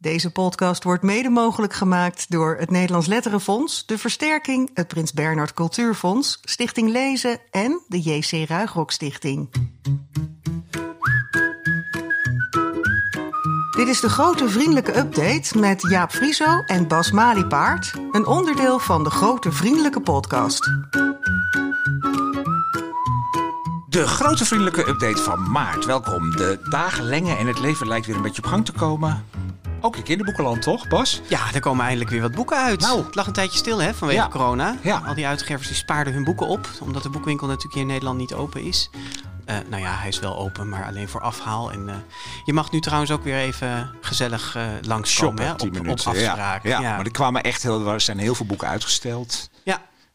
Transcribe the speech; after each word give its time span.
Deze 0.00 0.30
podcast 0.30 0.84
wordt 0.84 1.02
mede 1.02 1.28
mogelijk 1.28 1.72
gemaakt 1.72 2.30
door 2.30 2.56
het 2.58 2.70
Nederlands 2.70 3.06
Letterenfonds, 3.06 3.86
de 3.86 3.98
Versterking, 3.98 4.70
het 4.74 4.88
Prins 4.88 5.12
Bernhard 5.12 5.52
Cultuurfonds, 5.52 6.38
Stichting 6.42 6.90
Lezen 6.90 7.40
en 7.50 7.80
de 7.88 8.00
JC 8.00 8.48
Ruigrok 8.48 8.90
Stichting. 8.90 9.50
Dit 13.76 13.88
is 13.88 14.00
de 14.00 14.08
grote 14.08 14.48
vriendelijke 14.48 14.98
update 14.98 15.58
met 15.58 15.82
Jaap 15.88 16.10
Frieso 16.10 16.62
en 16.66 16.88
Bas 16.88 17.10
Maliepaard, 17.10 17.92
een 18.10 18.26
onderdeel 18.26 18.78
van 18.78 19.04
de 19.04 19.10
grote 19.10 19.52
vriendelijke 19.52 20.00
podcast. 20.00 20.64
De 23.88 24.06
grote 24.06 24.44
vriendelijke 24.44 24.88
update 24.88 25.22
van 25.22 25.50
maart. 25.50 25.84
Welkom. 25.84 26.30
De 26.30 26.58
dagen 26.70 27.04
lengen 27.04 27.38
en 27.38 27.46
het 27.46 27.58
leven 27.58 27.88
lijkt 27.88 28.06
weer 28.06 28.16
een 28.16 28.22
beetje 28.22 28.42
op 28.42 28.48
gang 28.48 28.64
te 28.64 28.72
komen. 28.72 29.24
Ook 29.80 29.96
in 29.96 30.02
kinderboekenland, 30.02 30.62
toch, 30.62 30.88
Bas? 30.88 31.20
Ja, 31.28 31.40
er 31.54 31.60
komen 31.60 31.82
eindelijk 31.84 32.10
weer 32.10 32.20
wat 32.20 32.32
boeken 32.34 32.56
uit. 32.56 32.80
Nou. 32.80 33.04
Het 33.04 33.14
lag 33.14 33.26
een 33.26 33.32
tijdje 33.32 33.58
stil 33.58 33.78
hè, 33.82 33.94
vanwege 33.94 34.20
Ja. 34.20 34.28
corona. 34.28 34.76
Ja. 34.82 35.02
Al 35.06 35.14
die 35.14 35.26
uitgevers 35.26 35.66
die 35.66 35.76
spaarden 35.76 36.12
hun 36.12 36.24
boeken 36.24 36.46
op, 36.46 36.68
omdat 36.80 37.02
de 37.02 37.08
boekwinkel 37.10 37.46
natuurlijk 37.46 37.74
hier 37.74 37.82
in 37.82 37.88
Nederland 37.88 38.18
niet 38.18 38.34
open 38.34 38.62
is. 38.62 38.90
Eh, 39.44 39.56
nou 39.70 39.82
ja, 39.82 39.94
hij 39.94 40.08
is 40.08 40.18
wel 40.18 40.36
open, 40.38 40.68
maar 40.68 40.84
alleen 40.86 41.08
voor 41.08 41.20
afhaal. 41.20 41.72
En 41.72 41.88
eh, 41.88 41.94
je 42.44 42.52
mag 42.52 42.70
nu 42.70 42.80
trouwens 42.80 43.10
ook 43.10 43.24
weer 43.24 43.38
even 43.38 43.90
gezellig 44.00 44.54
eh 44.56 44.62
langskomen 44.82 45.38
Shoppen, 45.44 45.46
hè, 45.46 45.54
10 45.56 45.68
op, 45.68 45.76
op 45.76 45.82
minuten. 45.82 46.18
ja. 46.18 46.60
Ja, 46.62 46.80
maar 46.80 47.04
er 47.04 47.10
kwamen 47.10 47.42
echt 47.42 47.62
heel, 47.62 47.88
er 47.88 48.00
zijn 48.00 48.18
heel 48.18 48.34
veel 48.34 48.46
boeken 48.46 48.68
uitgesteld. 48.68 49.48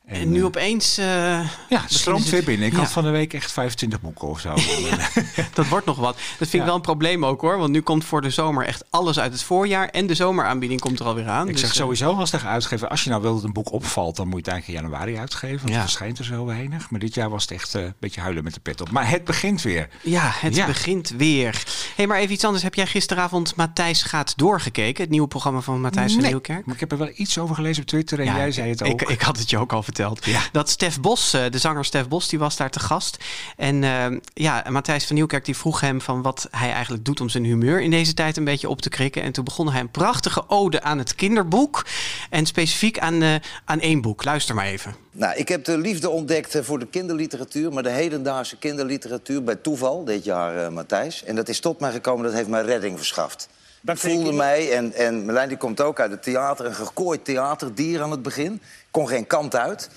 En, 0.06 0.16
En, 0.22 0.32
nu 0.32 0.40
eh, 0.40 0.46
opeens... 0.46 0.98
eh, 0.98 1.06
Ja, 1.06 1.40
het 1.40 1.50
beginnen 1.70 1.90
stroomt 1.90 2.30
weer 2.30 2.44
binnen. 2.44 2.68
Ik 2.68 2.74
Ja. 2.74 2.80
had 2.80 2.92
van 2.92 3.04
de 3.04 3.10
week 3.10 3.34
echt 3.34 3.52
25 3.52 4.02
boeken 4.02 4.28
of 4.28 4.40
zo. 4.40 4.54
Dat 5.54 5.68
wordt 5.68 5.86
nog 5.86 5.98
wat. 5.98 6.16
Dat 6.16 6.48
vind 6.48 6.54
ik 6.54 6.64
wel 6.64 6.76
een 6.76 6.82
probleem 6.82 7.26
ook 7.26 7.42
hoor. 7.42 7.58
Want 7.58 7.72
nu 7.72 7.82
komt 7.82 8.06
voor 8.06 8.22
de 8.22 8.30
zomer 8.30 8.66
echt 8.66 8.84
alles 8.90 9.20
uit 9.20 9.32
het 9.32 9.44
voorjaar. 9.44 9.88
En 9.88 10.08
de 10.08 10.14
zomeraanbieding 10.16 10.80
komt 10.80 11.00
er 11.00 11.06
alweer 11.06 11.28
aan. 11.28 11.48
ik 11.48 11.52
Dus, 11.52 11.62
zeg 11.62 11.70
eh, 11.70 11.76
sowieso 11.76 12.14
als 12.16 12.30
tegen 12.30 12.50
uitgever, 12.50 12.88
als 12.88 13.04
je 13.04 13.10
nou 13.10 13.22
wil 13.22 13.34
dat 13.36 13.44
een 13.44 13.54
boek 13.54 13.72
opvalt, 13.72 14.16
dan 14.16 14.26
moet 14.28 14.36
je 14.36 14.42
het 14.42 14.54
eigenlijk 14.54 14.80
in 14.82 14.90
januari 14.90 15.18
uitgeven. 15.20 15.58
Want 15.58 15.70
Ja. 15.70 15.74
het 15.76 15.84
verschijnt 15.84 16.20
er 16.20 16.26
zo 16.26 16.46
weinig. 16.46 16.90
Maar 16.90 17.00
dit 17.00 17.14
jaar 17.14 17.30
was 17.30 17.42
het 17.42 17.52
echt 17.52 17.76
eh, 17.76 17.82
een 17.84 17.94
beetje 18.00 18.22
huilen 18.22 18.44
met 18.44 18.54
de 18.54 18.60
pet 18.60 18.82
op. 18.82 18.92
Maar 18.92 19.10
het 19.10 19.24
begint 19.24 19.62
weer. 19.62 19.88
Ja, 20.02 20.32
het 20.36 20.66
begint 20.66 21.10
weer. 21.18 21.64
hey, 21.96 22.08
maar 22.08 22.18
even 22.18 22.34
iets 22.34 22.44
anders. 22.46 22.64
Heb 22.64 22.74
jij 22.76 22.88
gisteravond 22.88 23.56
Matthijs 23.56 24.04
gaat 24.04 24.34
doorgekeken? 24.38 25.02
Het 25.02 25.12
nieuwe 25.12 25.28
programma 25.28 25.60
van 25.62 25.82
Matthijs 25.82 26.12
van 26.12 26.22
Nee, 26.22 26.30
Nieuwkerk? 26.32 26.66
Maar 26.66 26.74
ik 26.76 26.80
heb 26.82 26.92
er 26.92 26.98
wel 26.98 27.12
iets 27.16 27.38
over 27.38 27.56
gelezen 27.56 27.82
op 27.82 27.88
Twitter 27.88 28.20
en 28.20 28.26
jij 28.26 28.52
zei 28.52 28.70
het 28.70 28.84
ook. 28.84 29.02
Ik, 29.02 29.10
ik 29.10 29.22
had 29.22 29.38
het 29.38 29.50
je 29.50 29.58
ook 29.58 29.72
al 29.72 29.84
verteld. 29.84 29.92
Ja. 29.98 30.42
Dat 30.52 30.70
Stef 30.70 31.00
Bos, 31.00 31.34
eh, 31.34 31.44
de 31.50 31.58
zanger 31.58 31.86
Stef 31.86 32.08
Bos, 32.08 32.30
die 32.30 32.40
was 32.40 32.58
daar 32.58 32.70
te 32.70 32.80
gast. 32.80 33.18
En 33.58 33.84
eh, 33.84 34.20
ja, 34.34 34.64
Matthijs 34.70 35.06
van 35.06 35.16
Nieuwkerk 35.16 35.46
die 35.46 35.58
vroeg 35.58 35.80
hem 35.80 36.02
van 36.02 36.22
wat 36.22 36.48
hij 36.52 36.72
eigenlijk 36.72 37.06
doet 37.06 37.22
om 37.22 37.30
zijn 37.30 37.44
humeur 37.44 37.82
in 37.82 37.92
deze 37.92 38.14
tijd 38.14 38.38
een 38.38 38.44
beetje 38.44 38.70
op 38.70 38.82
te 38.82 38.90
krikken. 38.90 39.22
En 39.22 39.32
toen 39.32 39.44
begon 39.44 39.72
hij 39.72 39.80
een 39.80 39.92
prachtige 39.92 40.50
ode 40.50 40.82
aan 40.82 40.98
het 40.98 41.16
kinderboek. 41.16 41.86
En 42.30 42.46
specifiek 42.46 43.00
aan, 43.00 43.22
eh, 43.22 43.36
aan 43.66 43.80
één 43.80 44.02
boek. 44.02 44.24
Luister 44.24 44.56
maar 44.56 44.66
even. 44.66 44.96
Nou, 45.12 45.36
ik 45.36 45.48
heb 45.48 45.66
de 45.66 45.78
liefde 45.78 46.10
ontdekt 46.10 46.56
eh, 46.56 46.64
voor 46.64 46.80
de 46.80 46.88
kinderliteratuur, 46.88 47.74
maar 47.74 47.84
de 47.84 47.90
hedendaagse 47.90 48.58
kinderliteratuur 48.58 49.44
bij 49.44 49.56
toeval 49.56 50.04
dit 50.04 50.24
jaar, 50.24 50.66
eh, 50.66 50.70
Matthijs. 50.70 51.24
En 51.24 51.36
dat 51.36 51.50
is 51.50 51.60
tot 51.60 51.80
mij 51.80 51.92
gekomen, 51.92 52.26
dat 52.26 52.34
heeft 52.34 52.48
mij 52.48 52.62
redding 52.62 52.98
verschaft. 52.98 53.50
Ik 53.86 53.98
voelde 53.98 54.32
mij, 54.32 54.72
en, 54.72 54.94
en 54.94 55.26
Merlijn 55.26 55.48
die 55.48 55.58
komt 55.58 55.82
ook 55.82 56.00
uit 56.00 56.12
het 56.12 56.24
theater, 56.24 56.66
een 56.66 56.76
gekooid 56.76 57.26
theaterdier 57.26 58.02
aan 58.02 58.12
het 58.12 58.22
begin. 58.22 58.54
Ik 58.54 58.88
kon 58.92 59.08
geen 59.08 59.28
kant 59.28 59.56
uit. 59.56 59.90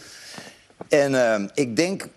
En 0.88 1.34
eh, 1.34 1.48
ik 1.54 1.76
denk, 1.76 2.08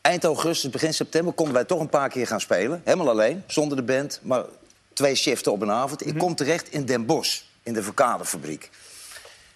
eind 0.00 0.24
augustus, 0.24 0.70
begin 0.70 0.94
september, 0.94 1.32
konden 1.32 1.54
wij 1.54 1.64
toch 1.64 1.80
een 1.80 1.88
paar 1.88 2.08
keer 2.08 2.26
gaan 2.26 2.40
spelen. 2.40 2.80
Helemaal 2.84 3.08
alleen, 3.08 3.42
zonder 3.46 3.76
de 3.76 3.82
band, 3.82 4.20
maar 4.22 4.44
twee 4.92 5.14
shiften 5.14 5.52
op 5.52 5.62
een 5.62 5.70
avond. 5.70 6.06
Ik 6.06 6.18
kom 6.18 6.34
terecht 6.34 6.70
in 6.70 6.84
Den 6.84 7.06
Bosch, 7.06 7.40
in 7.62 7.72
de 7.72 7.82
Verkadefabriek. 7.82 8.70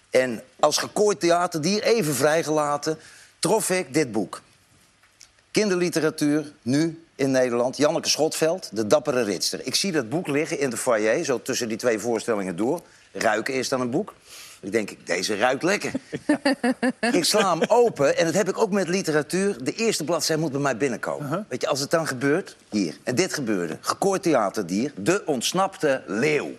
En 0.09 0.43
als 0.59 0.77
gekooid 0.77 1.19
theaterdier, 1.19 1.83
even 1.83 2.15
vrijgelaten, 2.15 2.99
trof 3.39 3.69
ik 3.69 3.93
dit 3.93 4.11
boek. 4.11 4.41
Kinderliteratuur, 5.51 6.53
nu 6.61 7.02
in 7.23 7.31
Nederland. 7.31 7.77
Janneke 7.77 8.09
Schotveld, 8.09 8.69
De 8.71 8.87
Dappere 8.87 9.23
Ritster. 9.23 9.59
Ik 9.63 9.75
zie 9.75 9.91
dat 9.91 10.09
boek 10.09 10.27
liggen 10.27 10.59
in 10.59 10.69
de 10.69 10.77
foyer, 10.77 11.25
zo 11.25 11.41
tussen 11.41 11.67
die 11.67 11.77
twee 11.77 11.99
voorstellingen 11.99 12.55
door. 12.55 12.81
Ruiken 13.11 13.53
eerst 13.53 13.73
aan 13.73 13.81
een 13.81 13.89
boek. 13.89 14.13
Ik 14.61 14.71
denk, 14.71 14.91
deze 15.05 15.37
ruikt 15.37 15.63
lekker. 15.63 15.91
ik 17.19 17.23
sla 17.23 17.49
hem 17.49 17.61
open 17.67 18.17
en 18.17 18.25
dat 18.25 18.33
heb 18.33 18.49
ik 18.49 18.57
ook 18.57 18.71
met 18.71 18.87
literatuur. 18.87 19.63
De 19.63 19.73
eerste 19.73 20.03
bladzijde 20.03 20.41
moet 20.41 20.51
bij 20.51 20.61
mij 20.61 20.77
binnenkomen. 20.77 21.45
Weet 21.49 21.61
je, 21.61 21.67
als 21.67 21.79
het 21.79 21.91
dan 21.91 22.07
gebeurt, 22.07 22.55
hier. 22.69 22.97
En 23.03 23.15
dit 23.15 23.33
gebeurde. 23.33 23.77
Gekooid 23.81 24.23
theaterdier, 24.23 24.93
de 24.95 25.23
ontsnapte 25.25 26.03
leeuw. 26.07 26.51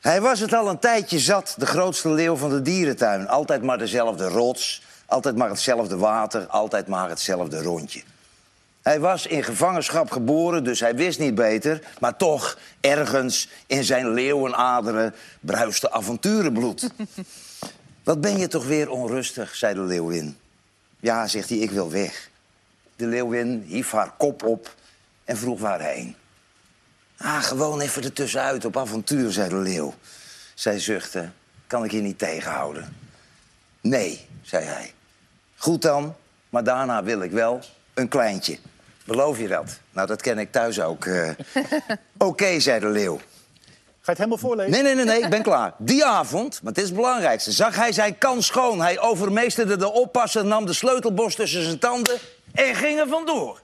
Hij 0.00 0.20
was 0.20 0.40
het 0.40 0.52
al 0.52 0.68
een 0.68 0.78
tijdje 0.78 1.18
zat, 1.18 1.54
de 1.58 1.66
grootste 1.66 2.08
leeuw 2.10 2.36
van 2.36 2.50
de 2.50 2.62
dierentuin. 2.62 3.28
Altijd 3.28 3.62
maar 3.62 3.78
dezelfde 3.78 4.28
rots, 4.28 4.82
altijd 5.06 5.36
maar 5.36 5.48
hetzelfde 5.48 5.96
water, 5.96 6.46
altijd 6.46 6.86
maar 6.86 7.08
hetzelfde 7.08 7.62
rondje. 7.62 8.02
Hij 8.82 9.00
was 9.00 9.26
in 9.26 9.44
gevangenschap 9.44 10.10
geboren, 10.10 10.64
dus 10.64 10.80
hij 10.80 10.94
wist 10.94 11.18
niet 11.18 11.34
beter. 11.34 11.82
Maar 11.98 12.16
toch, 12.16 12.58
ergens 12.80 13.48
in 13.66 13.84
zijn 13.84 14.10
leeuwenaderen 14.10 15.14
bruiste 15.40 15.90
avonturenbloed. 15.92 16.90
Wat 18.04 18.20
ben 18.20 18.38
je 18.38 18.48
toch 18.48 18.66
weer 18.66 18.90
onrustig, 18.90 19.54
zei 19.54 19.74
de 19.74 19.80
leeuwin. 19.80 20.38
Ja, 21.00 21.26
zegt 21.26 21.48
hij, 21.48 21.58
ik 21.58 21.70
wil 21.70 21.90
weg. 21.90 22.30
De 22.96 23.06
leeuwin 23.06 23.64
hief 23.66 23.90
haar 23.90 24.12
kop 24.16 24.42
op 24.42 24.74
en 25.24 25.36
vroeg 25.36 25.60
waarheen. 25.60 26.16
Ah, 27.16 27.42
gewoon 27.42 27.80
even 27.80 28.02
ertussenuit 28.02 28.64
op 28.64 28.76
avontuur, 28.76 29.32
zei 29.32 29.48
de 29.48 29.56
leeuw. 29.56 29.94
Zij 30.54 30.78
zuchtte. 30.78 31.30
Kan 31.66 31.84
ik 31.84 31.90
je 31.90 32.00
niet 32.00 32.18
tegenhouden? 32.18 32.96
Nee, 33.80 34.26
zei 34.42 34.64
hij. 34.64 34.92
Goed 35.56 35.82
dan, 35.82 36.14
maar 36.48 36.64
daarna 36.64 37.02
wil 37.02 37.22
ik 37.22 37.30
wel 37.30 37.60
een 38.00 38.08
kleintje. 38.08 38.58
Beloof 39.04 39.38
je 39.38 39.48
dat? 39.48 39.78
Nou, 39.92 40.06
dat 40.06 40.22
ken 40.22 40.38
ik 40.38 40.52
thuis 40.52 40.80
ook. 40.80 41.04
eh. 41.04 41.30
Oké, 42.18 42.60
zei 42.60 42.80
de 42.80 42.88
leeuw. 42.88 43.16
Ga 43.16 44.12
je 44.12 44.18
het 44.22 44.30
helemaal 44.30 44.38
voorlezen? 44.38 44.70
Nee, 44.72 44.82
nee, 44.82 44.94
nee, 44.94 45.04
nee, 45.04 45.22
ik 45.22 45.30
ben 45.30 45.42
klaar. 45.42 45.72
Die 45.78 46.04
avond, 46.04 46.62
maar 46.62 46.72
het 46.72 46.80
is 46.82 46.88
het 46.88 46.96
belangrijkste, 46.96 47.52
zag 47.52 47.76
hij 47.76 47.92
zijn 47.92 48.18
kans 48.18 48.46
schoon. 48.46 48.80
Hij 48.80 49.00
overmeesterde 49.00 49.76
de 49.76 49.92
oppasser, 49.92 50.44
nam 50.44 50.66
de 50.66 50.72
sleutelbos 50.72 51.34
tussen 51.34 51.62
zijn 51.62 51.78
tanden 51.78 52.18
en 52.52 52.74
ging 52.74 52.98
er 52.98 53.08
vandoor. 53.08 53.60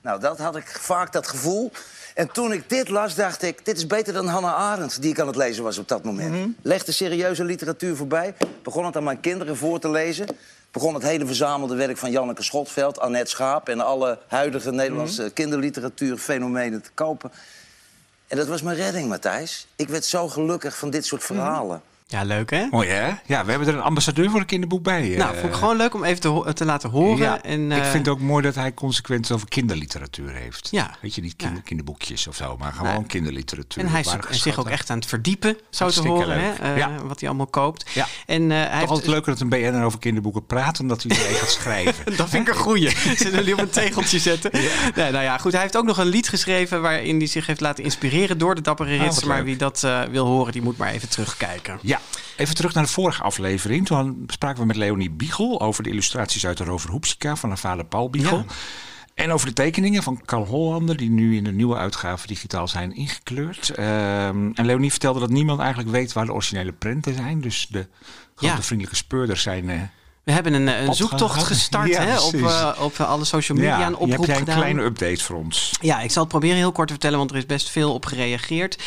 Nou, 0.00 0.20
dat 0.20 0.38
had 0.38 0.56
ik 0.56 0.66
vaak, 0.80 1.12
dat 1.12 1.28
gevoel. 1.28 1.70
En 2.14 2.32
toen 2.32 2.52
ik 2.52 2.68
dit 2.68 2.88
las, 2.88 3.14
dacht 3.14 3.42
ik, 3.42 3.64
dit 3.64 3.76
is 3.76 3.86
beter 3.86 4.12
dan 4.12 4.26
Hannah 4.26 4.54
Arendt... 4.54 5.02
die 5.02 5.10
ik 5.10 5.20
aan 5.20 5.26
het 5.26 5.36
lezen 5.36 5.64
was 5.64 5.78
op 5.78 5.88
dat 5.88 6.04
moment. 6.04 6.56
Legde 6.62 6.92
serieuze 6.92 7.44
literatuur 7.44 7.96
voorbij. 7.96 8.34
Begon 8.62 8.84
het 8.84 8.96
aan 8.96 9.04
mijn 9.04 9.20
kinderen 9.20 9.56
voor 9.56 9.80
te 9.80 9.90
lezen. 9.90 10.26
Begon 10.70 10.94
het 10.94 11.02
hele 11.02 11.26
verzamelde 11.26 11.74
werk 11.74 11.96
van 11.96 12.10
Janneke 12.10 12.42
Schotveld, 12.42 12.98
Annette 12.98 13.30
Schaap... 13.30 13.68
en 13.68 13.80
alle 13.80 14.18
huidige 14.26 14.70
Nederlandse 14.72 15.30
kinderliteratuurfenomenen 15.34 16.82
te 16.82 16.90
kopen. 16.94 17.32
En 18.26 18.36
dat 18.36 18.46
was 18.46 18.62
mijn 18.62 18.76
redding, 18.76 19.08
Matthijs. 19.08 19.66
Ik 19.76 19.88
werd 19.88 20.04
zo 20.04 20.28
gelukkig 20.28 20.78
van 20.78 20.90
dit 20.90 21.06
soort 21.06 21.24
verhalen. 21.24 21.82
Ja, 22.10 22.22
leuk 22.24 22.50
hè? 22.50 22.66
Mooi 22.70 22.88
hè? 22.88 23.06
Ja, 23.26 23.44
we 23.44 23.50
hebben 23.50 23.68
er 23.68 23.74
een 23.74 23.80
ambassadeur 23.82 24.30
voor 24.30 24.40
een 24.40 24.46
kinderboek 24.46 24.82
bij. 24.82 25.12
eh. 25.12 25.18
Nou, 25.18 25.34
vond 25.36 25.52
ik 25.52 25.58
gewoon 25.58 25.76
leuk 25.76 25.94
om 25.94 26.04
even 26.04 26.20
te, 26.20 26.52
te 26.54 26.64
laten 26.64 26.90
horen. 26.90 27.16
Ja, 27.18 27.42
en, 27.42 27.72
ik 27.72 27.78
eh, 27.78 27.90
vind 27.90 28.06
het 28.06 28.14
ook 28.14 28.20
mooi 28.20 28.42
dat 28.42 28.54
hij 28.54 28.74
consequent 28.74 29.30
over 29.32 29.48
kinderliteratuur 29.48 30.30
heeft. 30.32 30.68
Ja. 30.70 30.96
Weet 31.00 31.14
je, 31.14 31.20
niet 31.20 31.36
kinder- 31.36 31.62
kinderboekjes 31.62 32.26
of 32.26 32.36
zo, 32.36 32.56
maar 32.56 32.72
gewoon 32.72 33.06
kinderliteratuur. 33.06 33.84
En 33.84 33.90
hij 33.90 34.04
is 34.30 34.42
zich 34.42 34.58
ook 34.58 34.68
echt 34.68 34.90
aan 34.90 34.96
het 34.98 35.06
verdiepen, 35.06 35.56
zo 35.70 35.88
te 35.88 36.08
horen, 36.08 36.40
hè, 36.40 36.52
eh, 36.52 36.76
Ja. 36.76 36.90
wat 37.04 37.20
hij 37.20 37.28
allemaal 37.28 37.46
koopt. 37.46 37.90
Ja. 37.92 38.06
En 38.26 38.50
eh, 38.50 38.56
hij 38.56 38.64
Toch 38.68 38.74
heeft, 38.78 38.88
altijd 38.90 39.06
leuker 39.08 39.32
dat 39.32 39.40
een 39.40 39.48
BN'er 39.48 39.84
over 39.84 39.98
kinderboeken 39.98 40.46
praat... 40.46 40.76
dan 40.76 40.88
dat 40.88 41.02
hij 41.02 41.16
er 41.16 41.28
een 41.28 41.34
gaat 41.34 41.50
schrijven. 41.50 42.16
Dat 42.16 42.28
vind 42.28 42.48
ik 42.48 42.54
een 42.54 42.60
goeie. 42.60 42.90
Zullen 43.16 43.34
jullie 43.38 43.52
op 43.52 43.58
een 43.60 43.70
tegeltje 43.70 44.18
zetten? 44.18 44.50
Nee, 44.94 45.10
nou 45.10 45.24
ja, 45.24 45.38
goed. 45.38 45.52
Hij 45.52 45.60
heeft 45.60 45.76
ook 45.76 45.84
nog 45.84 45.98
een 45.98 46.06
lied 46.06 46.28
geschreven 46.28 46.82
waarin 46.82 47.18
hij 47.18 47.26
zich 47.26 47.46
heeft 47.46 47.60
laten 47.60 47.84
inspireren 47.84 48.38
door 48.38 48.54
de 48.54 48.60
dappere 48.60 48.96
wat 48.96 49.06
ritsen. 49.06 49.28
maar 49.28 49.44
wie 49.44 49.56
dat 49.56 49.82
eh, 49.84 50.02
wil 50.02 50.26
horen, 50.26 50.52
die 50.52 50.62
moet 50.62 50.76
maar 50.76 50.90
even 50.90 51.08
terugkijken. 51.08 51.78
Ja, 51.82 51.97
even 52.36 52.54
terug 52.54 52.74
naar 52.74 52.84
de 52.84 52.90
vorige 52.90 53.22
aflevering. 53.22 53.86
Toen 53.86 54.24
spraken 54.26 54.60
we 54.60 54.66
met 54.66 54.76
Leonie 54.76 55.10
Biegel 55.10 55.60
over 55.60 55.82
de 55.82 55.90
illustraties 55.90 56.46
uit 56.46 56.56
de 56.56 56.64
Rover 56.64 56.90
Hoepsika 56.90 57.36
van 57.36 57.48
haar 57.48 57.58
vader 57.58 57.84
Paul 57.84 58.10
Biegel. 58.10 58.36
Ja. 58.38 58.44
En 59.14 59.30
over 59.32 59.46
de 59.46 59.52
tekeningen 59.52 60.02
van 60.02 60.22
Carl 60.24 60.44
Hollander, 60.46 60.96
die 60.96 61.10
nu 61.10 61.36
in 61.36 61.44
de 61.44 61.52
nieuwe 61.52 61.76
uitgave 61.76 62.26
digitaal 62.26 62.68
zijn 62.68 62.94
ingekleurd. 62.94 63.70
Ehm, 63.70 64.50
en 64.54 64.66
Leonie 64.66 64.90
vertelde 64.90 65.20
dat 65.20 65.30
niemand 65.30 65.60
eigenlijk 65.60 65.90
weet 65.90 66.12
waar 66.12 66.26
de 66.26 66.32
originele 66.32 66.72
prenten 66.72 67.14
zijn. 67.14 67.40
Dus 67.40 67.66
de 67.70 67.86
grote 68.34 68.54
Ja. 68.54 68.62
vriendelijke 68.62 68.96
speurders 68.96 69.42
zijn. 69.42 69.70
eh, 69.70 69.80
We 70.28 70.34
hebben 70.34 70.52
een, 70.52 70.66
een 70.66 70.84
Pad 70.86 70.96
zoektocht 70.96 71.42
gestart 71.42 71.88
Ja, 71.88 72.02
hè, 72.02 72.20
op, 72.20 72.34
eh, 72.34 72.72
op 72.80 73.00
alle 73.00 73.24
social 73.24 73.58
media. 73.58 73.82
een 73.86 73.90
je 73.90 73.96
oproep 73.96 74.10
hebt 74.10 74.24
jij 74.26 74.34
een 74.34 74.40
gedaan. 74.40 74.56
kleine 74.56 74.82
update 74.82 75.24
voor 75.24 75.36
ons. 75.36 75.70
Ja, 75.80 76.00
ik 76.00 76.10
zal 76.10 76.22
het 76.22 76.30
proberen 76.30 76.56
heel 76.56 76.72
kort 76.72 76.86
te 76.86 76.92
vertellen, 76.92 77.18
want 77.18 77.30
er 77.30 77.36
is 77.36 77.46
best 77.46 77.70
veel 77.70 77.94
op 77.94 78.04
gereageerd. 78.06 78.78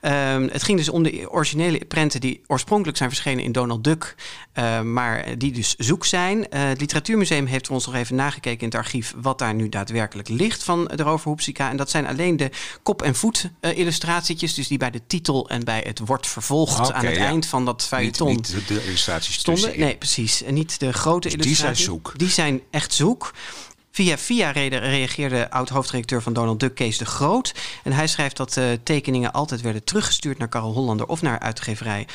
Ehm, 0.00 0.48
het 0.52 0.62
ging 0.62 0.78
dus 0.78 0.88
om 0.88 1.02
de 1.02 1.30
originele 1.30 1.84
prenten 1.84 2.20
die 2.20 2.42
oorspronkelijk 2.46 2.96
zijn 2.98 3.08
verschenen 3.10 3.44
in 3.44 3.52
Donald 3.52 3.84
Duck, 3.84 4.14
eh, 4.52 4.80
maar 4.80 5.38
die 5.38 5.52
dus 5.52 5.74
zoek 5.74 6.04
zijn. 6.06 6.48
Eh, 6.48 6.64
het 6.64 6.80
Literatuurmuseum 6.80 7.46
heeft 7.46 7.66
voor 7.66 7.74
ons 7.76 7.86
nog 7.86 7.94
even 7.94 8.16
nagekeken 8.16 8.60
in 8.60 8.66
het 8.66 8.74
archief 8.74 9.14
wat 9.16 9.38
daar 9.38 9.54
nu 9.54 9.68
daadwerkelijk 9.68 10.28
ligt 10.28 10.64
van 10.64 10.90
de 10.94 11.02
Rover 11.02 11.28
Hoepsika. 11.28 11.70
En 11.70 11.76
dat 11.76 11.90
zijn 11.90 12.06
alleen 12.06 12.36
de 12.36 12.50
kop- 12.82 13.02
en 13.02 13.14
voet 13.14 13.50
eh, 13.60 13.78
illustratietjes, 13.78 14.54
dus 14.54 14.68
die 14.68 14.78
bij 14.78 14.90
de 14.90 15.00
titel 15.06 15.48
en 15.48 15.64
bij 15.64 15.82
het 15.86 15.98
wordt 16.04 16.26
vervolgd 16.26 16.78
Oké, 16.80 16.92
aan 16.92 17.04
het 17.04 17.16
ja. 17.16 17.24
eind 17.24 17.46
van 17.46 17.64
dat 17.64 17.74
Niet, 17.78 17.86
feuilleton 17.86 18.28
niet 18.28 18.50
de, 18.68 18.74
de 18.74 18.84
illustraties 18.86 19.34
stonden. 19.34 19.62
tussenin. 19.62 19.86
Nee, 19.88 19.96
precies. 19.96 20.42
En 20.42 20.54
niet 20.54 20.80
de 20.80 20.85
grote 20.92 21.28
Dus 21.28 21.36
die 21.46 21.54
zijn 21.54 21.72
illustraties. 21.72 21.84
zoek. 21.84 22.12
Die 22.18 22.28
zijn 22.28 22.60
echt 22.70 22.92
zoek. 22.92 23.32
Via 23.90 24.18
via 24.18 24.50
re- 24.50 24.66
reageerde 24.66 25.50
oud-hoofdredacteur 25.50 26.22
van 26.22 26.32
Donald 26.32 26.60
Duck, 26.60 26.74
Kees 26.74 26.98
de 26.98 27.04
Groot. 27.04 27.54
En 27.84 27.92
hij 27.92 28.06
schrijft 28.06 28.36
dat 28.36 28.52
de 28.52 28.80
tekeningen 28.82 29.32
altijd 29.32 29.60
werden 29.60 29.84
teruggestuurd 29.84 30.38
naar 30.38 30.48
Karel 30.48 30.72
Hollander 30.72 31.06
of 31.06 31.22
naar 31.22 31.38
uitgeverij 31.38 32.06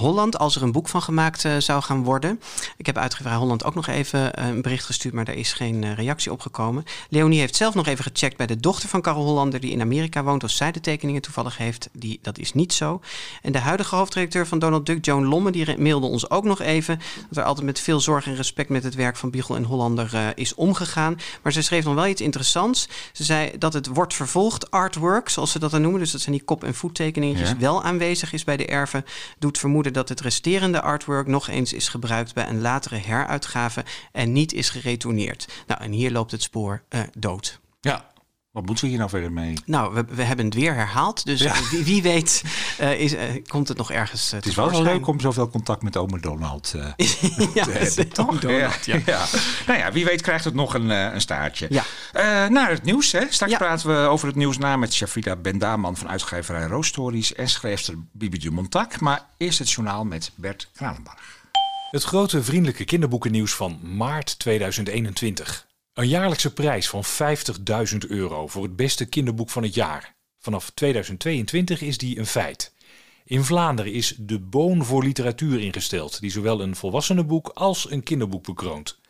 Holland 0.00 0.38
als 0.38 0.56
er 0.56 0.62
een 0.62 0.72
boek 0.72 0.88
van 0.88 1.02
gemaakt 1.02 1.44
eh, 1.44 1.56
zou 1.58 1.82
gaan 1.82 2.02
worden. 2.02 2.40
Ik 2.76 2.86
heb 2.86 2.98
uitgeverij 2.98 3.36
Holland 3.36 3.64
ook 3.64 3.74
nog 3.74 3.86
even 3.86 4.34
eh, 4.34 4.46
een 4.46 4.62
bericht 4.62 4.84
gestuurd, 4.84 5.14
maar 5.14 5.24
daar 5.24 5.34
is 5.34 5.52
geen 5.52 5.84
eh, 5.84 5.94
reactie 5.94 6.32
op 6.32 6.40
gekomen. 6.40 6.84
Leonie 7.08 7.38
heeft 7.40 7.56
zelf 7.56 7.74
nog 7.74 7.86
even 7.86 8.04
gecheckt 8.04 8.36
bij 8.36 8.46
de 8.46 8.56
dochter 8.56 8.88
van 8.88 9.00
Karel 9.00 9.24
Hollander, 9.24 9.60
die 9.60 9.70
in 9.70 9.80
Amerika 9.80 10.22
woont, 10.22 10.44
of 10.44 10.50
zij 10.50 10.72
de 10.72 10.80
tekeningen 10.80 11.22
toevallig 11.22 11.56
heeft. 11.56 11.88
Die, 11.92 12.18
dat 12.22 12.38
is 12.38 12.52
niet 12.52 12.72
zo. 12.72 13.00
En 13.42 13.52
de 13.52 13.58
huidige 13.58 13.94
hoofdredacteur 13.96 14.46
van 14.46 14.58
Donald 14.58 14.86
Duck, 14.86 15.04
Joan 15.04 15.26
Lomme, 15.26 15.50
die 15.50 15.78
mailde 15.78 16.06
ons 16.06 16.30
ook 16.30 16.44
nog 16.44 16.60
even 16.60 17.00
dat 17.28 17.38
er 17.38 17.44
altijd 17.44 17.66
met 17.66 17.80
veel 17.80 18.00
zorg 18.00 18.26
en 18.26 18.34
respect 18.36 18.68
met 18.68 18.84
het 18.84 18.94
werk 18.94 19.16
van 19.16 19.30
Biegel 19.30 19.56
en 19.56 19.64
Hollander 19.64 20.32
is 20.34 20.54
omgegaan. 20.54 21.18
Maar 21.42 21.52
ze 21.52 21.62
schreef 21.62 21.84
nog 21.84 21.94
wel 21.94 22.06
iets 22.06 22.20
interessants. 22.20 22.88
Ze 23.12 23.24
zei 23.24 23.50
dat 23.58 23.72
het 23.72 23.86
wordt 23.86 24.14
vervolgd 24.14 24.70
artwork, 24.70 25.28
zoals 25.28 25.50
ze 25.50 25.58
dat 25.58 25.70
dan 25.70 25.82
noemen. 25.82 26.00
Dus 26.00 26.10
dat 26.10 26.20
zijn 26.20 26.34
die 26.36 26.44
kop- 26.44 26.64
en 26.64 26.74
voettekeningetjes 26.74 27.48
Ja. 27.48 27.56
wel 27.58 27.82
aanwezig 27.82 28.32
is 28.32 28.44
bij 28.44 28.56
de 28.56 28.66
erven. 28.66 29.04
Doet 29.38 29.58
vermoeden 29.58 29.89
dat 29.92 30.08
het 30.08 30.20
resterende 30.20 30.80
artwork 30.80 31.26
nog 31.26 31.48
eens 31.48 31.72
is 31.72 31.88
gebruikt 31.88 32.34
bij 32.34 32.48
een 32.48 32.60
latere 32.60 32.96
heruitgave 32.96 33.84
en 34.12 34.32
niet 34.32 34.52
is 34.52 34.70
geretourneerd. 34.70 35.48
Nou, 35.66 35.82
en 35.82 35.92
hier 35.92 36.10
loopt 36.10 36.30
het 36.30 36.42
spoor 36.42 36.82
eh, 36.88 37.00
dood. 37.18 37.60
Ja, 37.80 38.09
wat 38.60 38.68
moeten 38.68 38.84
we 38.84 38.90
hier 38.90 38.98
nou 38.98 39.10
verder 39.10 39.32
mee? 39.32 39.54
Nou, 39.64 39.94
we, 39.94 40.04
we 40.08 40.22
hebben 40.22 40.44
het 40.44 40.54
weer 40.54 40.74
herhaald. 40.74 41.24
Dus 41.24 41.40
Ja. 41.40 41.54
wie, 41.70 41.84
wie 41.84 42.02
weet 42.02 42.42
eh, 42.78 43.00
is, 43.00 43.14
eh, 43.14 43.44
komt 43.46 43.68
het 43.68 43.76
nog 43.76 43.90
ergens 43.90 44.26
uh, 44.26 44.32
Het 44.32 44.46
is 44.46 44.54
wel 44.54 44.82
leuk 44.82 45.06
om 45.06 45.20
zoveel 45.20 45.48
contact 45.48 45.82
met 45.82 45.96
ome 45.96 46.20
Donald 46.20 46.74
eh, 46.76 46.82
ja, 47.54 47.64
te 47.64 47.70
hebben, 47.70 48.08
toch? 48.08 48.40
Donald, 48.40 48.84
ja. 48.84 48.98
ja. 49.06 49.24
Nou 49.66 49.78
ja, 49.78 49.92
wie 49.92 50.04
weet 50.04 50.20
krijgt 50.20 50.44
het 50.44 50.54
nog 50.54 50.74
een, 50.74 50.90
eh, 50.90 51.12
een 51.12 51.20
staartje. 51.20 51.66
Ja. 51.70 51.84
Eh, 52.12 52.50
naar 52.50 52.70
het 52.70 52.82
nieuws. 52.82 53.12
Hè. 53.12 53.24
Straks 53.28 53.52
Ja. 53.52 53.58
praten 53.58 53.88
we 54.02 54.08
over 54.08 54.26
het 54.26 54.36
nieuws 54.36 54.58
na 54.58 54.76
met 54.76 54.94
Shafrida 54.94 55.36
Bendaman 55.36 55.96
van 55.96 56.08
uitgeverij 56.08 56.66
Roos 56.66 56.86
Stories 56.86 57.34
en 57.34 57.48
schrijfster 57.48 57.94
Bibi 58.12 58.38
Dumontak. 58.38 59.00
Maar 59.00 59.24
eerst 59.36 59.58
het 59.58 59.70
journaal 59.70 60.04
met 60.04 60.30
Bert 60.34 60.68
Kranenbarg. 60.74 61.38
Het 61.90 62.02
grote 62.02 62.42
vriendelijke 62.42 62.84
kinderboekennieuws 62.84 63.52
van 63.54 63.78
maart 63.96 64.38
2021. 64.38 65.66
Een 65.94 66.08
jaarlijkse 66.08 66.52
prijs 66.52 66.88
van 66.88 67.04
50.000 67.04 67.98
euro 68.08 68.46
voor 68.46 68.62
het 68.62 68.76
beste 68.76 69.06
kinderboek 69.08 69.50
van 69.50 69.62
het 69.62 69.74
jaar. 69.74 70.16
Vanaf 70.38 70.70
2022 70.70 71.80
is 71.82 71.98
die 71.98 72.18
een 72.18 72.26
feit. 72.26 72.74
In 73.24 73.44
Vlaanderen 73.44 73.92
is 73.92 74.14
de 74.18 74.38
Boon 74.38 74.84
voor 74.84 75.04
Literatuur 75.04 75.60
ingesteld, 75.60 76.20
die 76.20 76.30
zowel 76.30 76.60
een 76.60 76.76
volwassenenboek 76.76 77.48
als 77.48 77.90
een 77.90 78.02
kinderboek 78.02 78.44
bekroont. 78.44 79.00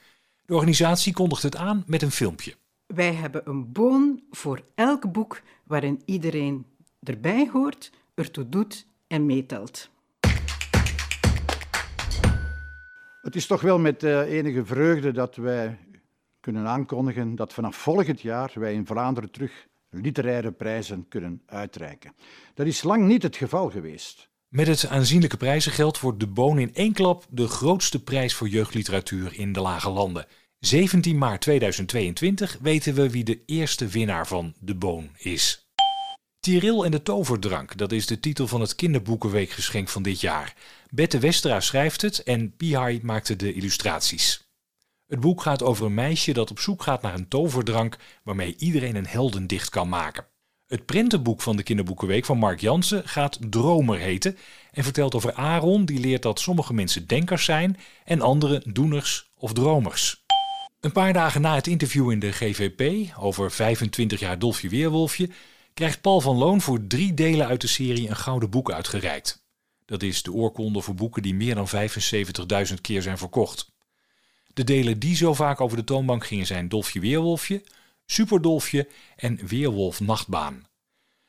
De 0.46 0.54
organisatie 0.54 1.12
kondigt 1.12 1.42
het 1.42 1.56
aan 1.56 1.84
met 1.86 2.02
een 2.02 2.10
filmpje. 2.10 2.54
Wij 2.86 3.14
hebben 3.14 3.42
een 3.44 3.72
boon 3.72 4.22
voor 4.30 4.62
elk 4.74 5.12
boek 5.12 5.42
waarin 5.64 6.02
iedereen 6.04 6.66
erbij 7.02 7.48
hoort, 7.52 7.90
ertoe 8.14 8.48
doet 8.48 8.86
en 9.06 9.26
meetelt. 9.26 9.90
Het 13.22 13.36
is 13.36 13.46
toch 13.46 13.60
wel 13.60 13.78
met 13.78 14.02
eh, 14.02 14.20
enige 14.20 14.64
vreugde 14.64 15.12
dat 15.12 15.36
wij 15.36 15.78
kunnen 16.40 16.66
aankondigen 16.66 17.34
dat 17.34 17.52
vanaf 17.52 17.76
volgend 17.76 18.20
jaar 18.20 18.52
wij 18.54 18.74
in 18.74 18.86
Vlaanderen 18.86 19.30
terug 19.30 19.68
literaire 19.90 20.52
prijzen 20.52 21.08
kunnen 21.08 21.42
uitreiken. 21.46 22.14
Dat 22.54 22.66
is 22.66 22.82
lang 22.82 23.06
niet 23.06 23.22
het 23.22 23.36
geval 23.36 23.70
geweest. 23.70 24.28
Met 24.48 24.66
het 24.66 24.86
aanzienlijke 24.86 25.36
prijzengeld 25.36 26.00
wordt 26.00 26.20
de 26.20 26.26
Boon 26.26 26.58
in 26.58 26.74
één 26.74 26.92
klap 26.92 27.26
de 27.30 27.48
grootste 27.48 28.02
prijs 28.02 28.34
voor 28.34 28.48
jeugdliteratuur 28.48 29.38
in 29.38 29.52
de 29.52 29.60
Lage 29.60 29.90
Landen. 29.90 30.26
17 30.58 31.18
maart 31.18 31.40
2022 31.40 32.58
weten 32.60 32.94
we 32.94 33.10
wie 33.10 33.24
de 33.24 33.42
eerste 33.46 33.86
winnaar 33.86 34.26
van 34.26 34.54
de 34.60 34.74
Boon 34.74 35.10
is. 35.16 35.68
Tiril 36.40 36.84
en 36.84 36.90
de 36.90 37.02
toverdrank, 37.02 37.76
dat 37.76 37.92
is 37.92 38.06
de 38.06 38.20
titel 38.20 38.46
van 38.46 38.60
het 38.60 38.74
kinderboekenweekgeschenk 38.74 39.88
van 39.88 40.02
dit 40.02 40.20
jaar. 40.20 40.54
Bette 40.90 41.18
Westra 41.18 41.60
schrijft 41.60 42.02
het 42.02 42.22
en 42.22 42.56
Pihai 42.56 43.00
maakte 43.02 43.36
de 43.36 43.52
illustraties. 43.52 44.49
Het 45.10 45.20
boek 45.20 45.42
gaat 45.42 45.62
over 45.62 45.86
een 45.86 45.94
meisje 45.94 46.32
dat 46.32 46.50
op 46.50 46.58
zoek 46.58 46.82
gaat 46.82 47.02
naar 47.02 47.14
een 47.14 47.28
toverdrank 47.28 47.98
waarmee 48.22 48.54
iedereen 48.58 48.96
een 48.96 49.06
heldendicht 49.06 49.68
kan 49.68 49.88
maken. 49.88 50.26
Het 50.66 50.86
prentenboek 50.86 51.42
van 51.42 51.56
de 51.56 51.62
Kinderboekenweek 51.62 52.24
van 52.24 52.38
Mark 52.38 52.60
Jansen 52.60 53.08
gaat 53.08 53.38
Dromer 53.50 53.98
heten 53.98 54.36
en 54.70 54.84
vertelt 54.84 55.14
over 55.14 55.32
Aaron 55.32 55.84
die 55.84 56.00
leert 56.00 56.22
dat 56.22 56.40
sommige 56.40 56.74
mensen 56.74 57.06
denkers 57.06 57.44
zijn 57.44 57.78
en 58.04 58.20
anderen 58.20 58.62
doeners 58.72 59.30
of 59.34 59.52
dromers. 59.52 60.24
Een 60.80 60.92
paar 60.92 61.12
dagen 61.12 61.40
na 61.40 61.54
het 61.54 61.66
interview 61.66 62.10
in 62.10 62.18
de 62.18 62.32
GVP 62.32 63.12
over 63.18 63.50
25 63.50 64.20
jaar 64.20 64.38
Dolfje 64.38 64.68
Weerwolfje 64.68 65.30
krijgt 65.74 66.00
Paul 66.00 66.20
van 66.20 66.36
Loon 66.36 66.60
voor 66.60 66.86
drie 66.86 67.14
delen 67.14 67.46
uit 67.46 67.60
de 67.60 67.66
serie 67.66 68.08
een 68.08 68.16
gouden 68.16 68.50
boek 68.50 68.72
uitgereikt. 68.72 69.44
Dat 69.84 70.02
is 70.02 70.22
de 70.22 70.32
oorkonde 70.32 70.80
voor 70.80 70.94
boeken 70.94 71.22
die 71.22 71.34
meer 71.34 71.54
dan 71.54 71.68
75.000 72.68 72.74
keer 72.80 73.02
zijn 73.02 73.18
verkocht. 73.18 73.70
De 74.60 74.66
delen 74.66 74.98
die 74.98 75.16
zo 75.16 75.34
vaak 75.34 75.60
over 75.60 75.76
de 75.76 75.84
toonbank 75.84 76.26
gingen 76.26 76.46
zijn 76.46 76.68
Dolfje 76.68 77.00
Weerwolfje, 77.00 77.62
Superdolfje 78.06 78.88
en 79.16 79.46
Weerwolf 79.46 80.00
Nachtbaan. 80.00 80.66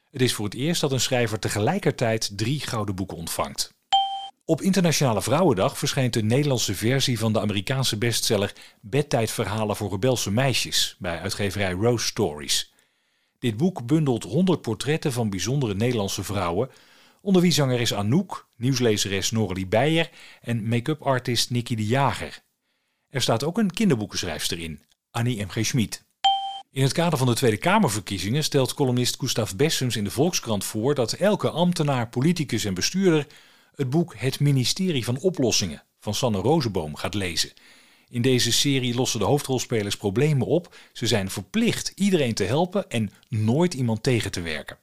Het 0.10 0.22
is 0.22 0.34
voor 0.34 0.46
het 0.46 0.54
eerst 0.54 0.82
dat 0.82 0.92
een 0.92 1.00
schrijver 1.00 1.40
tegelijkertijd 1.40 2.38
drie 2.38 2.60
gouden 2.60 2.96
boeken 2.96 3.18
ontvangt. 3.18 3.74
Op 4.46 4.62
Internationale 4.62 5.22
Vrouwendag 5.22 5.78
verschijnt 5.78 6.14
de 6.14 6.24
Nederlandse 6.24 6.76
versie 6.76 7.20
van 7.20 7.34
de 7.34 7.40
Amerikaanse 7.40 7.98
bestseller 7.98 8.54
Bedtijdverhalen 8.82 9.76
voor 9.76 9.90
rebelse 9.90 10.32
meisjes 10.32 10.96
bij 11.00 11.20
uitgeverij 11.20 11.72
Rose 11.72 12.06
Stories. 12.06 12.74
Dit 13.40 13.58
boek 13.58 13.86
bundelt 13.86 14.24
100 14.24 14.62
portretten 14.62 15.12
van 15.12 15.30
bijzondere 15.30 15.76
Nederlandse 15.76 16.24
vrouwen, 16.24 16.70
onder 17.22 17.42
wie 17.42 17.52
zangeres 17.52 17.94
Anouk, 17.94 18.48
nieuwslezeres 18.58 19.32
Noralie 19.32 19.68
Beijer 19.68 20.10
en 20.42 20.68
make-up 20.68 21.02
artist 21.02 21.50
Nicky 21.50 21.76
de 21.76 21.86
Jager. 21.86 22.42
Er 23.12 23.22
staat 23.22 23.44
ook 23.44 23.58
een 23.58 23.72
kinderboekenschrijfster 23.72 24.60
in, 24.60 24.82
Annie 25.10 25.46
M.G. 25.46 25.66
Schmid. 25.66 26.04
In 26.72 26.84
het 26.84 26.92
kader 26.92 27.18
van 27.18 27.28
de 27.28 27.34
Tweede 27.34 27.58
Kamerverkiezingen 27.58 28.44
stelt 28.44 28.74
columnist 28.74 29.16
Gustav 29.20 29.52
Bessems 29.52 29.96
in 29.96 30.04
de 30.04 30.12
Volkskrant 30.12 30.64
voor 30.64 30.96
dat 30.96 31.14
elke 31.14 31.50
ambtenaar, 31.50 32.10
politicus 32.10 32.66
en 32.66 32.74
bestuurder 32.74 33.28
het 33.76 33.90
boek 33.90 34.16
Het 34.18 34.40
Ministerie 34.40 35.04
van 35.04 35.20
Oplossingen 35.20 35.84
van 36.00 36.14
Sanne 36.14 36.38
Rozenboom 36.38 36.96
gaat 36.96 37.14
lezen. 37.14 37.52
In 38.10 38.22
deze 38.22 38.52
serie 38.52 38.96
lossen 38.96 39.20
de 39.20 39.26
hoofdrolspelers 39.26 39.98
problemen 39.98 40.48
op. 40.48 40.76
Ze 40.94 41.08
zijn 41.08 41.30
verplicht 41.30 41.92
iedereen 41.96 42.34
te 42.34 42.44
helpen 42.44 42.90
en 42.90 43.12
nooit 43.30 43.74
iemand 43.74 44.04
tegen 44.04 44.32
te 44.32 44.42
werken. 44.42 44.78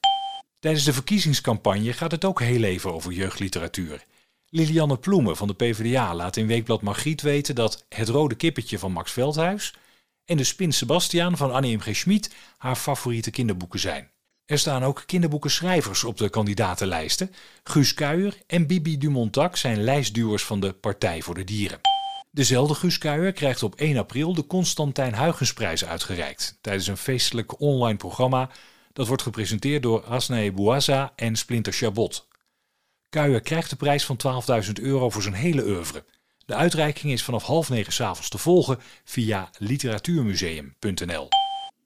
Tijdens 0.58 0.84
de 0.84 0.92
verkiezingscampagne 0.92 1.92
gaat 1.92 2.10
het 2.10 2.24
ook 2.24 2.40
heel 2.40 2.62
even 2.62 2.92
over 2.92 3.12
jeugdliteratuur. 3.12 4.06
Lilianne 4.50 4.96
Ploemen 4.96 5.36
van 5.36 5.48
de 5.48 5.54
PvdA 5.54 6.14
laat 6.14 6.36
in 6.36 6.46
Weekblad 6.46 6.82
Margriet 6.82 7.22
weten 7.22 7.54
dat 7.54 7.84
Het 7.88 8.08
Rode 8.08 8.34
Kippetje 8.34 8.78
van 8.78 8.92
Max 8.92 9.12
Veldhuis 9.12 9.74
en 10.24 10.36
De 10.36 10.44
Spin 10.44 10.72
Sebastiaan 10.72 11.36
van 11.36 11.52
Annie 11.52 11.76
M. 11.76 11.80
G. 11.80 11.96
Schmid 11.96 12.34
haar 12.58 12.76
favoriete 12.76 13.30
kinderboeken 13.30 13.80
zijn. 13.80 14.10
Er 14.44 14.58
staan 14.58 14.82
ook 14.82 15.02
kinderboekenschrijvers 15.06 16.04
op 16.04 16.16
de 16.16 16.28
kandidatenlijsten. 16.28 17.30
Guus 17.62 17.94
Kuijer 17.94 18.36
en 18.46 18.66
Bibi 18.66 18.98
Dumontak 18.98 19.56
zijn 19.56 19.82
lijstduwers 19.82 20.44
van 20.44 20.60
de 20.60 20.72
Partij 20.72 21.22
voor 21.22 21.34
de 21.34 21.44
Dieren. 21.44 21.80
Dezelfde 22.30 22.74
Guus 22.74 22.98
Kuijer 22.98 23.32
krijgt 23.32 23.62
op 23.62 23.74
1 23.74 23.96
april 23.96 24.34
de 24.34 24.46
Constantijn 24.46 25.16
Huygensprijs 25.16 25.84
uitgereikt 25.84 26.58
tijdens 26.60 26.86
een 26.86 26.96
feestelijk 26.96 27.60
online 27.60 27.96
programma 27.96 28.50
dat 28.92 29.06
wordt 29.06 29.22
gepresenteerd 29.22 29.82
door 29.82 30.04
Asnae 30.04 30.52
Bouaza 30.52 31.12
en 31.16 31.36
Splinter 31.36 31.72
Chabot. 31.72 32.27
Kuijer 33.10 33.40
krijgt 33.40 33.70
de 33.70 33.76
prijs 33.76 34.04
van 34.04 34.44
12.000 34.66 34.72
euro 34.72 35.10
voor 35.10 35.22
zijn 35.22 35.34
hele 35.34 35.64
oeuvre. 35.64 36.04
De 36.46 36.54
uitreiking 36.54 37.12
is 37.12 37.24
vanaf 37.24 37.42
half 37.42 37.68
negen 37.68 37.92
's 37.92 38.00
avonds 38.00 38.28
te 38.28 38.38
volgen 38.38 38.78
via 39.04 39.50
literatuurmuseum.nl. 39.58 41.28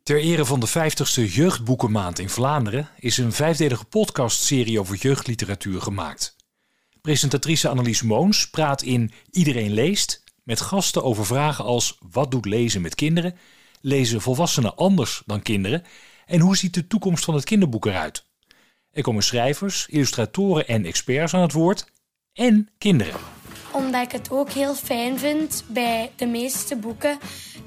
Ter 0.02 0.20
ere 0.20 0.44
van 0.44 0.60
de 0.60 0.68
50ste 0.68 1.32
Jeugdboekenmaand 1.32 2.18
in 2.18 2.28
Vlaanderen 2.28 2.88
is 2.98 3.18
een 3.18 3.32
vijfdelige 3.32 3.84
podcastserie 3.84 4.80
over 4.80 4.96
jeugdliteratuur 4.96 5.82
gemaakt. 5.82 6.36
Presentatrice 7.00 7.68
Annelies 7.68 8.02
Moons 8.02 8.50
praat 8.50 8.82
in 8.82 9.12
Iedereen 9.30 9.72
leest 9.72 10.24
Met 10.42 10.60
gasten 10.60 11.04
over 11.04 11.26
vragen 11.26 11.64
als 11.64 11.98
wat 12.10 12.30
doet 12.30 12.46
lezen 12.46 12.80
met 12.82 12.94
kinderen? 12.94 13.38
Lezen 13.80 14.20
volwassenen 14.20 14.76
anders 14.76 15.22
dan 15.26 15.42
kinderen? 15.42 15.84
En 16.26 16.40
hoe 16.40 16.56
ziet 16.56 16.74
de 16.74 16.86
toekomst 16.86 17.24
van 17.24 17.34
het 17.34 17.44
kinderboek 17.44 17.86
eruit? 17.86 18.30
Er 18.92 19.02
komen 19.02 19.22
schrijvers, 19.22 19.86
illustratoren 19.90 20.66
en 20.66 20.84
experts 20.84 21.34
aan 21.34 21.42
het 21.42 21.52
woord. 21.52 21.86
En 22.32 22.68
kinderen. 22.78 23.20
Omdat 23.72 24.02
ik 24.02 24.12
het 24.12 24.30
ook 24.30 24.50
heel 24.50 24.74
fijn 24.74 25.18
vind, 25.18 25.64
bij 25.68 26.10
de 26.16 26.26
meeste 26.26 26.76
boeken 26.76 27.18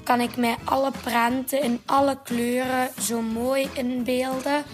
kan 0.02 0.20
ik 0.20 0.36
mij 0.36 0.56
alle 0.64 0.90
prenten 1.02 1.62
in 1.62 1.80
alle 1.86 2.18
kleuren 2.22 2.90
zo 3.00 3.22
mooi 3.22 3.68
inbeelden 3.74 4.64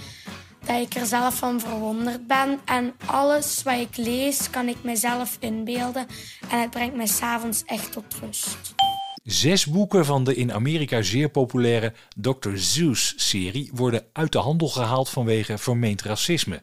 dat 0.64 0.80
ik 0.80 0.94
er 0.94 1.06
zelf 1.06 1.34
van 1.34 1.60
verwonderd 1.60 2.26
ben. 2.26 2.60
En 2.64 2.94
alles 3.06 3.62
wat 3.62 3.78
ik 3.78 3.96
lees, 3.96 4.50
kan 4.50 4.68
ik 4.68 4.76
mezelf 4.82 5.36
inbeelden. 5.40 6.06
En 6.50 6.60
het 6.60 6.70
brengt 6.70 6.96
mij 6.96 7.06
s'avonds 7.06 7.64
echt 7.64 7.92
tot 7.92 8.14
rust. 8.20 8.74
Zes 9.22 9.66
boeken 9.66 10.04
van 10.04 10.24
de 10.24 10.34
in 10.34 10.52
Amerika 10.52 11.02
zeer 11.02 11.28
populaire 11.28 11.92
Dr. 12.16 12.56
Seuss-serie 12.56 13.70
worden 13.74 14.06
uit 14.12 14.32
de 14.32 14.38
handel 14.38 14.68
gehaald 14.68 15.08
vanwege 15.08 15.58
vermeend 15.58 16.02
racisme. 16.02 16.62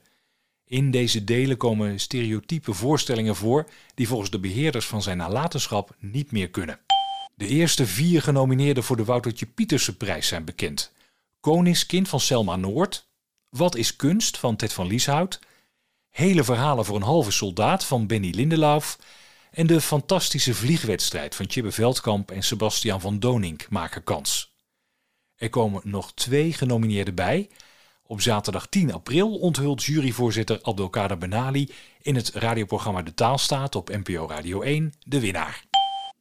In 0.66 0.92
deze 0.92 1.24
delen 1.24 1.58
komen 1.58 2.00
stereotype 2.00 2.74
voorstellingen 2.74 3.36
voor 3.36 3.70
die 3.96 4.08
volgens 4.08 4.30
de 4.30 4.40
beheerders 4.40 4.86
van 4.86 5.02
zijn 5.02 5.18
nalatenschap 5.18 5.96
niet 6.00 6.32
meer 6.32 6.50
kunnen. 6.50 6.80
De 7.36 7.48
eerste 7.48 7.86
vier 7.86 8.22
genomineerden 8.22 8.84
voor 8.84 8.98
de 8.98 9.06
Woutertje 9.06 9.46
Pieterse 9.46 9.98
prijs 9.98 10.28
zijn 10.28 10.46
bekend. 10.46 10.92
Koningskind 11.40 12.10
van 12.10 12.20
Selma 12.20 12.56
Noord, 12.56 13.08
Wat 13.50 13.76
is 13.76 13.96
kunst 13.96 14.38
van 14.38 14.56
Ted 14.56 14.74
van 14.74 14.88
Lieshout, 14.88 15.40
Hele 16.10 16.44
verhalen 16.44 16.86
voor 16.86 16.96
een 16.96 17.02
halve 17.02 17.32
soldaat 17.32 17.86
van 17.86 18.08
Benny 18.08 18.30
Lindelauf 18.30 18.98
en 19.52 19.68
de 19.68 19.82
fantastische 19.82 20.54
vliegwedstrijd 20.54 21.36
van 21.36 21.50
Chibbe 21.50 21.72
Veldkamp 21.72 22.32
en 22.32 22.44
Sebastian 22.44 23.02
van 23.02 23.20
Donink 23.20 23.70
maken 23.70 24.04
kans. 24.04 24.54
Er 25.36 25.50
komen 25.50 25.82
nog 25.84 26.14
twee 26.14 26.54
genomineerden 26.54 27.16
bij. 27.16 27.50
Op 28.04 28.22
zaterdag 28.22 28.68
10 28.68 28.94
april 28.94 29.38
onthult 29.38 29.84
juryvoorzitter 29.84 30.60
Abdelkader 30.62 31.18
Benali 31.18 31.72
in 32.02 32.16
het 32.16 32.30
radioprogramma 32.30 33.02
De 33.02 33.14
Taalstaat 33.14 33.76
op 33.76 33.90
NPO 33.90 34.28
Radio 34.28 34.62
1 34.62 34.94
de 35.06 35.20
winnaar. 35.20 35.64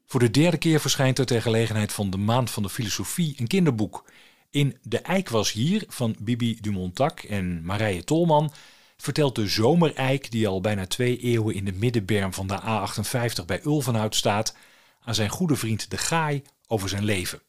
Voor 0.06 0.20
de 0.20 0.30
derde 0.30 0.56
keer 0.56 0.80
verschijnt 0.80 1.18
er 1.18 1.26
ter 1.26 1.42
gelegenheid 1.42 1.92
van 1.92 2.10
de 2.10 2.16
Maand 2.16 2.50
van 2.50 2.62
de 2.62 2.68
Filosofie 2.68 3.34
een 3.36 3.46
kinderboek. 3.46 4.10
In 4.50 4.78
De 4.82 4.98
Eik 4.98 5.28
was 5.28 5.52
hier 5.52 5.84
van 5.88 6.16
Bibi 6.18 6.58
Dumontac 6.60 7.20
en 7.20 7.64
Marije 7.64 8.04
Tolman 8.04 8.52
vertelt 9.02 9.34
de 9.34 9.46
zomereik, 9.46 10.30
die 10.30 10.48
al 10.48 10.60
bijna 10.60 10.86
twee 10.86 11.18
eeuwen 11.18 11.54
in 11.54 11.64
de 11.64 11.72
middenberm 11.72 12.32
van 12.32 12.46
de 12.46 12.60
A58 12.60 13.44
bij 13.46 13.60
Ulvenhout 13.64 14.14
staat, 14.14 14.56
aan 15.00 15.14
zijn 15.14 15.28
goede 15.30 15.56
vriend 15.56 15.90
De 15.90 15.96
Gaai 15.96 16.42
over 16.66 16.88
zijn 16.88 17.04
leven. 17.04 17.42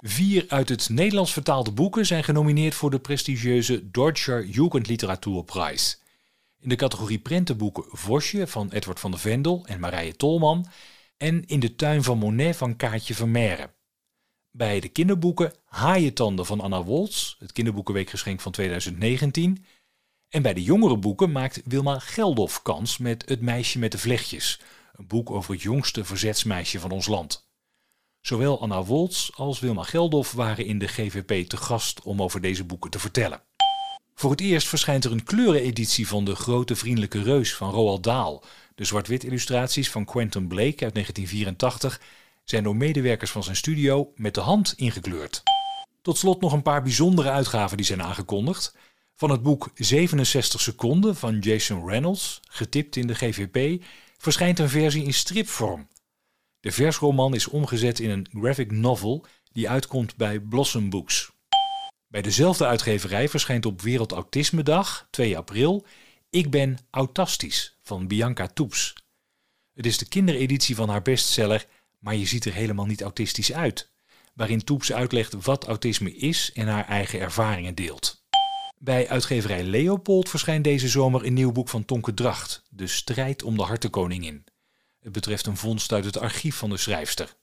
Vier 0.00 0.44
uit 0.48 0.68
het 0.68 0.88
Nederlands 0.88 1.32
vertaalde 1.32 1.72
boeken 1.72 2.06
zijn 2.06 2.24
genomineerd 2.24 2.74
voor 2.74 2.90
de 2.90 2.98
prestigieuze 2.98 3.90
Deutscher 3.90 4.46
Jugendliteraturpreis. 4.46 6.00
In 6.60 6.68
de 6.68 6.76
categorie 6.76 7.18
prentenboeken 7.18 7.84
Vosje 7.88 8.46
van 8.46 8.70
Edward 8.70 9.00
van 9.00 9.10
der 9.10 9.20
Vendel 9.20 9.66
en 9.66 9.80
Marije 9.80 10.16
Tolman 10.16 10.66
en 11.16 11.46
In 11.46 11.60
de 11.60 11.74
tuin 11.74 12.02
van 12.02 12.18
Monet 12.18 12.56
van 12.56 12.76
Kaatje 12.76 13.14
Vermeire. 13.14 13.70
Bij 14.50 14.80
de 14.80 14.88
kinderboeken 14.88 15.52
Haaientanden 15.64 16.46
van 16.46 16.60
Anna 16.60 16.82
Woltz, 16.82 17.34
het 17.38 17.52
kinderboekenweekgeschenk 17.52 18.40
van 18.40 18.52
2019. 18.52 19.64
En 20.28 20.42
bij 20.42 20.54
de 20.54 20.62
jongere 20.62 20.96
boeken 20.96 21.32
maakt 21.32 21.60
Wilma 21.64 21.98
Geldof 21.98 22.62
kans 22.62 22.98
met 22.98 23.28
Het 23.28 23.40
meisje 23.40 23.78
met 23.78 23.92
de 23.92 23.98
vlechtjes, 23.98 24.60
een 24.92 25.06
boek 25.06 25.30
over 25.30 25.52
het 25.52 25.62
jongste 25.62 26.04
verzetsmeisje 26.04 26.80
van 26.80 26.90
ons 26.90 27.06
land. 27.06 27.48
Zowel 28.20 28.60
Anna 28.60 28.82
Woltz 28.84 29.30
als 29.30 29.60
Wilma 29.60 29.82
Geldof 29.82 30.32
waren 30.32 30.66
in 30.66 30.78
de 30.78 30.88
GVP 30.88 31.48
te 31.48 31.56
gast 31.56 32.02
om 32.02 32.22
over 32.22 32.40
deze 32.40 32.64
boeken 32.64 32.90
te 32.90 32.98
vertellen. 32.98 33.42
Voor 34.14 34.30
het 34.30 34.40
eerst 34.40 34.68
verschijnt 34.68 35.04
er 35.04 35.12
een 35.12 35.24
kleureneditie 35.24 36.08
van 36.08 36.24
De 36.24 36.34
Grote 36.34 36.76
Vriendelijke 36.76 37.22
Reus 37.22 37.54
van 37.54 37.70
Roald 37.70 38.02
Dahl. 38.02 38.42
De 38.74 38.84
zwart-wit 38.84 39.24
illustraties 39.24 39.90
van 39.90 40.04
Quentin 40.04 40.46
Blake 40.46 40.84
uit 40.84 40.94
1984 40.94 42.00
zijn 42.44 42.62
door 42.62 42.76
medewerkers 42.76 43.30
van 43.30 43.42
zijn 43.42 43.56
studio 43.56 44.12
met 44.14 44.34
de 44.34 44.40
hand 44.40 44.74
ingekleurd. 44.76 45.42
Tot 46.02 46.18
slot 46.18 46.40
nog 46.40 46.52
een 46.52 46.62
paar 46.62 46.82
bijzondere 46.82 47.30
uitgaven 47.30 47.76
die 47.76 47.86
zijn 47.86 48.02
aangekondigd. 48.02 48.76
Van 49.16 49.30
het 49.30 49.42
boek 49.42 49.70
67 49.74 50.60
seconden 50.60 51.16
van 51.16 51.38
Jason 51.38 51.88
Reynolds, 51.88 52.40
getipt 52.48 52.96
in 52.96 53.06
de 53.06 53.14
GVP, 53.14 53.84
verschijnt 54.18 54.58
een 54.58 54.68
versie 54.68 55.04
in 55.04 55.14
stripvorm. 55.14 55.88
De 56.60 56.72
versroman 56.72 57.34
is 57.34 57.48
omgezet 57.48 58.00
in 58.00 58.10
een 58.10 58.28
graphic 58.32 58.70
novel 58.70 59.26
die 59.52 59.70
uitkomt 59.70 60.16
bij 60.16 60.40
Blossom 60.40 60.90
Books. 60.90 61.32
Bij 62.08 62.22
dezelfde 62.22 62.66
uitgeverij 62.66 63.28
verschijnt 63.28 63.66
op 63.66 63.80
Wereld 63.80 64.12
Autisme 64.12 64.62
Dag, 64.62 65.08
2 65.10 65.36
april, 65.36 65.86
Ik 66.30 66.50
ben 66.50 66.78
autastisch 66.90 67.78
van 67.82 68.06
Bianca 68.06 68.46
Toeps. 68.46 68.94
Het 69.74 69.86
is 69.86 69.98
de 69.98 70.08
kindereditie 70.08 70.74
van 70.74 70.88
haar 70.88 71.02
bestseller 71.02 71.66
Maar 71.98 72.16
je 72.16 72.26
ziet 72.26 72.44
er 72.44 72.52
helemaal 72.52 72.86
niet 72.86 73.02
autistisch 73.02 73.52
uit, 73.52 73.90
waarin 74.34 74.64
Toeps 74.64 74.92
uitlegt 74.92 75.44
wat 75.44 75.66
autisme 75.66 76.14
is 76.14 76.52
en 76.52 76.66
haar 76.66 76.86
eigen 76.86 77.20
ervaringen 77.20 77.74
deelt. 77.74 78.23
Bij 78.78 79.08
uitgeverij 79.08 79.64
Leopold 79.64 80.28
verschijnt 80.28 80.64
deze 80.64 80.88
zomer 80.88 81.24
een 81.24 81.32
nieuw 81.34 81.52
boek 81.52 81.68
van 81.68 81.84
Tonke 81.84 82.14
Dracht, 82.14 82.62
De 82.70 82.86
strijd 82.86 83.42
om 83.42 83.56
de 83.56 83.62
hartenkoningin. 83.62 84.44
Het 85.00 85.12
betreft 85.12 85.46
een 85.46 85.56
vondst 85.56 85.92
uit 85.92 86.04
het 86.04 86.18
archief 86.18 86.56
van 86.56 86.70
de 86.70 86.76
schrijfster. 86.76 87.36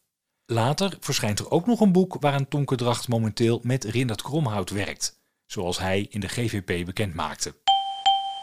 Later 0.46 0.98
verschijnt 1.00 1.40
er 1.40 1.52
ook 1.52 1.66
nog 1.66 1.80
een 1.80 1.92
boek 1.92 2.18
waaraan 2.20 2.48
Tonke 2.48 2.76
Dracht 2.76 3.08
momenteel 3.08 3.60
met 3.64 3.84
Rindert 3.84 4.22
Kromhout 4.22 4.70
werkt, 4.70 5.22
zoals 5.46 5.80
hij 5.80 6.08
in 6.10 6.20
de 6.20 6.28
GVP 6.28 6.86
bekend 6.86 7.14
maakte. 7.14 7.56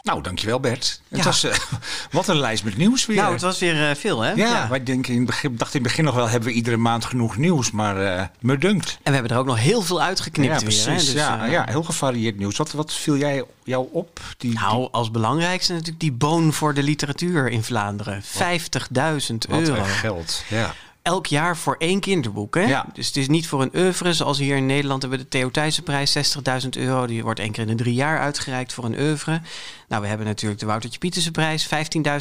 Nou, 0.01 0.21
dankjewel 0.21 0.59
Bert. 0.59 1.01
Het 1.09 1.17
Ja. 1.19 1.25
was, 1.25 1.43
eh, 1.43 1.55
wat 2.11 2.27
een 2.27 2.39
lijst 2.39 2.63
met 2.63 2.77
nieuws 2.77 3.05
weer. 3.05 3.17
Nou, 3.17 3.31
het 3.33 3.41
was 3.41 3.59
weer 3.59 3.89
eh, 3.89 3.95
veel, 3.95 4.21
hè? 4.21 4.31
ja, 4.31 4.67
wij 4.69 4.83
denken 4.83 5.13
in 5.13 5.25
begin, 5.25 5.55
dachten 5.55 5.77
in 5.79 5.83
het 5.85 5.89
begin 5.91 6.03
nog 6.05 6.15
wel, 6.15 6.29
hebben 6.29 6.49
we 6.49 6.55
iedere 6.55 6.77
maand 6.77 7.05
genoeg 7.05 7.37
nieuws, 7.37 7.71
maar 7.71 8.05
eh 8.05 8.25
me 8.39 8.57
dunkt. 8.57 8.89
En 8.89 8.99
we 9.03 9.11
hebben 9.13 9.31
er 9.31 9.37
ook 9.37 9.45
nog 9.45 9.59
heel 9.59 9.81
veel 9.81 10.01
uitgeknipt 10.01 10.47
ja, 10.47 10.55
weer. 10.55 10.63
precies. 10.63 10.85
Hè? 10.85 10.93
Dus, 10.95 11.11
ja, 11.11 11.45
ja, 11.45 11.65
heel 11.67 11.83
gevarieerd 11.83 12.37
nieuws. 12.37 12.57
Wat, 12.57 12.71
wat 12.71 12.93
viel 12.93 13.17
jij 13.17 13.43
jou 13.63 13.87
op? 13.91 14.19
Die, 14.37 14.53
Nou, 14.53 14.87
als 14.91 15.11
belangrijkste 15.11 15.71
natuurlijk 15.73 15.99
die 15.99 16.11
boon 16.11 16.53
voor 16.53 16.73
de 16.73 16.83
literatuur 16.83 17.49
in 17.49 17.63
Vlaanderen. 17.63 18.23
50.000 18.23 18.27
die, 18.37 19.37
wat 19.49 19.59
euro. 19.59 19.73
een 19.75 19.85
geld. 19.85 20.43
Ja. 20.49 20.73
Elk 21.09 21.25
jaar 21.27 21.57
voor 21.57 21.75
één 21.79 21.99
kinderboek. 21.99 22.55
Hè? 22.55 22.61
Ja. 22.61 22.85
Dus 22.93 23.07
het 23.07 23.17
is 23.17 23.27
niet 23.27 23.47
voor 23.47 23.61
een 23.61 23.71
oeuvre. 23.75 24.13
Zoals 24.13 24.37
hier 24.37 24.55
in 24.55 24.65
Nederland 24.65 25.01
hebben 25.01 25.19
we 25.19 25.25
de 25.25 25.29
Theo 25.37 25.49
Thijssenprijs, 25.51 26.17
60.000 26.63 26.69
euro. 26.69 27.05
Die 27.07 27.23
wordt 27.23 27.39
één 27.39 27.51
keer 27.51 27.67
in 27.69 27.77
de 27.77 27.83
drie 27.83 27.93
jaar 27.93 28.19
uitgereikt 28.19 28.73
voor 28.73 28.85
een 28.85 28.99
oeuvre. 28.99 29.41
Nou, 29.87 30.01
we 30.01 30.07
hebben 30.07 30.25
natuurlijk 30.27 30.59
de 30.59 30.65
Woutertje 30.65 30.99
Pieterse 30.99 31.31
prijs, 31.31 31.67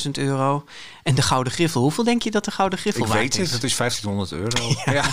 15.000 0.07 0.11
euro. 0.13 0.65
En 1.03 1.15
de 1.15 1.23
Gouden 1.23 1.53
Griffel. 1.53 1.81
Hoeveel 1.81 2.05
denk 2.05 2.23
je 2.23 2.31
dat 2.31 2.45
de 2.45 2.51
Gouden 2.51 2.79
Griffel 2.79 3.03
Ik 3.03 3.09
waard 3.09 3.21
weet 3.21 3.33
is? 3.35 3.41
het, 3.41 3.51
het 3.63 3.63
is 3.71 3.77
1500 3.77 4.33
euro. 4.33 4.75
Ja. 4.99 5.05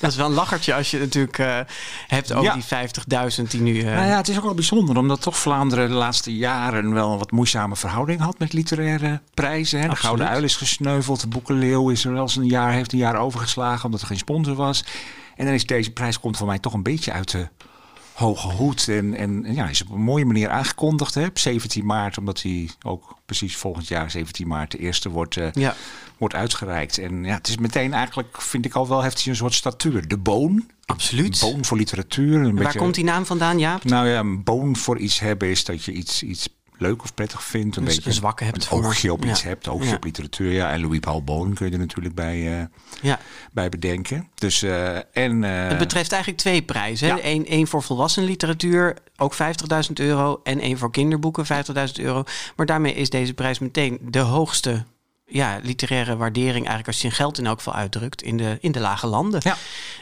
Dat 0.00 0.10
is 0.10 0.16
wel 0.16 0.26
een 0.26 0.32
lachertje 0.32 0.74
als 0.74 0.90
je 0.90 0.98
natuurlijk 0.98 1.38
eh, 1.38 1.58
hebt 2.06 2.32
over 2.32 2.44
Ja. 2.44 2.86
die 3.26 3.38
50.000 3.44 3.50
die 3.50 3.60
nu... 3.60 3.78
eh, 3.80 3.84
Nou 3.94 4.06
ja, 4.08 4.16
het 4.16 4.28
is 4.28 4.36
ook 4.36 4.44
wel 4.44 4.54
bijzonder, 4.54 4.96
omdat 4.96 5.20
toch 5.22 5.38
Vlaanderen 5.38 5.88
de 5.88 5.94
laatste 5.94 6.36
jaren 6.36 6.92
wel 6.94 7.12
een 7.12 7.18
wat 7.18 7.30
moeizame 7.30 7.76
verhouding 7.76 8.20
had 8.20 8.38
met 8.38 8.52
literaire 8.52 9.20
prijzen. 9.34 9.80
Hè. 9.80 9.88
De. 9.88 9.96
Gouden 9.96 10.28
Uil 10.28 10.42
is 10.42 10.56
gesneuveld, 10.56 11.20
de 11.20 11.26
Boekenleeuw 11.26 11.90
is 11.90 12.04
er 12.04 12.12
wel 12.12 12.22
eens 12.22 12.36
een 12.36 12.46
jaar, 12.46 12.72
heeft 12.72 12.92
een 12.92 12.98
jaar 12.98 13.16
overgeslagen 13.20 13.84
omdat 13.84 14.00
er 14.00 14.06
geen 14.06 14.18
sponsor 14.18 14.54
was. 14.54 14.84
En 15.36 15.44
dan 15.44 15.54
is 15.54 15.66
deze 15.66 15.90
prijs 15.90 16.20
komt 16.20 16.36
voor 16.36 16.46
mij 16.46 16.58
toch 16.58 16.72
een 16.72 16.82
beetje 16.82 17.12
uit 17.12 17.30
de 17.30 17.48
hoge 18.20 18.48
hoed. 18.48 18.88
En, 18.88 19.14
en, 19.14 19.44
en 19.44 19.54
ja, 19.54 19.68
is 19.68 19.82
op 19.82 19.90
een 19.90 20.00
mooie 20.00 20.24
manier 20.24 20.48
aangekondigd 20.48 21.14
hè, 21.14 21.26
op 21.26 21.38
17 21.38 21.86
maart, 21.86 22.18
omdat 22.18 22.42
hij 22.42 22.70
ook 22.82 23.16
precies 23.26 23.56
volgend 23.56 23.88
jaar 23.88 24.10
17 24.10 24.48
maart 24.48 24.70
de 24.70 24.78
eerste 24.78 25.08
wordt, 25.08 25.36
eh, 25.36 25.52
ja. 25.52 25.74
wordt 26.18 26.34
uitgereikt. 26.34 26.98
En 26.98 27.24
ja, 27.24 27.34
het 27.34 27.48
is 27.48 27.56
meteen 27.56 27.92
eigenlijk, 27.92 28.42
vind 28.42 28.64
ik 28.64 28.74
al 28.74 28.88
wel, 28.88 29.02
heeft 29.02 29.22
hij 29.22 29.32
een 29.32 29.38
soort 29.38 29.54
statuur. 29.54 30.08
De 30.08 30.18
boon. 30.18 30.70
Absoluut. 30.84 31.40
Boon 31.40 31.64
voor 31.64 31.76
literatuur. 31.76 32.34
Een 32.34 32.44
En 32.44 32.54
Waar 32.54 32.64
beetje, 32.64 32.78
komt 32.78 32.94
die 32.94 33.04
naam 33.04 33.26
vandaan, 33.26 33.58
Jaap? 33.58 33.84
nou 33.84 34.08
ja, 34.08 34.18
een 34.18 34.42
boon 34.42 34.76
voor 34.76 34.98
iets 34.98 35.18
hebben 35.18 35.48
is 35.48 35.64
dat 35.64 35.84
je 35.84 35.92
iets, 35.92 36.22
iets 36.22 36.48
leuk 36.80 37.02
of 37.02 37.14
prettig 37.14 37.42
vindt. 37.42 37.76
Een 37.76 37.84
Dus 37.84 37.94
beetje 37.94 38.08
een 38.10 38.16
zwakke 38.16 38.44
hebt 38.44 38.56
een 38.56 38.62
voor- 38.62 38.84
oogje 38.84 39.12
op 39.12 39.24
ja. 39.24 39.30
iets 39.30 39.42
hebt, 39.42 39.68
oogje 39.68 39.88
Ja. 39.88 39.94
op 39.94 40.04
literatuur. 40.04 40.52
Ja, 40.52 40.70
en 40.70 40.80
Louis 40.80 41.00
Paul 41.00 41.24
Boon 41.24 41.54
kun 41.54 41.66
je 41.66 41.72
er 41.72 41.78
natuurlijk 41.78 42.14
bij, 42.14 42.58
eh, 42.60 42.64
Ja. 43.02 43.18
bij 43.52 43.68
bedenken. 43.68 44.28
Dus, 44.34 44.62
eh, 44.62 44.96
en, 44.96 45.44
eh, 45.44 45.68
Het 45.68 45.78
betreft 45.78 46.12
eigenlijk 46.12 46.42
twee 46.42 46.62
prijzen. 46.62 47.08
Ja. 47.08 47.18
Eén 47.22 47.46
één 47.46 47.66
voor 47.66 47.82
volwassen 47.82 48.24
literatuur, 48.24 48.96
ook 49.16 49.34
50.000 49.34 49.98
euro. 49.98 50.40
En 50.44 50.60
één 50.60 50.78
voor 50.78 50.90
kinderboeken, 50.90 51.46
50.000 51.46 51.98
euro. 52.06 52.22
Maar 52.56 52.66
daarmee 52.66 52.94
is 52.94 53.10
deze 53.10 53.34
prijs 53.34 53.58
meteen 53.58 53.98
de 54.02 54.18
hoogste 54.18 54.84
ja, 55.30 55.60
literaire 55.62 56.16
waardering... 56.16 56.54
eigenlijk 56.54 56.86
als 56.86 57.00
je 57.00 57.06
in 57.08 57.12
geld 57.14 57.38
in 57.38 57.46
elk 57.46 57.56
geval 57.58 57.74
uitdrukt... 57.74 58.22
in 58.22 58.36
de, 58.36 58.58
in 58.60 58.72
de 58.72 58.80
lage 58.80 59.06
landen. 59.06 59.40
Ja. 59.44 59.56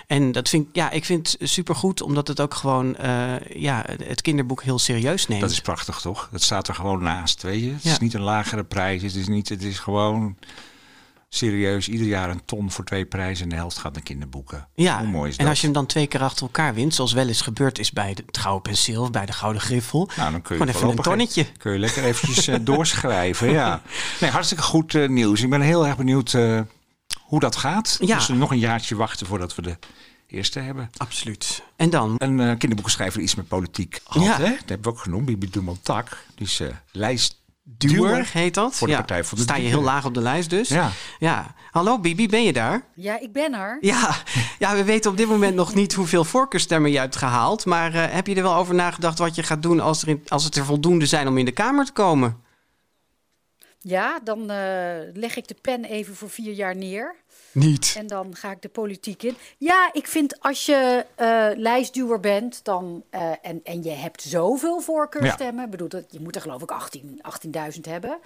En 0.06 0.32
dat 0.32 0.48
vind 0.48 0.68
ik, 0.68 0.74
ja, 0.76 0.90
ik 0.90 1.04
vind 1.04 1.36
het 1.38 1.50
supergoed... 1.50 2.02
omdat 2.02 2.28
het 2.28 2.40
ook 2.40 2.54
gewoon 2.54 2.96
eh, 2.96 3.34
ja, 3.54 3.84
het 4.02 4.22
kinderboek 4.22 4.62
heel 4.62 4.78
serieus 4.78 5.26
neemt. 5.26 5.40
dat 5.40 5.50
is 5.50 5.60
prachtig 5.60 6.00
toch? 6.00 6.28
Dat 6.32 6.42
staat 6.42 6.68
er 6.68 6.74
gewoon 6.74 7.02
naast, 7.02 7.42
weet 7.42 7.60
je. 7.60 7.72
Het 7.72 7.82
Ja. 7.82 7.90
is 7.92 7.98
niet 7.98 8.14
een 8.14 8.20
lagere 8.20 8.64
prijs, 8.64 9.02
het 9.02 9.14
is, 9.14 9.28
niet, 9.28 9.48
het 9.48 9.62
is 9.62 9.78
gewoon 9.78 10.36
serieus 11.28 11.88
ieder 11.88 12.06
jaar 12.06 12.30
een 12.30 12.44
ton 12.44 12.70
voor 12.70 12.84
twee 12.84 13.04
prijzen 13.04 13.42
en 13.44 13.48
de 13.50 13.54
helft 13.56 13.78
gaat 13.78 13.92
naar 13.92 14.02
kinderboeken. 14.02 14.68
Ja, 14.74 14.98
Hoe 14.98 15.06
mooi 15.08 15.30
is 15.30 15.36
en 15.36 15.40
dat? 15.42 15.48
als 15.52 15.60
je 15.60 15.64
hem 15.66 15.74
dan 15.74 15.86
twee 15.86 16.06
keer 16.06 16.22
achter 16.22 16.42
elkaar 16.42 16.74
wint, 16.74 16.94
zoals 16.94 17.12
wel 17.12 17.28
eens 17.28 17.40
gebeurd 17.40 17.78
is 17.78 17.90
bij 17.92 18.14
de- 18.14 18.22
het 18.26 18.38
Gouden 18.38 18.62
Penseel 18.62 19.02
of 19.02 19.10
bij 19.10 19.26
de 19.26 19.32
Gouden 19.32 19.62
Griffel. 19.62 20.08
Nou, 20.16 20.30
dan 20.32 20.42
kun 20.42 20.56
je 20.56 20.62
Gewoon 20.62 20.74
even 20.88 20.98
een 20.98 21.02
tonnetje. 21.04 21.46
Kun 21.56 21.72
je 21.72 21.78
lekker 21.78 22.04
eventjes 22.04 22.46
eh, 22.46 22.56
doorschrijven. 22.72 23.50
Ja. 23.50 23.82
Nee, 24.20 24.30
hartstikke 24.30 24.62
goed 24.62 24.94
eh, 24.94 25.08
nieuws. 25.08 25.40
Ik 25.42 25.50
ben 25.50 25.60
heel 25.60 25.86
erg 25.86 25.96
benieuwd 25.96 26.34
eh, 26.34 26.60
hoe 27.22 27.40
dat 27.40 27.56
gaat. 27.56 27.96
Ja. 28.00 28.16
Dus 28.16 28.28
nog 28.28 28.50
een 28.50 28.58
jaartje 28.58 28.94
wachten 28.96 29.26
voordat 29.26 29.54
we 29.54 29.62
de 29.62 29.76
eerste 30.26 30.58
hebben. 30.60 30.90
Absoluut. 30.96 31.62
En 31.76 31.90
dan? 31.90 32.14
Een 32.18 32.36
kinderboekenschrijver 32.38 33.20
iets 33.20 33.34
met 33.34 33.48
politiek 33.48 34.00
had. 34.04 34.22
Ja. 34.22 34.36
Hè? 34.36 34.50
Dat 34.50 34.58
hebben 34.68 34.82
we 34.82 34.88
ook 34.88 34.98
genoemd. 34.98 35.24
Bibi 35.26 35.50
Dumontak. 35.50 36.24
Die 36.34 36.46
is 36.46 36.60
lijstduwer. 36.92 37.36
Duwer 37.76 38.28
heet 38.32 38.54
dat. 38.54 38.74
Voor 38.74 38.86
de 38.86 38.92
ja. 38.92 38.98
Partij 38.98 39.24
voor 39.24 39.36
de 39.38 39.44
Sta 39.44 39.56
je 39.56 39.68
heel 39.68 39.82
laag 39.82 40.04
op 40.04 40.14
de 40.14 40.20
lijst 40.20 40.50
dus. 40.50 40.68
Ja. 40.68 40.90
ja. 41.18 41.54
Hallo 41.70 41.98
Bibi, 41.98 42.28
ben 42.28 42.42
je 42.44 42.52
daar? 42.52 42.82
Ja, 42.94 43.20
ik 43.20 43.32
ben 43.32 43.54
er. 43.54 43.78
Ja. 43.80 44.16
ja, 44.58 44.74
we 44.74 44.84
weten 44.84 45.10
op 45.10 45.16
dit 45.16 45.28
moment 45.28 45.54
nog 45.54 45.74
niet 45.74 45.94
hoeveel 45.94 46.24
voorkeurstemmen 46.24 46.90
je 46.90 46.98
hebt 46.98 47.16
gehaald. 47.16 47.64
Maar 47.66 47.94
eh, 47.94 48.04
heb 48.14 48.26
je 48.26 48.34
er 48.34 48.42
wel 48.42 48.54
over 48.54 48.74
nagedacht 48.74 49.18
wat 49.18 49.34
je 49.34 49.42
gaat 49.42 49.62
doen 49.62 49.80
als, 49.80 50.02
er 50.02 50.08
in- 50.08 50.22
als 50.28 50.44
het 50.44 50.56
er 50.56 50.64
voldoende 50.64 51.06
zijn 51.06 51.28
om 51.28 51.38
in 51.38 51.44
de 51.44 51.52
Kamer 51.52 51.84
te 51.84 51.92
komen? 51.92 52.36
Ja, 53.88 54.18
dan 54.24 54.50
eh, 54.50 54.96
leg 55.14 55.36
ik 55.36 55.48
de 55.48 55.56
pen 55.60 55.84
even 55.84 56.14
voor 56.14 56.30
vier 56.30 56.52
jaar 56.52 56.76
neer. 56.76 57.14
Niet. 57.52 57.94
En 57.98 58.06
dan 58.06 58.36
ga 58.36 58.50
ik 58.50 58.62
de 58.62 58.68
politiek 58.68 59.22
in. 59.22 59.36
Ja, 59.58 59.90
ik 59.92 60.06
vind 60.06 60.40
als 60.40 60.66
je 60.66 61.06
eh, 61.14 61.48
lijstduwer 61.56 62.20
bent 62.20 62.64
dan, 62.64 63.02
eh, 63.10 63.32
en, 63.42 63.60
en 63.64 63.82
je 63.82 63.90
hebt 63.90 64.22
zoveel 64.22 64.80
voorkeurstemmen, 64.80 65.70
bedoel, 65.70 65.88
dat, 65.88 66.04
je 66.10 66.20
moet 66.20 66.34
er 66.34 66.40
geloof 66.40 66.62
ik 66.62 66.70
18 66.70 67.20
18.000 67.74 67.80
hebben, 67.80 68.18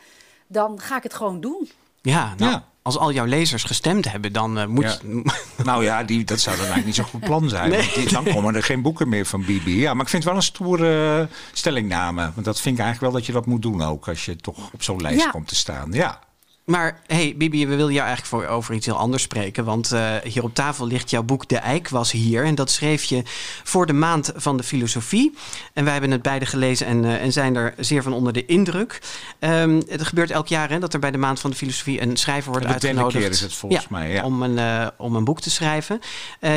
dan 0.47 0.81
ga 0.81 0.97
ik 0.97 1.03
het 1.03 1.15
gewoon 1.15 1.41
doen. 1.41 1.71
Ja, 2.01 2.35
nou, 2.37 2.51
Ja. 2.51 2.69
Als 2.83 2.99
al 2.99 3.13
jouw 3.13 3.25
lezers 3.25 3.65
gestemd 3.65 4.11
hebben, 4.11 4.33
dan 4.33 4.59
eh, 4.59 4.67
moet 4.67 4.85
Ja. 4.85 4.99
je... 5.03 5.23
Nou 5.65 5.85
ja, 5.85 6.03
die, 6.05 6.25
dat 6.25 6.41
zou 6.41 6.57
dan 6.57 6.65
eigenlijk 6.65 6.87
niet 6.87 6.95
zo'n 7.07 7.21
goed 7.21 7.25
plan 7.29 7.49
zijn. 7.49 7.71
Nee. 7.71 7.91
Die- 7.95 8.09
dan 8.13 8.25
komen 8.25 8.55
er 8.55 8.63
geen 8.63 8.83
boeken 8.83 9.09
meer 9.09 9.27
van 9.27 9.45
Bibi. 9.45 9.81
Ja, 9.81 9.95
maar 9.95 10.03
ik 10.05 10.09
vind 10.11 10.23
het 10.23 10.33
wel 10.33 10.41
een 10.43 10.47
stoere 10.47 11.21
eh, 11.21 11.37
stellingname. 11.53 12.31
Want 12.35 12.45
dat 12.47 12.61
vind 12.61 12.79
ik 12.79 12.83
eigenlijk 12.85 13.01
wel 13.13 13.21
dat 13.21 13.27
je 13.27 13.33
dat 13.33 13.47
moet 13.47 13.63
doen 13.63 13.83
ook. 13.83 14.09
Als 14.09 14.25
je 14.25 14.37
toch 14.37 14.71
op 14.73 14.83
zo'n 14.83 15.01
lijst 15.01 15.25
Ja. 15.25 15.31
komt 15.31 15.49
te 15.49 15.55
staan. 15.55 15.93
Ja. 15.93 16.21
Maar 16.65 17.01
hey, 17.07 17.35
Bibi, 17.37 17.67
we 17.67 17.77
willen 17.77 17.93
jou 17.93 18.07
eigenlijk 18.07 18.27
voor, 18.45 18.55
over 18.57 18.75
iets 18.75 18.87
heel 18.87 18.97
anders 18.97 19.23
spreken. 19.23 19.65
Want 19.65 19.93
eh, 19.93 20.15
hier 20.25 20.43
op 20.43 20.55
tafel 20.55 20.87
ligt 20.87 21.11
jouw 21.11 21.23
boek 21.23 21.49
De 21.49 21.57
Eik 21.57 21.89
was 21.89 22.11
hier. 22.13 22.45
En 22.45 22.55
dat 22.55 22.71
schreef 22.71 23.05
je 23.05 23.23
voor 23.65 23.87
de 23.87 23.93
maand 23.93 24.33
van 24.37 24.57
de 24.57 24.63
filosofie. 24.63 25.35
En 25.73 25.85
wij 25.85 25.93
hebben 25.93 26.11
het 26.11 26.23
beide 26.23 26.47
gelezen 26.47 26.87
en, 26.87 27.05
eh, 27.05 27.23
en 27.23 27.33
zijn 27.33 27.57
er 27.57 27.75
zeer 27.79 28.03
van 28.03 28.13
onder 28.13 28.33
de 28.33 28.47
indruk. 28.47 29.01
Ehm, 29.39 29.83
het 29.89 30.03
gebeurt 30.03 30.31
elk 30.31 30.47
jaar 30.49 30.71
hè, 30.71 30.79
dat 30.79 30.95
er 30.95 31.01
bij 31.01 31.11
de 31.11 31.19
maand 31.19 31.41
van 31.41 31.51
de 31.51 31.57
filosofie 31.57 32.03
een 32.03 32.17
schrijver 32.17 32.51
wordt 32.51 32.67
De 32.67 32.73
uitgenodigd. 32.73 33.19
keer 33.19 33.31
is 33.31 33.41
het 33.41 33.55
volgens 33.55 33.89
mij, 33.89 34.13
ja. 34.13 34.25
Om, 34.25 34.43
een, 34.43 34.59
eh, 34.59 34.87
om 34.99 35.17
een 35.17 35.25
boek 35.25 35.41
te 35.41 35.51
schrijven. 35.51 36.01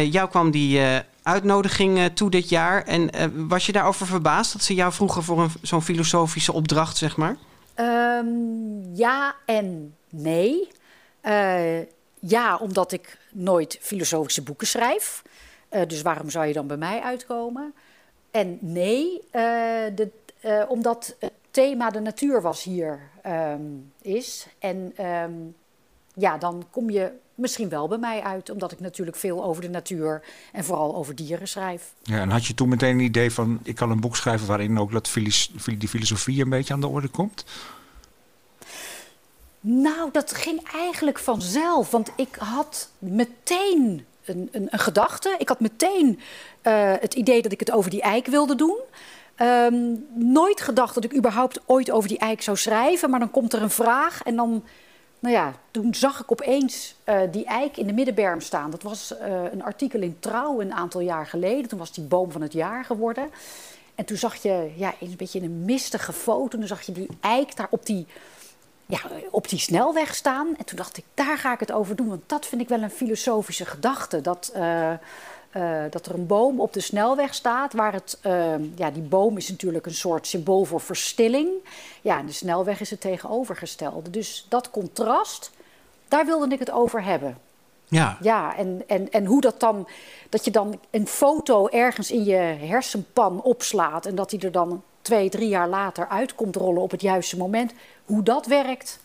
Jou 0.10 0.30
kwam 0.30 0.52
die 0.52 0.80
uitnodiging 1.24 2.00
toe 2.14 2.30
dit 2.30 2.50
jaar. 2.50 2.84
En 2.84 3.10
was 3.48 3.66
je 3.66 3.72
daarover 3.72 4.06
verbaasd 4.06 4.54
dat 4.54 4.64
ze 4.64 4.74
jou 4.74 4.94
vroegen 4.94 5.24
voor 5.24 5.42
een- 5.42 5.52
zo'n 5.62 5.82
filosofische 5.82 6.54
opdracht, 6.54 6.98
zeg 6.98 7.16
maar? 7.18 7.36
Ehm, 7.76 8.96
ja 8.96 9.36
en 9.46 9.96
nee. 10.10 10.68
Eh, 11.22 11.80
ja, 12.20 12.58
omdat 12.58 12.92
ik 12.92 13.18
nooit 13.32 13.78
filosofische 13.82 14.42
boeken 14.44 14.68
schrijf. 14.68 15.24
Eh, 15.70 15.82
dus 15.88 16.02
waarom 16.02 16.30
zou 16.30 16.46
je 16.46 16.54
dan 16.54 16.68
bij 16.68 16.78
mij 16.78 17.02
uitkomen? 17.02 17.74
En 18.32 18.58
nee, 18.62 19.22
eh, 19.32 19.42
de, 19.96 20.10
omdat 20.68 21.16
het 21.20 21.32
thema 21.52 21.90
de 21.90 22.00
natuur 22.00 22.42
was 22.42 22.64
hier 22.64 23.00
ehm, 23.22 23.62
is. 24.02 24.48
En 24.60 24.94
ehm, 24.96 25.34
ja, 26.16 26.38
dan 26.38 26.66
kom 26.72 26.90
je 26.90 27.12
misschien 27.36 27.70
wel 27.70 27.88
bij 27.88 27.98
mij 27.98 28.22
uit, 28.22 28.50
omdat 28.50 28.72
ik 28.72 28.80
natuurlijk 28.80 29.18
veel 29.18 29.44
over 29.44 29.62
de 29.62 29.70
natuur 29.70 30.22
en 30.52 30.64
vooral 30.64 30.96
over 30.96 31.16
dieren 31.16 31.48
schrijf. 31.48 31.94
ja. 32.04 32.20
En 32.20 32.30
had 32.30 32.46
je 32.46 32.54
toen 32.54 32.70
meteen 32.70 32.98
een 32.98 33.06
idee 33.06 33.32
van... 33.32 33.60
ik 33.64 33.76
kan 33.76 33.92
een 33.92 34.00
boek 34.00 34.16
schrijven 34.16 34.48
waarin 34.48 34.80
ook 34.80 34.92
dat 34.92 35.14
die 35.78 35.88
filosofie 35.90 36.42
een 36.42 36.50
beetje 36.50 36.74
aan 36.74 36.82
de 36.82 36.88
orde 36.88 37.08
komt? 37.08 37.46
Nou, 39.60 40.10
dat 40.12 40.34
ging 40.34 40.72
eigenlijk 40.74 41.20
vanzelf. 41.20 41.92
Want 41.92 42.12
ik 42.16 42.36
had 42.40 42.90
meteen 43.00 44.06
een, 44.26 44.50
een, 44.52 44.68
een 44.70 44.80
gedachte. 44.80 45.36
Ik 45.38 45.50
had 45.50 45.60
meteen 45.60 46.20
eh, 46.62 46.94
het 47.00 47.14
idee 47.14 47.42
dat 47.42 47.52
ik 47.52 47.60
het 47.60 47.72
over 47.72 47.90
die 47.90 48.02
eik 48.02 48.26
wilde 48.26 48.56
doen. 48.56 48.78
Ehm, 49.36 49.76
nooit 50.14 50.62
gedacht 50.62 50.94
dat 50.94 51.04
ik 51.04 51.16
überhaupt 51.16 51.62
ooit 51.66 51.92
over 51.92 52.10
die 52.10 52.18
eik 52.18 52.42
zou 52.42 52.58
schrijven. 52.58 53.10
Maar 53.10 53.20
dan 53.20 53.32
komt 53.32 53.54
er 53.54 53.62
een 53.62 53.70
vraag 53.70 54.24
en 54.24 54.36
dan... 54.36 54.64
Nou 55.26 55.38
ja, 55.38 55.54
toen 55.72 55.94
zag 55.94 56.22
ik 56.22 56.32
opeens 56.32 56.96
eh, 57.04 57.22
die 57.32 57.46
eik 57.46 57.78
in 57.78 57.88
de 57.88 57.94
middenberm 57.94 58.42
staan. 58.42 58.70
Dat 58.72 58.82
was 58.82 59.18
eh, 59.18 59.44
een 59.52 59.64
artikel 59.64 60.02
in 60.02 60.20
Trouw 60.20 60.62
een 60.62 60.74
aantal 60.74 61.02
jaar 61.02 61.28
geleden. 61.28 61.70
Toen 61.70 61.80
was 61.80 61.92
die 61.92 62.04
boom 62.04 62.32
van 62.32 62.42
het 62.42 62.54
jaar 62.54 62.86
geworden. 62.86 63.30
En 63.96 64.06
toen 64.06 64.18
zag 64.18 64.36
je 64.36 64.72
ja, 64.76 64.94
een 65.00 65.16
beetje 65.18 65.40
in 65.40 65.46
een 65.46 65.66
mistige 65.66 66.14
foto... 66.14 66.58
toen 66.58 66.68
zag 66.68 66.82
je 66.82 66.92
die 66.92 67.08
eik 67.20 67.56
daar 67.56 67.68
op 67.70 67.86
die 67.86 68.08
ja, 68.86 69.00
op 69.32 69.50
die 69.50 69.60
snelweg 69.60 70.16
staan. 70.16 70.48
En 70.58 70.66
toen 70.66 70.78
dacht 70.78 70.98
ik, 70.98 71.04
daar 71.14 71.38
ga 71.38 71.54
ik 71.54 71.60
het 71.60 71.72
over 71.72 71.96
doen. 71.96 72.08
Want 72.08 72.22
dat 72.26 72.46
vind 72.46 72.62
ik 72.62 72.70
wel 72.70 72.82
een 72.82 72.90
filosofische 72.90 73.66
gedachte. 73.66 74.22
Dat, 74.22 74.52
eh, 74.54 74.94
eh, 75.56 75.84
dat 75.90 76.06
er 76.06 76.14
een 76.14 76.28
boom 76.28 76.60
op 76.60 76.74
de 76.74 76.80
snelweg 76.80 77.34
staat. 77.34 77.74
Waar 77.74 77.94
het, 77.94 78.18
eh, 78.22 78.54
ja, 78.76 78.92
die 78.92 79.02
boom 79.02 79.38
is 79.38 79.50
natuurlijk 79.50 79.86
een 79.86 79.94
soort 79.94 80.28
symbool 80.28 80.66
voor 80.66 80.82
verstilling. 80.82 81.50
Ja, 82.02 82.20
en 82.20 82.26
de 82.26 82.32
snelweg 82.32 82.80
is 82.80 82.90
het 82.90 83.02
tegenovergestelde. 83.02 84.10
Dus 84.10 84.46
dat 84.50 84.70
contrast, 84.70 85.52
daar 86.08 86.26
wilde 86.26 86.48
ik 86.48 86.60
het 86.60 86.72
over 86.72 87.04
hebben. 87.04 87.38
Ja. 87.88 88.18
Ja, 88.22 88.56
en, 88.58 88.84
en, 88.88 89.12
en 89.12 89.26
hoe 89.26 89.42
dat 89.42 89.60
dan, 89.60 89.88
dat 90.30 90.46
je 90.46 90.52
dan 90.52 90.80
een 90.90 91.08
foto 91.08 91.68
ergens 91.68 92.12
in 92.12 92.24
je 92.24 92.36
hersenpan 92.68 93.42
opslaat 93.42 94.06
en 94.06 94.16
dat 94.16 94.30
die 94.30 94.40
er 94.40 94.52
dan 94.52 94.84
twee, 95.02 95.30
drie 95.30 95.50
jaar 95.50 95.70
later 95.70 96.08
uit 96.08 96.36
komt 96.36 96.56
rollen 96.56 96.82
op 96.82 96.92
het 96.92 97.02
juiste 97.02 97.38
moment. 97.38 97.74
Hoe 98.06 98.24
dat 98.24 98.46
werkt, 98.46 99.00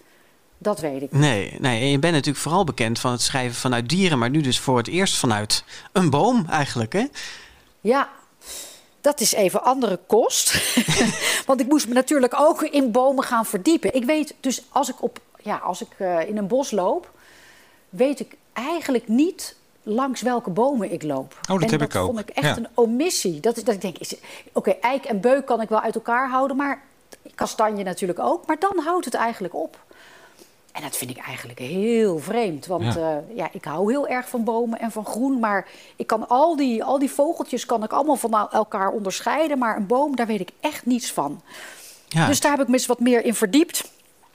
dat 0.62 0.80
weet 0.80 1.02
ik. 1.02 1.12
Nee, 1.12 1.56
nee, 1.60 1.80
en 1.80 1.86
je 1.90 1.98
bent 1.98 2.12
natuurlijk 2.14 2.42
vooral 2.42 2.64
bekend 2.64 2.98
van 2.98 3.12
het 3.12 3.20
schrijven 3.22 3.54
vanuit 3.56 3.88
dieren, 3.88 4.18
maar 4.18 4.30
nu 4.30 4.40
dus 4.40 4.58
voor 4.58 4.76
het 4.76 4.88
eerst 4.88 5.16
vanuit 5.16 5.64
een 5.92 6.10
boom 6.10 6.46
eigenlijk, 6.48 6.92
hè? 6.92 7.06
Ja, 7.80 8.08
dat 9.00 9.20
is 9.20 9.32
even 9.32 9.62
andere 9.62 9.98
kost. 10.06 10.74
Want 11.46 11.60
ik 11.60 11.66
moest 11.68 11.88
me 11.88 11.94
natuurlijk 11.94 12.34
ook 12.40 12.62
in 12.62 12.90
bomen 12.92 13.24
gaan 13.24 13.46
verdiepen. 13.46 13.94
Ik 13.94 14.04
weet 14.04 14.34
dus 14.40 14.62
als 14.68 14.88
ik, 14.88 15.02
op, 15.02 15.18
ja, 15.42 15.56
als 15.56 15.80
ik 15.80 15.88
eh, 15.96 16.28
in 16.28 16.36
een 16.36 16.46
bos 16.46 16.70
loop, 16.70 17.10
weet 17.88 18.20
ik 18.20 18.36
eigenlijk 18.52 19.08
niet 19.08 19.56
langs 19.82 20.22
welke 20.22 20.50
bomen 20.50 20.92
ik 20.92 21.02
loop. 21.02 21.32
Oh, 21.32 21.46
dat 21.48 21.62
en 21.62 21.70
heb 21.70 21.78
dat 21.80 21.88
ik 21.88 21.96
ook. 21.96 22.06
vond 22.06 22.18
ik 22.18 22.28
echt 22.28 22.46
Ja. 22.46 22.56
een 22.56 22.68
omissie. 22.74 23.40
Dat, 23.40 23.56
is- 23.56 23.64
dat 23.64 23.74
ik 23.74 23.80
denk, 23.80 23.98
is- 23.98 24.14
oké, 24.52 24.70
eik 24.70 25.04
en 25.04 25.20
beuk 25.20 25.46
kan 25.46 25.60
ik 25.60 25.68
wel 25.68 25.80
uit 25.80 25.94
elkaar 25.94 26.30
houden, 26.30 26.56
maar 26.56 26.82
kastanje 27.34 27.84
natuurlijk 27.84 28.18
ook. 28.18 28.46
Maar 28.46 28.58
dan 28.58 28.78
houdt 28.84 29.04
het 29.04 29.14
eigenlijk 29.14 29.54
op. 29.54 29.78
En 30.80 30.86
dat 30.86 30.96
vind 30.96 31.10
ik 31.10 31.18
eigenlijk 31.18 31.58
heel 31.58 32.18
vreemd. 32.18 32.66
Want 32.66 32.82
Ja. 32.94 33.00
ja. 33.00 33.22
ja, 33.34 33.48
ik 33.52 33.64
hou 33.64 33.92
heel 33.92 34.08
erg 34.08 34.28
van 34.28 34.44
bomen 34.44 34.78
en 34.78 34.90
van 34.90 35.04
groen. 35.06 35.38
Maar 35.38 35.66
ik 35.96 36.06
kan 36.06 36.28
al 36.28 36.56
die, 36.56 36.84
al 36.84 36.98
die 36.98 37.10
vogeltjes 37.10 37.66
kan 37.66 37.82
ik 37.82 37.92
allemaal 37.92 38.16
van 38.16 38.32
el- 38.34 38.50
elkaar 38.50 38.90
onderscheiden. 38.90 39.58
Maar 39.58 39.76
een 39.76 39.86
boom, 39.86 40.16
daar 40.16 40.26
weet 40.26 40.40
ik 40.40 40.50
echt 40.60 40.86
niets 40.86 41.12
van. 41.12 41.40
Ja, 42.08 42.26
Dus 42.26 42.40
daar 42.40 42.50
heb 42.50 42.60
ik 42.60 42.66
me 42.66 42.72
eens 42.72 42.86
wat 42.86 43.00
meer 43.00 43.24
in 43.24 43.34
verdiept. 43.34 43.90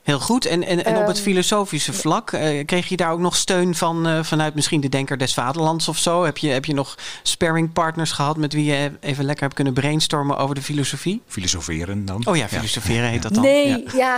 Heel 0.05 0.19
goed. 0.19 0.45
En, 0.45 0.63
en, 0.63 0.85
en 0.85 0.97
op 0.97 1.07
het 1.07 1.15
Ehm, 1.15 1.25
filosofische 1.25 1.93
vlak, 1.93 2.31
eh, 2.31 2.65
kreeg 2.65 2.87
je 2.87 2.97
daar 2.97 3.11
ook 3.11 3.19
nog 3.19 3.35
steun 3.35 3.75
van 3.75 4.07
eh, 4.07 4.23
vanuit 4.23 4.55
misschien 4.55 4.81
de 4.81 4.89
Denker 4.89 5.17
des 5.17 5.33
Vaderlands 5.33 5.87
of 5.87 5.97
zo? 5.97 6.23
Heb 6.23 6.37
je, 6.37 6.47
heb 6.47 6.65
je 6.65 6.73
nog 6.73 6.97
sparringpartners 7.23 8.11
gehad 8.11 8.37
met 8.37 8.53
wie 8.53 8.65
je 8.65 8.91
even 8.99 9.25
lekker 9.25 9.43
hebt 9.43 9.55
kunnen 9.55 9.73
brainstormen 9.73 10.37
over 10.37 10.55
de 10.55 10.61
filosofie? 10.61 11.21
Filosoferen 11.27 12.05
dan. 12.05 12.21
Oh 12.25 12.35
ja, 12.35 12.47
filosoferen 12.47 13.09
heet 13.09 13.21
dat 13.21 13.33
dan. 13.33 13.43
Nee, 13.43 13.85
Ja. 13.93 14.17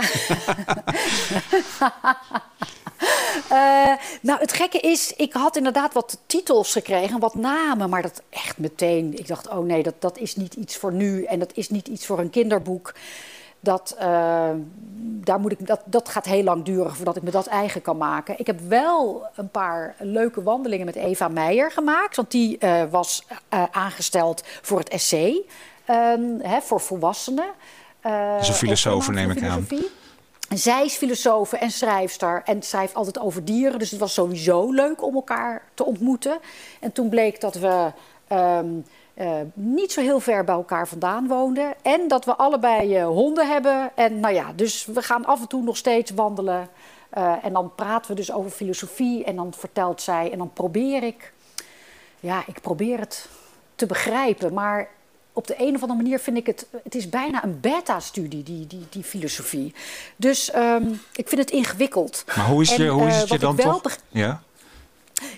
Eh, 3.48 3.92
nou, 4.20 4.40
het 4.40 4.52
gekke 4.52 4.78
is, 4.78 5.12
ik 5.16 5.32
had 5.32 5.56
inderdaad 5.56 5.94
wat 5.94 6.18
titels 6.26 6.72
gekregen, 6.72 7.20
wat 7.20 7.34
namen, 7.34 7.90
maar 7.90 8.02
dat 8.02 8.22
echt 8.30 8.58
meteen. 8.58 9.18
Ik 9.18 9.26
dacht, 9.26 9.48
oh 9.48 9.66
nee, 9.66 9.82
dat, 9.82 9.94
dat 9.98 10.18
is 10.18 10.36
niet 10.36 10.54
iets 10.54 10.76
voor 10.76 10.92
nu 10.92 11.24
en 11.24 11.38
dat 11.38 11.50
is 11.54 11.68
niet 11.68 11.88
iets 11.88 12.06
voor 12.06 12.18
een 12.18 12.30
kinderboek. 12.30 12.94
Dat, 13.60 13.94
eh, 13.98 14.50
daar 15.00 15.40
moet 15.40 15.52
ik, 15.52 15.66
dat, 15.66 15.80
dat 15.84 16.08
gaat 16.08 16.24
heel 16.24 16.42
lang 16.42 16.64
duren 16.64 16.94
voordat 16.94 17.16
ik 17.16 17.22
me 17.22 17.30
dat 17.30 17.46
eigen 17.46 17.82
kan 17.82 17.96
maken. 17.96 18.38
Ik 18.38 18.46
heb 18.46 18.60
wel 18.60 19.26
een 19.34 19.50
paar 19.50 19.94
leuke 19.98 20.42
wandelingen 20.42 20.86
met 20.86 20.94
Eva 20.94 21.28
Meijer 21.28 21.70
gemaakt, 21.70 22.16
want 22.16 22.30
die 22.30 22.58
eh, 22.58 22.82
was 22.90 23.26
eh, 23.48 23.62
aangesteld 23.70 24.42
voor 24.62 24.78
het 24.78 24.88
essay 24.88 25.42
ehm, 25.84 26.38
hè, 26.40 26.60
voor 26.60 26.80
volwassenen. 26.80 27.50
Eh, 28.00 28.36
is 28.40 28.48
een 28.48 28.54
filosoof, 28.54 29.10
neem 29.10 29.30
ik 29.30 29.42
aan. 29.42 29.66
zij 30.54 30.84
is 30.84 30.96
filosoof 30.96 31.52
en 31.52 31.70
schrijfster 31.70 32.42
en 32.44 32.62
schrijft 32.62 32.94
altijd 32.94 33.18
over 33.18 33.44
dieren. 33.44 33.78
Dus 33.78 33.90
het 33.90 34.00
was 34.00 34.14
sowieso 34.14 34.72
leuk 34.72 35.02
om 35.02 35.14
elkaar 35.14 35.62
te 35.74 35.84
ontmoeten. 35.84 36.38
En 36.80 36.92
toen 36.92 37.08
bleek 37.08 37.40
dat 37.40 37.54
we 37.54 37.92
ehm, 38.28 38.66
eh, 39.18 39.40
niet 39.54 39.92
zo 39.92 40.00
heel 40.00 40.20
ver 40.20 40.44
bij 40.44 40.54
elkaar 40.54 40.88
vandaan 40.88 41.28
woonden. 41.28 41.74
En 41.82 42.08
dat 42.08 42.24
we 42.24 42.36
allebei 42.36 42.96
eh, 42.96 43.06
honden 43.06 43.48
hebben. 43.48 43.90
En 43.94 44.20
nou 44.20 44.34
ja, 44.34 44.52
dus 44.56 44.86
we 44.86 45.02
gaan 45.02 45.24
af 45.24 45.40
en 45.40 45.48
toe 45.48 45.62
nog 45.62 45.76
steeds 45.76 46.10
wandelen 46.10 46.68
Eh, 47.10 47.34
en 47.42 47.52
dan 47.52 47.74
praten 47.74 48.10
we 48.10 48.16
dus 48.16 48.32
over 48.32 48.50
filosofie 48.50 49.24
en 49.24 49.36
dan 49.36 49.52
vertelt 49.56 50.02
zij 50.02 50.32
en 50.32 50.38
dan 50.38 50.52
probeer 50.52 51.02
ik, 51.02 51.32
ja, 52.20 52.42
ik 52.46 52.60
probeer 52.60 52.98
het 52.98 53.28
te 53.74 53.86
begrijpen. 53.86 54.54
Maar 54.54 54.88
op 55.32 55.46
de 55.46 55.54
een 55.58 55.74
of 55.74 55.80
andere 55.80 56.02
manier 56.02 56.18
vind 56.18 56.36
ik 56.36 56.46
het, 56.46 56.66
het 56.84 56.94
is 56.94 57.08
bijna 57.08 57.44
een 57.44 57.60
beta-studie, 57.60 58.42
die, 58.42 58.66
die, 58.66 58.86
die 58.90 59.02
filosofie. 59.02 59.74
Dus 60.16 60.50
ehm, 60.50 60.84
ik 61.12 61.28
vind 61.28 61.40
het 61.40 61.50
ingewikkeld. 61.50 62.24
Maar 62.36 62.46
hoe 62.46 62.62
is, 62.62 62.70
En, 62.70 62.84
je, 62.84 62.90
hoe 62.90 63.06
is 63.06 63.16
het 63.20 63.28
je 63.28 63.38
dan 63.38 63.56
wel 63.56 63.80
toch? 63.80 63.96
Ja? 64.08 64.42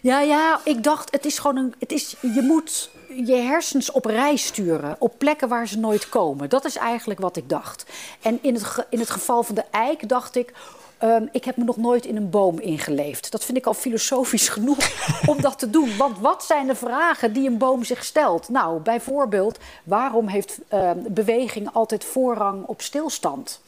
Ja, 0.03 0.21
ja, 0.21 0.61
ik 0.65 0.83
dacht, 0.83 1.13
het 1.13 1.25
is 1.25 1.39
gewoon 1.39 1.57
een. 1.57 1.75
Het 1.79 1.93
is, 1.93 2.17
je 2.21 2.43
moet 2.43 2.91
je 3.27 3.35
hersens 3.35 3.91
op 3.91 4.05
reis 4.05 4.47
sturen. 4.47 4.97
Op 4.99 5.15
plekken 5.19 5.49
waar 5.49 5.69
ze 5.69 5.79
nooit 5.79 6.09
komen. 6.09 6.49
Dat 6.49 6.65
is 6.65 6.77
eigenlijk 6.77 7.21
wat 7.21 7.37
ik 7.37 7.49
dacht. 7.49 7.85
En 8.23 8.39
in 8.43 8.55
het, 8.55 8.87
in 8.91 8.99
het 8.99 9.11
geval 9.11 9.43
van 9.43 9.55
de 9.55 9.65
eik 9.71 10.09
dacht 10.09 10.37
ik. 10.37 10.53
ehm, 10.99 11.27
ik 11.33 11.45
heb 11.45 11.57
me 11.57 11.65
nog 11.65 11.77
nooit 11.77 12.07
in 12.07 12.17
een 12.17 12.31
boom 12.31 12.59
ingeleefd. 12.59 13.31
Dat 13.31 13.45
vind 13.45 13.59
ik 13.59 13.67
al 13.67 13.75
filosofisch 13.75 14.49
genoeg 14.57 14.79
om 15.27 15.41
dat 15.41 15.59
te 15.59 15.71
doen. 15.71 15.97
Want 15.97 16.19
wat 16.19 16.45
zijn 16.45 16.67
de 16.67 16.75
vragen 16.75 17.33
die 17.33 17.49
een 17.49 17.59
boom 17.59 17.85
zich 17.85 18.05
stelt? 18.05 18.49
Nou, 18.49 18.81
bijvoorbeeld, 18.81 19.59
waarom 19.85 20.27
heeft 20.29 20.59
ehm, 20.69 20.99
beweging 21.09 21.73
altijd 21.73 22.05
voorrang 22.05 22.65
op 22.67 22.83
stilstand? 22.83 23.61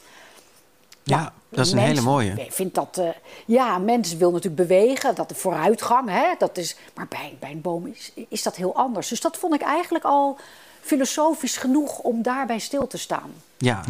Ja, 1.03 1.33
dat 1.49 1.65
is 1.65 1.71
een 1.71 1.77
Mens 1.77 1.89
hele 1.89 2.01
mooie. 2.01 2.47
Vindt 2.49 2.75
dat, 2.75 2.97
eh, 2.97 3.09
ja, 3.45 3.77
mensen 3.77 4.17
wil 4.17 4.31
natuurlijk 4.31 4.67
bewegen, 4.67 5.15
dat 5.15 5.29
de 5.29 5.35
vooruitgang, 5.35 6.09
hè, 6.09 6.33
dat 6.37 6.57
is, 6.57 6.75
maar 6.95 7.07
bij, 7.07 7.37
bij 7.39 7.51
een 7.51 7.61
boom 7.61 7.87
is, 7.87 8.11
is 8.29 8.43
dat 8.43 8.55
heel 8.55 8.75
anders. 8.75 9.07
Dus 9.07 9.21
dat 9.21 9.37
vond 9.37 9.53
ik 9.53 9.61
eigenlijk 9.61 10.05
al 10.05 10.37
filosofisch 10.83 11.57
genoeg 11.57 11.99
om 11.99 12.21
daarbij 12.21 12.59
stil 12.59 12.87
te 12.87 12.97
staan. 12.97 13.31
Ja. 13.57 13.83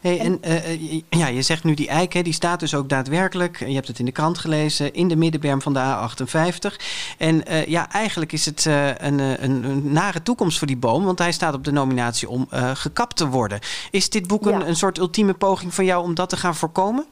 Hey, 0.00 0.18
en 0.20 0.38
eh, 0.42 0.56
eh, 0.56 0.80
je- 0.92 1.04
ja, 1.10 1.26
je 1.26 1.42
zegt 1.42 1.64
nu 1.64 1.74
die 1.74 1.88
eik, 1.88 2.12
hè, 2.12 2.22
die 2.22 2.32
staat 2.32 2.60
dus 2.60 2.74
ook 2.74 2.88
daadwerkelijk. 2.88 3.58
Je 3.58 3.74
hebt 3.74 3.88
het 3.88 3.98
in 3.98 4.04
de 4.04 4.12
krant 4.12 4.38
gelezen, 4.38 4.94
in 4.94 5.08
de 5.08 5.16
middenberm 5.16 5.62
van 5.62 5.72
de 5.72 5.78
A58. 5.80 6.76
En 7.18 7.46
eh, 7.46 7.66
ja, 7.66 7.90
eigenlijk 7.92 8.32
is 8.32 8.44
het 8.44 8.66
eh, 8.66 8.86
een, 8.88 9.18
een, 9.18 9.64
een 9.64 9.92
nare 9.92 10.22
toekomst 10.22 10.58
voor 10.58 10.66
die 10.66 10.76
boom, 10.76 11.04
want 11.04 11.18
hij 11.18 11.32
staat 11.32 11.54
op 11.54 11.64
de 11.64 11.72
nominatie 11.72 12.28
om 12.28 12.46
eh, 12.50 12.70
gekapt 12.74 13.16
te 13.16 13.26
worden. 13.28 13.58
Is 13.90 14.10
dit 14.10 14.26
boek 14.26 14.46
een, 14.46 14.58
Ja. 14.58 14.66
een 14.66 14.76
soort 14.76 14.98
ultieme 14.98 15.34
poging 15.34 15.74
van 15.74 15.84
jou 15.84 16.02
om 16.02 16.14
dat 16.14 16.28
te 16.28 16.36
gaan 16.36 16.54
voorkomen? 16.56 17.06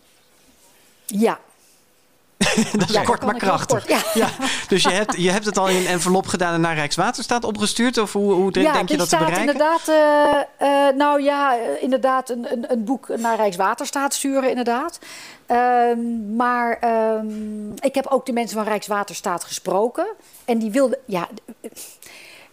Ja. 1.07 1.39
dat 2.79 2.89
is 2.89 2.95
Ja, 2.95 3.03
kort 3.03 3.25
maar 3.25 3.35
krachtig. 3.35 3.87
kort, 3.87 4.13
ja. 4.15 4.29
Dus 4.69 4.83
je 4.83 4.91
hebt, 4.91 5.15
je 5.17 5.31
hebt 5.31 5.45
het 5.45 5.59
al 5.59 5.69
in 5.69 5.77
een 5.77 5.87
envelop 5.87 6.27
gedaan 6.27 6.55
en 6.55 6.61
naar 6.61 6.75
Rijkswaterstaat 6.75 7.45
opgestuurd? 7.45 7.99
Of 7.99 8.13
hoe, 8.13 8.33
hoe 8.33 8.53
denk 8.53 8.89
je 8.89 8.97
dat 8.97 9.09
te 9.09 9.17
bereiken? 9.17 9.41
inderdaad, 9.41 9.89
eh, 9.89 10.89
eh, 10.89 10.95
nou 10.97 11.23
ja, 11.23 11.59
eh, 11.59 11.83
inderdaad 11.83 12.31
een, 12.31 12.53
een, 12.53 12.73
een 12.73 12.85
boek 12.85 13.09
naar 13.17 13.37
Rijkswaterstaat 13.37 14.15
sturen, 14.15 14.49
inderdaad. 14.49 14.99
Ehm, 15.47 16.37
maar 16.37 16.79
ehm, 16.81 17.71
ik 17.75 17.95
heb 17.95 18.07
ook 18.07 18.27
de 18.27 18.33
mensen 18.33 18.57
van 18.57 18.67
Rijkswaterstaat 18.67 19.45
gesproken. 19.45 20.07
En 20.45 20.59
die 20.59 20.71
wilden, 20.71 20.99
ja, 21.05 21.29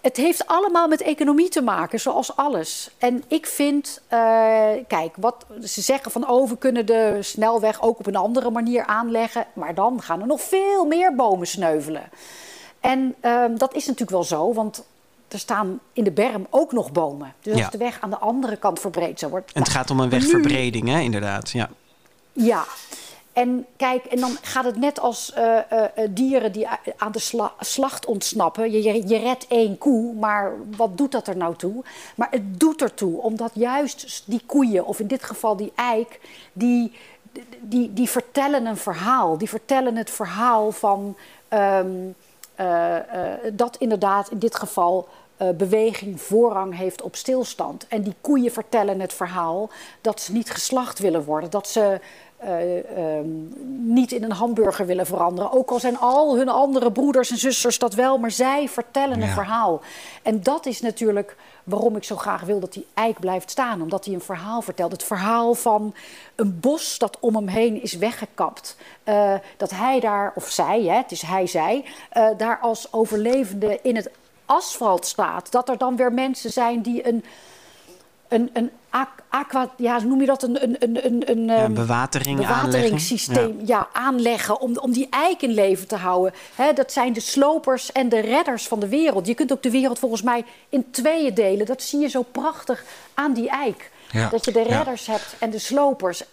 het 0.03 0.17
heeft 0.17 0.47
allemaal 0.47 0.87
met 0.87 1.01
economie 1.01 1.49
te 1.49 1.61
maken, 1.61 1.99
zoals 1.99 2.35
alles. 2.35 2.89
En 2.97 3.23
ik 3.27 3.45
vind, 3.47 4.01
eh, 4.07 4.17
kijk, 4.87 5.15
wat 5.17 5.45
ze 5.63 5.81
zeggen 5.81 6.11
van 6.11 6.29
oh, 6.29 6.49
we 6.49 6.57
kunnen 6.57 6.85
de 6.85 7.17
snelweg 7.21 7.81
ook 7.81 7.99
op 7.99 8.07
een 8.07 8.15
andere 8.15 8.49
manier 8.49 8.85
aanleggen. 8.85 9.45
Maar 9.53 9.73
dan 9.75 10.01
gaan 10.01 10.21
er 10.21 10.27
nog 10.27 10.41
veel 10.41 10.85
meer 10.85 11.15
bomen 11.15 11.47
sneuvelen. 11.47 12.09
En 12.79 13.15
ehm, 13.19 13.55
dat 13.57 13.73
is 13.73 13.83
natuurlijk 13.85 14.11
wel 14.11 14.23
zo, 14.23 14.53
want 14.53 14.83
er 15.27 15.39
staan 15.39 15.79
in 15.93 16.03
de 16.03 16.11
berm 16.11 16.47
ook 16.49 16.71
nog 16.71 16.91
bomen. 16.91 17.33
Dus 17.41 17.55
Ja. 17.57 17.61
als 17.63 17.71
de 17.71 17.77
weg 17.77 17.97
aan 18.01 18.09
de 18.09 18.17
andere 18.17 18.55
kant 18.57 18.79
verbreed 18.79 19.19
zou 19.19 19.31
worden. 19.31 19.49
En 19.53 19.61
het 19.61 19.71
gaat 19.71 19.89
om 19.91 19.99
een 19.99 20.09
nu- 20.09 20.11
wegverbreding, 20.19 20.87
hè, 20.89 20.99
inderdaad. 20.99 21.49
Ja. 21.49 21.69
Ja. 22.33 22.63
En 23.34 23.65
kijk, 23.78 24.06
en 24.06 24.19
dan 24.19 24.38
gaat 24.41 24.65
het 24.65 24.78
net 24.78 25.00
als 25.00 25.34
eh, 25.34 25.58
eh, 25.58 25.84
eh, 25.96 26.10
dieren 26.10 26.52
die 26.52 26.67
aan 26.98 27.12
de 27.12 27.19
sla- 27.19 27.54
slacht 27.60 28.06
ontsnappen. 28.06 28.72
Je, 28.72 29.08
je, 29.08 29.17
redt 29.17 29.48
één 29.48 29.78
koe, 29.78 30.13
maar 30.13 30.54
wat 30.78 30.98
doet 30.98 31.12
dat 31.12 31.28
er 31.28 31.38
nou 31.38 31.56
toe? 31.56 31.84
Maar 32.15 32.28
het 32.32 32.60
doet 32.60 32.82
ertoe, 32.82 33.22
omdat 33.22 33.52
juist 33.54 34.24
die 34.26 34.41
koeien, 34.46 34.86
of 34.86 35.00
in 35.00 35.08
dit 35.08 35.24
geval 35.24 35.56
die 35.56 35.72
eik, 35.76 36.19
die, 36.54 36.91
die, 37.60 37.93
die 37.93 38.10
vertellen 38.10 38.65
een 38.65 38.78
verhaal. 38.78 39.38
Die 39.38 39.50
vertellen 39.50 39.96
het 39.96 40.10
verhaal 40.10 40.72
van 40.72 41.17
ehm, 41.48 41.91
eh, 42.56 42.98
eh, 42.98 43.39
dat 43.54 43.78
inderdaad 43.78 44.32
in 44.32 44.39
dit 44.39 44.56
geval 44.56 45.08
beweging 45.56 46.22
voorrang 46.22 46.78
heeft 46.78 47.02
op 47.02 47.15
stilstand. 47.15 47.88
En 47.88 48.02
die 48.02 48.15
koeien 48.22 48.52
vertellen 48.52 49.00
het 49.00 49.13
verhaal 49.13 49.69
dat 50.02 50.22
ze 50.22 50.32
niet 50.32 50.52
geslacht 50.52 51.00
willen 51.00 51.24
worden, 51.24 51.50
dat 51.50 51.67
ze 51.67 52.00
eh, 52.43 53.17
ehm, 53.17 53.27
niet 53.93 54.12
in 54.12 54.23
een 54.23 54.32
hamburger 54.32 54.86
willen 54.86 55.06
veranderen. 55.06 55.51
Ook 55.51 55.69
al 55.71 55.79
zijn 55.79 55.97
al 55.97 56.38
hun 56.38 56.49
andere 56.49 56.91
broeders 56.91 57.32
en 57.32 57.38
zusters 57.38 57.79
dat 57.79 57.93
wel, 57.93 58.17
maar 58.17 58.32
zij 58.32 58.69
vertellen 58.69 59.21
een 59.21 59.27
Ja. 59.27 59.34
verhaal. 59.34 59.82
En 60.23 60.41
dat 60.43 60.65
is 60.65 60.82
natuurlijk 60.82 61.36
waarom 61.63 61.95
ik 61.95 62.03
zo 62.03 62.15
graag 62.15 62.41
wil 62.41 62.60
dat 62.60 62.73
die 62.73 62.86
eik 62.93 63.19
blijft 63.19 63.51
staan, 63.51 63.82
omdat 63.82 64.06
hij 64.06 64.13
een 64.13 64.21
verhaal 64.21 64.62
vertelt. 64.62 64.91
Het 64.91 65.03
verhaal 65.03 65.53
van 65.53 65.93
een 66.36 66.60
bos 66.60 66.97
dat 66.97 67.17
om 67.19 67.36
hem 67.36 67.47
heen 67.47 67.82
is 67.82 67.93
weggekapt. 67.93 68.75
Eh, 69.03 69.34
dat 69.58 69.71
hij 69.71 69.99
daar, 69.99 70.32
of 70.36 70.49
zij, 70.49 70.82
hè, 70.84 70.95
het 70.97 71.12
is 71.12 71.21
hij, 71.21 71.47
zij, 71.47 71.86
eh, 72.10 72.27
daar 72.38 72.60
als 72.62 72.93
overlevende 72.93 73.79
in 73.82 73.95
het 73.95 74.10
asfalt 74.45 75.06
staat. 75.06 75.51
Dat 75.51 75.69
er 75.69 75.77
dan 75.77 75.95
weer 75.95 76.13
mensen 76.13 76.51
zijn 76.51 76.82
die 76.82 77.08
een, 77.08 77.23
een, 78.34 78.50
een 78.54 78.72
aqu- 78.89 79.22
aqua, 79.30 79.69
ja, 79.78 80.00
noem 80.00 80.19
je 80.19 80.26
dat? 80.26 80.43
Een, 80.43 80.63
een, 80.63 80.76
een, 80.80 81.06
een, 81.06 81.30
een 81.32 81.46
Ja, 81.46 81.56
ehm, 81.63 81.74
bewatering 81.74 82.39
bewateringssysteem 82.39 83.38
aanleggen. 83.38 83.65
ja. 83.67 83.88
aanleggen 83.93 84.60
om, 84.62 84.78
om 84.78 84.91
die 84.91 85.08
eik 85.10 85.41
in 85.41 85.52
leven 85.54 85.88
te 85.88 85.96
houden. 85.96 86.34
Hè, 86.56 86.74
dat 86.74 86.91
zijn 86.91 87.13
de 87.13 87.19
slopers 87.19 87.91
en 87.91 88.10
de 88.10 88.19
redders 88.19 88.67
van 88.67 88.80
de 88.80 88.88
wereld. 88.88 89.28
Je 89.28 89.34
kunt 89.34 89.52
ook 89.52 89.63
de 89.63 89.72
wereld 89.72 90.00
volgens 90.00 90.22
mij 90.22 90.46
in 90.69 90.86
tweeën 90.91 91.34
delen. 91.34 91.65
Dat 91.65 91.82
zie 91.82 92.00
je 92.00 92.08
zo 92.10 92.22
prachtig 92.32 92.84
aan 93.13 93.34
die 93.34 93.50
eik. 93.50 93.91
Ja, 94.12 94.30
Dat 94.30 94.46
je 94.46 94.52
de 94.52 94.60
ja. 94.60 94.65
redders 94.76 95.06
hebt 95.08 95.36
en 95.39 95.50
de 95.50 95.60
slopers. 95.60 96.24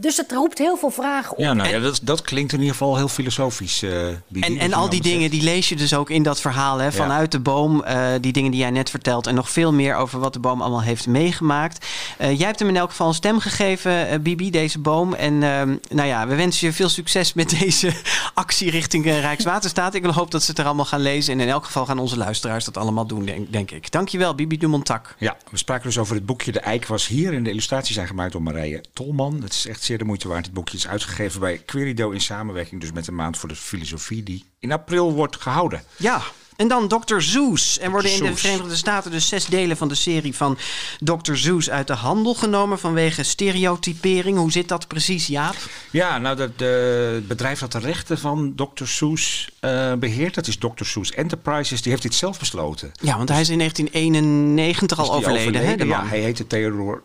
Dus 0.00 0.16
het 0.16 0.32
roept 0.32 0.58
heel 0.58 0.76
veel 0.76 0.90
vragen 0.90 1.32
op. 1.32 1.38
Ja, 1.38 1.52
nou 1.52 1.68
ja, 1.68 1.78
dat, 1.78 2.00
dat 2.02 2.22
klinkt 2.22 2.52
in 2.52 2.58
ieder 2.58 2.72
geval 2.74 2.96
heel 2.96 3.08
filosofisch. 3.08 3.82
eh 3.82 3.90
Bibi, 4.28 4.46
En, 4.46 4.58
en 4.58 4.72
al 4.72 4.88
die 4.88 5.00
dingen 5.00 5.30
die 5.30 5.42
lees 5.42 5.68
je 5.68 5.76
dus 5.76 5.94
ook 5.94 6.10
in 6.10 6.22
dat 6.22 6.40
verhaal 6.40 6.78
hè, 6.78 6.92
vanuit 6.92 7.32
de 7.32 7.40
boom. 7.40 7.82
eh, 7.84 8.08
die 8.20 8.32
dingen 8.32 8.50
die 8.50 8.60
jij 8.60 8.70
net 8.70 8.90
vertelt. 8.90 9.26
En 9.26 9.34
nog 9.34 9.50
veel 9.50 9.72
meer 9.72 9.94
over 9.96 10.18
wat 10.20 10.32
de 10.32 10.38
boom 10.38 10.60
allemaal 10.60 10.82
heeft 10.82 11.06
meegemaakt. 11.06 11.86
Eh, 12.18 12.38
jij 12.38 12.46
hebt 12.46 12.58
hem 12.58 12.68
in 12.68 12.76
elk 12.76 12.90
geval 12.90 13.08
een 13.08 13.14
stem 13.14 13.38
gegeven, 13.38 14.22
Bibi, 14.22 14.50
deze 14.50 14.78
boom. 14.78 15.14
En 15.14 15.42
ehm, 15.42 15.76
nou 15.88 16.08
ja, 16.08 16.26
we 16.26 16.34
wensen 16.34 16.66
je 16.66 16.72
veel 16.72 16.88
succes 16.88 17.32
met 17.34 17.50
deze 17.60 17.92
actie 18.34 18.70
richting 18.70 19.04
Rijkswaterstaat. 19.04 19.94
Ik 19.94 20.04
hoop 20.04 20.30
dat 20.30 20.42
ze 20.42 20.50
het 20.50 20.58
er 20.58 20.64
allemaal 20.66 20.84
gaan 20.84 21.00
lezen. 21.00 21.32
En 21.32 21.40
in 21.40 21.48
elk 21.48 21.64
geval 21.64 21.86
gaan 21.86 21.98
onze 21.98 22.16
luisteraars 22.16 22.64
dat 22.64 22.76
allemaal 22.76 23.06
doen, 23.06 23.24
denk, 23.24 23.52
denk 23.52 23.70
ik. 23.70 23.90
Dankjewel, 23.90 24.34
Bibi 24.34 24.58
de 24.58 24.66
Montak. 24.66 25.14
Ja, 25.18 25.36
we 25.50 25.56
spraken 25.56 25.86
dus 25.86 25.98
over 25.98 26.14
het 26.14 26.26
boekje 26.26 26.52
De 26.52 26.60
Eik 26.60 26.86
was 26.86 27.06
hier. 27.06 27.34
En 27.34 27.42
de 27.42 27.50
illustraties 27.50 27.94
zijn 27.94 28.06
gemaakt 28.06 28.32
door 28.32 28.42
Marije 28.42 28.84
Tolman. 28.92 29.35
Het 29.42 29.52
is 29.52 29.66
echt 29.66 29.82
zeer 29.82 29.98
de 29.98 30.04
moeite 30.04 30.28
waard. 30.28 30.44
Het 30.44 30.54
boekje 30.54 30.76
is 30.76 30.86
uitgegeven 30.86 31.40
bij 31.40 31.58
Querido 31.58 32.10
in 32.10 32.20
samenwerking 32.20 32.80
dus 32.80 32.92
met 32.92 33.04
de 33.04 33.12
Maand 33.12 33.38
voor 33.38 33.48
de 33.48 33.56
Filosofie... 33.56 34.22
die 34.22 34.44
in 34.58 34.72
april 34.72 35.12
wordt 35.12 35.36
gehouden. 35.36 35.82
Ja. 35.96 36.22
En 36.56 36.68
dan 36.68 36.88
Dr. 36.88 37.20
Zeus. 37.20 37.80
Er 37.80 37.90
worden 37.90 38.12
in 38.12 38.22
de. 38.22 38.36
Verenigde 38.36 38.76
Staten 38.76 39.10
dus 39.10 39.28
zes 39.28 39.46
delen 39.46 39.76
van 39.76 39.88
de 39.88 39.94
serie 39.94 40.34
van 40.34 40.58
Dr. 40.98 41.34
Zeus 41.34 41.70
uit 41.70 41.86
de 41.86 41.92
handel 41.92 42.34
genomen 42.34 42.78
vanwege 42.78 43.22
stereotypering. 43.22 44.36
Hoe 44.36 44.52
zit 44.52 44.68
dat 44.68 44.88
precies, 44.88 45.26
Jaap? 45.26 45.54
Ja, 45.90 46.18
nou, 46.18 46.36
dat, 46.36 46.50
eh, 46.56 46.68
het 47.12 47.28
bedrijf 47.28 47.58
dat 47.58 47.72
de 47.72 47.78
rechten 47.78 48.18
van 48.18 48.52
Dr. 48.54 48.84
Seuss 48.84 49.50
eh, 49.60 49.92
beheert... 49.94 50.34
dat 50.34 50.46
is 50.46 50.56
Dr. 50.56 50.84
Seuss 50.84 51.12
Enterprises, 51.12 51.82
die 51.82 51.90
heeft 51.90 52.02
dit 52.02 52.14
zelf 52.14 52.38
besloten. 52.38 52.92
Ja, 53.00 53.16
want 53.16 53.28
hij 53.28 53.40
is 53.40 53.48
in 53.48 53.58
1991 53.58 54.98
al 54.98 55.04
Is 55.04 55.10
die 55.10 55.18
overleden, 55.18 55.66
hè, 55.66 55.76
de 55.76 55.84
man. 55.84 56.02
Ja, 56.02 56.08
hij 56.08 56.20
heette 56.20 56.46
Theodor 56.46 57.02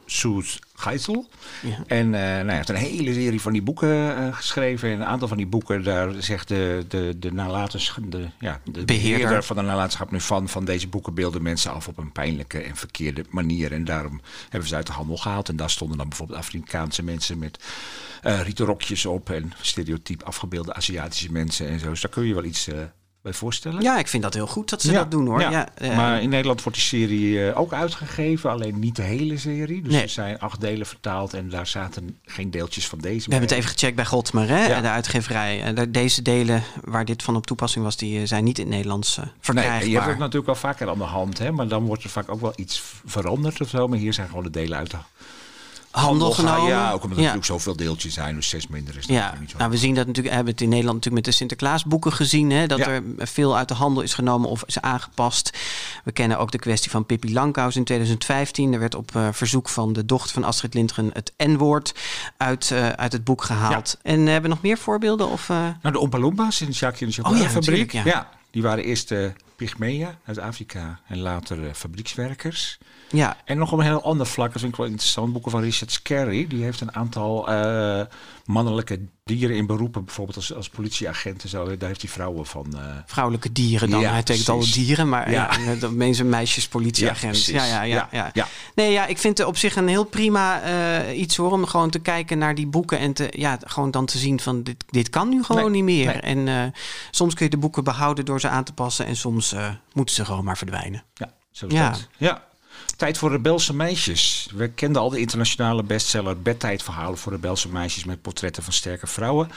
En 1.88 2.06
eh, 2.06 2.22
nou, 2.22 2.46
hij 2.46 2.56
heeft 2.56 2.70
een 2.70 2.76
hele 2.76 3.14
serie 3.14 3.42
van 3.42 3.54
die 3.54 3.62
boeken 3.62 4.18
eh, 4.18 4.36
geschreven. 4.36 4.90
En 4.90 4.96
een 5.00 5.06
aantal 5.06 5.28
van 5.28 5.38
die 5.38 5.48
boeken, 5.48 5.84
daar 5.84 6.14
zegt 6.18 6.48
de, 6.48 6.86
de, 6.88 7.16
de, 7.20 7.34
nalatenschap, 7.34 8.12
de, 8.12 8.28
ja, 8.40 8.60
de 8.64 8.72
Beheerder. 8.72 8.86
beheerder 8.86 9.44
van 9.44 9.56
de 9.56 9.62
nalatenschap 9.62 10.12
nu 10.12 10.22
van... 10.22 10.50
van 10.50 10.66
deze 10.66 10.88
boeken 10.88 11.14
beelden 11.14 11.42
mensen 11.42 11.72
af 11.72 11.88
op 11.88 11.98
een 11.98 12.12
pijnlijke 12.12 12.60
en 12.60 12.76
verkeerde 12.76 13.26
manier. 13.30 13.72
En 13.72 13.86
daarom 13.86 14.22
hebben 14.50 14.70
ze 14.70 14.76
uit 14.76 14.88
de 14.88 14.94
handel 14.94 15.18
gehaald. 15.18 15.50
En 15.50 15.56
daar 15.56 15.70
stonden 15.70 15.98
dan 15.98 16.10
bijvoorbeeld 16.10 16.40
Afrikaanse 16.40 17.04
mensen 17.04 17.40
met 17.40 17.64
eh 18.22 18.42
rieten 18.42 18.66
rokjes 18.66 19.06
op... 19.06 19.30
en 19.30 19.52
stereotyp 19.62 20.24
afgebeelde 20.24 20.74
Aziatische 20.74 21.32
mensen 21.32 21.68
en 21.68 21.80
zo. 21.80 21.90
Dus 21.90 22.02
daar 22.02 22.12
kun 22.12 22.26
je 22.26 22.34
wel 22.34 22.44
iets 22.44 22.68
bij 23.22 23.34
voorstellen. 23.34 23.82
Ja, 23.82 23.98
ik 24.00 24.08
vind 24.08 24.24
dat 24.24 24.34
heel 24.34 24.48
goed 24.48 24.70
dat 24.70 24.82
ze 24.82 24.92
dat 24.92 25.12
doen, 25.12 25.28
hoor. 25.28 25.40
Ja, 25.42 25.70
eh, 25.76 25.96
maar 25.96 26.22
in 26.22 26.30
Nederland 26.30 26.64
wordt 26.64 26.78
die 26.78 26.88
serie 26.88 27.48
eh, 27.50 27.60
ook 27.60 27.74
uitgegeven, 27.74 28.50
alleen 28.52 28.80
niet 28.80 28.96
de 28.96 29.02
hele 29.02 29.38
serie. 29.38 29.82
Dus 29.82 29.92
Nee. 29.94 30.02
er 30.02 30.10
zijn 30.10 30.40
acht 30.40 30.62
delen 30.62 30.86
vertaald 30.86 31.34
en 31.34 31.50
daar 31.50 31.68
zaten 31.68 32.20
geen 32.26 32.52
deeltjes 32.52 32.88
van 32.88 33.00
deze 33.00 33.26
We 33.26 33.32
hebben 33.32 33.50
het 33.50 33.58
even 33.58 33.70
gecheckt 33.72 33.96
bij 33.96 34.06
Godmer, 34.06 34.48
hè, 34.48 34.66
Ja. 34.68 34.82
de 34.82 34.88
uitgeverij. 34.90 35.74
De- 35.74 35.92
Deze 35.92 36.22
delen 36.22 36.64
waar 36.84 37.06
dit 37.06 37.24
van 37.24 37.36
op 37.36 37.46
toepassing 37.48 37.84
was, 37.86 37.98
die 37.98 38.20
eh, 38.22 38.28
zijn 38.28 38.44
niet 38.44 38.58
in 38.60 38.66
het 38.66 38.74
Nederlands 38.74 39.18
eh, 39.18 39.24
Nee, 39.24 39.34
verkrijgbaar. 39.40 39.88
je 39.88 39.94
hebt 39.96 40.06
het 40.06 40.18
natuurlijk 40.18 40.46
wel 40.46 40.56
vaker 40.56 40.90
aan 40.90 40.98
de 40.98 41.04
hand, 41.04 41.38
hè, 41.38 41.52
maar 41.52 41.68
dan 41.68 41.86
wordt 41.86 42.04
er 42.04 42.10
vaak 42.10 42.30
ook 42.30 42.42
wel 42.42 42.54
iets 42.56 42.84
veranderd 43.06 43.62
of 43.62 43.70
zo. 43.70 43.88
Maar 43.88 43.98
hier 43.98 44.14
zijn 44.14 44.28
gewoon 44.28 44.44
de 44.44 44.50
delen 44.50 44.78
uit 44.78 44.92
de 44.92 44.98
handel 45.92 46.32
genomen. 46.32 46.70
Ja, 46.70 46.92
ook 46.92 47.04
omdat 47.04 47.18
er 47.18 47.24
natuurlijk 47.24 47.46
zoveel 47.46 47.76
deeltjes 47.76 48.14
zijn, 48.14 48.36
dus 48.36 48.46
steeds 48.46 48.68
minder 48.68 48.98
is 48.98 49.06
Ja, 49.06 49.36
niet 49.40 49.50
zo. 49.50 49.58
nou, 49.58 49.72
we 49.72 49.78
zien 49.78 49.96
dat 49.96 50.08
natuurlijk, 50.08 50.36
hebben 50.36 50.54
het 50.54 50.62
in 50.62 50.70
Nederland 50.70 50.96
natuurlijk 50.96 51.26
met 51.26 51.34
de 51.34 51.40
Sinterklaasboeken 51.40 52.14
gezien. 52.14 52.52
Hè, 52.52 52.68
dat 52.68 52.80
er 52.80 53.04
veel 53.18 53.58
uit 53.58 53.68
de 53.68 53.74
handel 53.74 54.04
is 54.04 54.14
genomen 54.14 54.50
of 54.50 54.64
is 54.66 54.82
aangepast. 54.82 55.58
We 56.04 56.12
kennen 56.12 56.40
ook 56.40 56.52
de 56.52 56.60
kwestie 56.60 56.92
van 56.92 57.06
Pippi 57.06 57.34
Langkous 57.34 57.76
in 57.76 57.84
2015. 57.84 58.74
Er 58.74 58.80
werd 58.80 58.96
op 58.96 59.16
eh, 59.16 59.28
verzoek 59.32 59.70
van 59.70 59.94
de 59.94 60.06
dochter 60.06 60.34
van 60.34 60.44
Astrid 60.44 60.74
Lindgren 60.74 61.10
het 61.14 61.34
N-woord 61.38 61.94
uit, 62.38 62.72
eh, 62.72 62.90
uit 62.90 63.12
het 63.12 63.24
boek 63.24 63.44
gehaald. 63.44 63.98
En 64.02 64.20
eh, 64.20 64.26
hebben 64.26 64.50
we 64.50 64.56
nog 64.56 64.62
meer 64.62 64.78
voorbeelden? 64.78 65.30
Of, 65.30 65.48
Nou, 65.48 65.92
de 65.92 66.00
Oompa 66.00 66.20
Loompas 66.20 66.62
in 66.62 66.68
de 66.68 66.74
Jacques 66.74 67.18
en 67.18 67.24
de 67.24 67.30
Oh 67.30 67.38
ja, 68.04 68.30
die 68.52 68.62
waren 68.62 68.84
eerst 68.84 69.14
pygmeeën 69.56 70.10
uit 70.26 70.40
Afrika 70.40 71.00
en 71.08 71.20
later 71.20 71.74
fabriekswerkers. 71.74 72.78
Ja, 73.12 73.38
En 73.46 73.58
nog 73.58 73.72
op 73.72 73.80
een 73.80 73.86
heel 73.86 74.04
ander 74.04 74.26
vlak, 74.26 74.52
dat 74.52 74.62
vind 74.62 74.72
ik 74.74 74.78
wel 74.78 74.88
interessant, 74.88 75.34
boeken 75.34 75.52
van 75.52 75.62
Richard 75.62 75.92
Scarry. 75.92 76.48
Die 76.48 76.64
heeft 76.64 76.82
een 76.82 76.96
aantal 76.96 77.50
eh, 77.50 78.02
mannelijke 78.46 79.00
dieren 79.24 79.56
in 79.56 79.66
beroepen, 79.66 80.06
bijvoorbeeld 80.06 80.38
als, 80.38 80.54
als 80.54 80.70
politieagenten. 80.70 81.50
Zo, 81.50 81.78
daar 81.78 81.88
heeft 81.88 82.02
hij 82.02 82.12
vrouwen 82.12 82.46
van. 82.46 82.66
eh, 82.78 82.82
vrouwelijke 83.06 83.52
dieren 83.52 83.90
dan. 83.90 84.00
Ja, 84.00 84.12
Hij 84.12 84.24
tekent 84.24 84.50
alle 84.50 84.66
dieren, 84.72 85.10
maar 85.10 85.32
ja. 85.32 85.58
Ja. 85.66 85.74
ja, 85.82 85.90
mensen, 85.90 86.30
meisjes, 86.30 86.68
politieagent. 86.68 87.46
Ja, 87.46 87.66
Ja, 87.66 87.84
ja, 88.12 88.30
ja. 88.34 88.48
Nee, 88.76 88.92
ja, 88.92 89.06
ik 89.06 89.18
vind 89.18 89.38
het 89.38 89.48
op 89.48 89.58
zich 89.58 89.76
een 89.76 89.88
heel 89.88 90.04
prima 90.06 90.62
eh, 90.62 91.20
iets 91.20 91.36
hoor. 91.36 91.52
Om 91.52 91.66
gewoon 91.66 91.90
te 91.90 92.00
kijken 92.00 92.38
naar 92.38 92.56
die 92.56 92.68
boeken 92.68 93.00
en 93.00 93.14
te, 93.14 93.28
ja, 93.32 93.58
gewoon 93.66 93.92
dan 93.92 94.06
te 94.06 94.18
zien 94.18 94.40
van 94.40 94.64
dit, 94.64 94.84
dit 94.90 95.10
kan 95.10 95.30
nu 95.30 95.44
gewoon 95.44 95.62
Nee, 95.62 95.72
niet 95.72 95.84
meer. 95.84 96.06
nee. 96.06 96.16
En 96.22 96.48
eh, 96.48 96.80
soms 97.12 97.34
kun 97.34 97.46
je 97.46 97.52
de 97.52 97.58
boeken 97.58 97.84
behouden 97.84 98.26
door 98.26 98.40
ze 98.40 98.48
aan 98.48 98.64
te 98.64 98.74
passen. 98.74 99.06
En 99.06 99.16
soms 99.16 99.54
eh, 99.54 99.70
moeten 99.94 100.16
ze 100.16 100.26
gewoon 100.26 100.44
maar 100.44 100.58
verdwijnen. 100.58 101.04
Ja, 101.14 101.34
zo 101.52 101.66
is 101.68 101.74
Ja. 101.74 101.90
dat. 101.90 102.08
Ja. 102.18 102.50
Tijd 102.98 103.18
voor 103.18 103.32
rebelse 103.32 103.76
meisjes. 103.76 104.50
We 104.56 104.68
kenden 104.68 105.02
al 105.02 105.10
de 105.10 105.20
internationale 105.20 105.84
bestseller 105.84 106.42
Bedtijdverhalen 106.42 107.18
voor 107.18 107.32
rebelse 107.32 107.70
meisjes 107.70 108.04
met 108.04 108.22
portretten 108.22 108.64
van 108.64 108.74
sterke 108.74 109.08
vrouwen. 109.08 109.52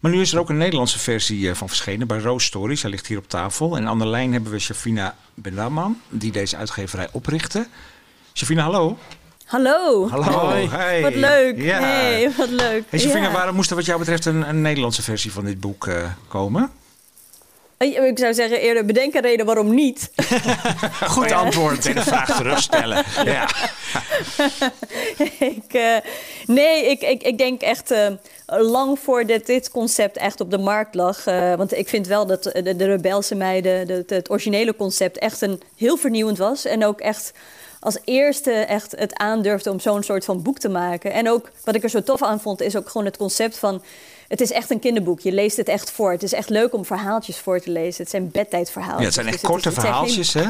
Maar 0.00 0.10
nu 0.10 0.20
is 0.20 0.32
er 0.32 0.38
ook 0.38 0.48
een 0.48 0.56
Nederlandse 0.56 0.98
versie 0.98 1.48
eh, 1.50 1.54
van 1.54 1.68
verschenen 1.68 2.06
bij 2.06 2.18
Rose 2.18 2.46
Stories. 2.46 2.82
Hij 2.82 2.90
ligt 2.90 3.06
hier 3.06 3.18
op 3.18 3.28
tafel. 3.28 3.76
En 3.76 3.86
aan 3.88 3.98
de 3.98 4.06
lijn 4.06 4.32
hebben 4.32 4.50
we 4.52 4.58
Shafina 4.58 5.16
Benaman, 5.34 6.00
die 6.08 6.32
deze 6.32 6.56
uitgeverij 6.56 7.08
oprichtte. 7.12 7.66
Shafina, 8.32 8.62
hallo. 8.62 8.98
Hallo. 9.44 10.08
Hallo. 10.08 10.24
Hoi. 10.24 10.68
Hey. 10.68 11.02
Wat 11.02 11.14
leuk. 11.14 11.56
Ja. 11.60 11.80
Hey, 11.80 12.32
wat 12.36 12.48
leuk. 12.48 12.84
Hey, 12.88 12.98
Shafina, 12.98 13.26
Ja. 13.26 13.32
waarom 13.32 13.54
moest 13.54 13.70
er 13.70 13.76
wat 13.76 13.84
jou 13.84 13.98
betreft 13.98 14.24
een, 14.24 14.48
een 14.48 14.60
Nederlandse 14.60 15.02
versie 15.02 15.32
van 15.32 15.44
dit 15.44 15.60
boek 15.60 15.86
eh, 15.86 16.10
komen? 16.28 16.70
Ik 17.78 18.18
zou 18.18 18.34
zeggen 18.34 18.60
eerder 18.60 18.84
bedenk 18.84 19.14
een 19.14 19.20
reden 19.20 19.46
waarom 19.46 19.74
niet. 19.74 20.10
Goed 21.08 21.32
antwoord. 21.32 21.74
Meteen 21.74 21.94
de 21.94 22.02
vraag 22.02 22.36
terugstellen. 22.36 23.04
ja. 23.24 23.48
ik, 25.38 25.72
eh, 25.72 25.96
nee, 26.46 26.90
ik, 26.90 27.00
ik, 27.02 27.22
ik 27.22 27.38
denk 27.38 27.60
echt 27.60 27.90
eh, 27.90 28.06
lang 28.46 28.98
voordat 28.98 29.46
dit 29.46 29.70
concept 29.70 30.16
echt 30.16 30.40
op 30.40 30.50
de 30.50 30.58
markt 30.58 30.94
lag. 30.94 31.26
eh, 31.26 31.54
want 31.54 31.76
ik 31.76 31.88
vind 31.88 32.06
wel 32.06 32.26
dat 32.26 32.42
de, 32.42 32.76
de 32.76 32.84
Rebelse 32.84 33.34
meiden, 33.34 33.86
de, 33.86 33.92
het- 33.92 34.10
het 34.10 34.30
originele 34.30 34.76
concept, 34.76 35.18
echt 35.18 35.40
een 35.40 35.60
heel 35.76 35.96
vernieuwend 35.96 36.38
was. 36.38 36.64
En 36.64 36.84
ook 36.84 37.00
echt 37.00 37.32
als 37.80 37.98
eerste 38.04 38.52
echt 38.52 38.92
het 38.96 39.14
aandurfde 39.18 39.70
om 39.70 39.80
zo'n 39.80 40.02
soort 40.02 40.24
van 40.24 40.42
boek 40.42 40.58
te 40.58 40.68
maken. 40.68 41.12
En 41.12 41.30
ook 41.30 41.50
wat 41.64 41.74
ik 41.74 41.82
er 41.82 41.90
zo 41.90 42.02
tof 42.02 42.22
aan 42.22 42.40
vond, 42.40 42.60
is 42.60 42.76
ook 42.76 42.88
gewoon 42.88 43.06
het 43.06 43.16
concept 43.16 43.58
van. 43.58 43.82
Het 44.28 44.40
is 44.40 44.50
echt 44.52 44.70
een 44.70 44.78
kinderboek. 44.78 45.20
Je 45.20 45.32
leest 45.32 45.56
het 45.56 45.68
echt 45.68 45.90
voor. 45.90 46.10
Het 46.10 46.22
is 46.22 46.32
echt 46.32 46.48
leuk 46.48 46.72
om 46.74 46.84
verhaaltjes 46.84 47.36
voor 47.38 47.60
te 47.60 47.70
lezen. 47.70 48.02
Het 48.02 48.10
zijn 48.10 48.30
bedtijdverhaaltjes. 48.30 49.00
ja, 49.00 49.04
het 49.04 49.14
zijn 49.14 49.26
echt 49.26 49.40
Dus 49.40 49.50
korte 49.50 49.68
het 49.68 49.78
verhaaltjes, 49.78 50.32
hè? 50.34 50.44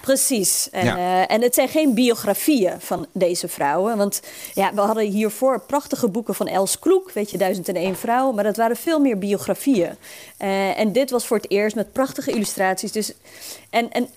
Precies. 0.00 0.68
En, 0.70 0.84
Ja. 0.84 0.96
eh, 0.96 1.34
en 1.34 1.42
het 1.42 1.54
zijn 1.54 1.68
geen 1.68 1.94
biografieën 1.94 2.80
van 2.80 3.06
deze 3.12 3.48
vrouwen. 3.48 3.96
Want 3.96 4.20
ja, 4.54 4.74
we 4.74 4.80
hadden 4.80 5.04
hiervoor 5.04 5.60
prachtige 5.60 6.08
boeken 6.08 6.34
van 6.34 6.46
Els 6.48 6.78
Kloek, 6.78 7.12
weet 7.12 7.30
je, 7.30 7.38
1001 7.38 7.96
vrouw. 7.96 8.32
Maar 8.32 8.44
dat 8.44 8.56
waren 8.56 8.76
veel 8.76 9.00
meer 9.00 9.18
biografieën. 9.18 9.94
Eh, 10.36 10.78
en 10.78 10.92
dit 10.92 11.10
was 11.10 11.26
voor 11.26 11.36
het 11.36 11.50
eerst 11.50 11.76
met 11.76 11.92
prachtige 11.92 12.30
illustraties. 12.30 12.92
Dus, 12.92 13.12
en, 13.70 13.90
en 13.92 14.08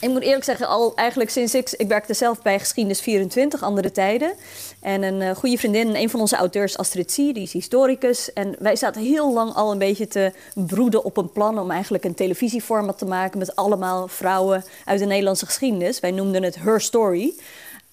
ik 0.00 0.08
moet 0.08 0.22
eerlijk 0.22 0.44
zeggen, 0.44 0.68
al 0.68 0.92
eigenlijk 0.94 1.30
sinds 1.30 1.54
ik... 1.54 1.70
Ik 1.70 1.88
werkte 1.88 2.14
zelf 2.14 2.42
bij 2.42 2.58
Geschiedenis 2.58 3.00
24, 3.00 3.62
Andere 3.62 3.92
Tijden. 3.92 4.32
En 4.80 5.02
een 5.02 5.20
eh, 5.20 5.36
goede 5.36 5.56
vriendin, 5.56 5.94
een 5.94 6.10
van 6.10 6.20
onze 6.20 6.36
auteurs, 6.36 6.76
Astrid 6.76 7.12
Zie, 7.12 7.32
die 7.32 7.42
is 7.42 7.52
historicus. 7.52 8.32
En 8.32 8.56
wij 8.58 8.76
zaten 8.76 9.02
heel 9.02 9.32
lang 9.32 9.54
al 9.54 9.72
een 9.72 9.78
beetje 9.78 10.08
te 10.08 10.32
broeden 10.54 11.04
op 11.04 11.16
een 11.16 11.32
plan... 11.32 11.58
om 11.58 11.70
eigenlijk 11.70 12.04
een 12.04 12.14
televisieformat 12.14 12.98
te 12.98 13.04
maken... 13.04 13.38
met 13.38 13.56
allemaal 13.56 14.08
vrouwen 14.08 14.64
uit 14.84 14.98
de 14.98 15.06
Nederlandse 15.06 15.46
geschiedenis. 15.46 16.00
Wij 16.00 16.10
noemden 16.10 16.42
het 16.42 16.56
Her 16.56 16.80
Story... 16.80 17.34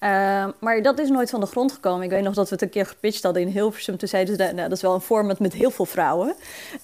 Uh, 0.02 0.44
maar 0.60 0.82
dat 0.82 0.98
is 0.98 1.08
nooit 1.08 1.30
van 1.30 1.40
de 1.40 1.46
grond 1.46 1.72
gekomen. 1.72 2.04
Ik 2.04 2.10
weet 2.10 2.22
nog 2.22 2.34
dat 2.34 2.48
we 2.48 2.54
het 2.54 2.62
een 2.62 2.68
keer 2.70 2.86
gepitcht 2.86 3.22
hadden 3.22 3.42
in 3.42 3.48
Hilversum. 3.48 3.96
Toen 3.96 4.08
zeiden 4.08 4.36
ze, 4.36 4.42
nou, 4.42 4.56
dat 4.68 4.72
is 4.72 4.82
wel 4.82 4.94
een 4.94 5.00
format 5.00 5.38
met 5.38 5.52
heel 5.52 5.70
veel 5.70 5.84
vrouwen. 5.84 6.34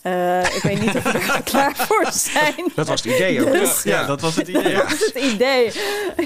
Uh, 0.03 0.41
ik 0.57 0.63
weet 0.63 0.81
niet 0.81 0.95
of 0.97 1.03
we 1.13 1.19
er 1.19 1.43
klaar 1.53 1.77
voor 1.77 2.07
zijn. 2.13 2.55
Dat 2.75 2.89
was 2.89 3.03
het 3.03 3.15
idee 3.15 3.41
ook. 3.47 3.53
Dus- 3.53 3.83
Ja, 3.83 4.07
dat 4.07 4.21
was 4.21 4.37
het 4.37 4.49
idee. 4.55 4.75
Dat 4.75 4.93
is 4.93 5.07
het 5.13 5.15
idee. 5.33 5.67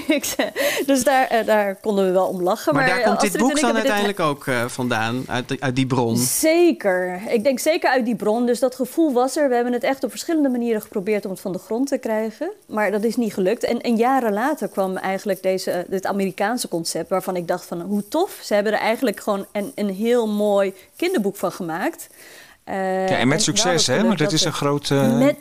Ik 0.07 0.23
zei- 0.25 0.51
dus 0.85 1.03
daar, 1.03 1.33
uh, 1.39 1.45
daar 1.45 1.75
konden 1.75 2.05
we 2.05 2.11
wel 2.11 2.27
om 2.27 2.41
lachen. 2.43 2.73
Maar, 2.73 2.85
Maar, 2.87 2.95
daar 2.95 3.03
komt 3.07 3.19
dit 3.21 3.37
boek 3.37 3.55
dan 3.59 3.65
dit- 3.65 3.75
uiteindelijk 3.75 4.19
ook 4.19 4.47
eh, 4.47 4.65
vandaan, 4.65 5.23
uit, 5.27 5.55
uit 5.59 5.75
die 5.75 5.87
bron. 5.87 6.17
Zeker. 6.17 7.21
Ik 7.29 7.43
denk 7.43 7.59
zeker 7.59 7.89
uit 7.89 8.05
die 8.05 8.15
bron. 8.15 8.45
Dus 8.45 8.59
dat 8.59 8.75
gevoel 8.75 9.13
was 9.13 9.37
er. 9.37 9.49
We 9.49 9.55
hebben 9.55 9.73
het 9.73 9.83
echt 9.83 10.03
op 10.03 10.09
verschillende 10.09 10.49
manieren 10.49 10.81
geprobeerd 10.81 11.25
om 11.25 11.31
het 11.31 11.39
van 11.41 11.51
de 11.51 11.59
grond 11.59 11.87
te 11.87 11.97
krijgen. 11.97 12.51
Maar 12.67 12.91
dat 12.91 13.03
is 13.03 13.15
niet 13.15 13.33
gelukt. 13.33 13.63
En, 13.63 13.81
en 13.81 13.95
jaren 13.95 14.33
later 14.33 14.67
kwam 14.69 14.97
eigenlijk 14.97 15.43
deze, 15.43 15.71
eh, 15.71 15.83
dit 15.87 16.05
Amerikaanse 16.05 16.67
concept... 16.67 16.77
waarvan 17.07 17.35
ik 17.35 17.47
dacht 17.47 17.65
van 17.65 17.81
hoe 17.81 18.07
tof. 18.07 18.39
Ze 18.43 18.53
hebben 18.53 18.73
er 18.73 18.79
eigenlijk 18.79 19.19
gewoon 19.19 19.45
een, 19.51 19.71
een 19.75 19.89
heel 19.89 20.27
mooi 20.27 20.73
kinderboek 20.95 21.35
van 21.35 21.51
gemaakt. 21.51 22.07
Eh, 22.63 23.07
Ja, 23.09 23.17
en 23.17 23.27
met 23.27 23.41
succes, 23.41 23.87
hè? 23.87 24.03
Maar 24.03 24.17
dat 24.17 24.31
is 24.31 24.43
een 24.45 24.53
groot... 24.53 24.89
eh, 24.91 25.17
met, 25.17 25.35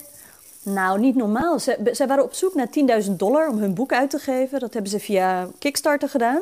nou, 0.62 1.00
niet 1.00 1.14
normaal. 1.16 1.58
Ze, 1.58 1.90
ze 1.94 2.06
waren 2.06 2.24
op 2.24 2.34
zoek 2.34 2.54
naar 2.54 2.68
10.000 3.04 3.10
dollar 3.10 3.48
om 3.48 3.58
hun 3.58 3.74
boek 3.74 3.92
uit 3.92 4.10
te 4.10 4.18
geven. 4.18 4.60
Dat 4.60 4.72
hebben 4.72 4.90
ze 4.90 5.00
via 5.00 5.48
Kickstarter 5.58 6.08
gedaan. 6.08 6.40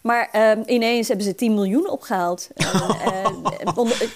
Maar 0.00 0.28
ehm, 0.32 0.62
ineens 0.66 1.08
hebben 1.08 1.26
ze 1.26 1.34
10 1.34 1.54
miljoen 1.54 1.88
opgehaald. 1.90 2.48
Eh, 3.04 3.76
onder- 3.76 4.08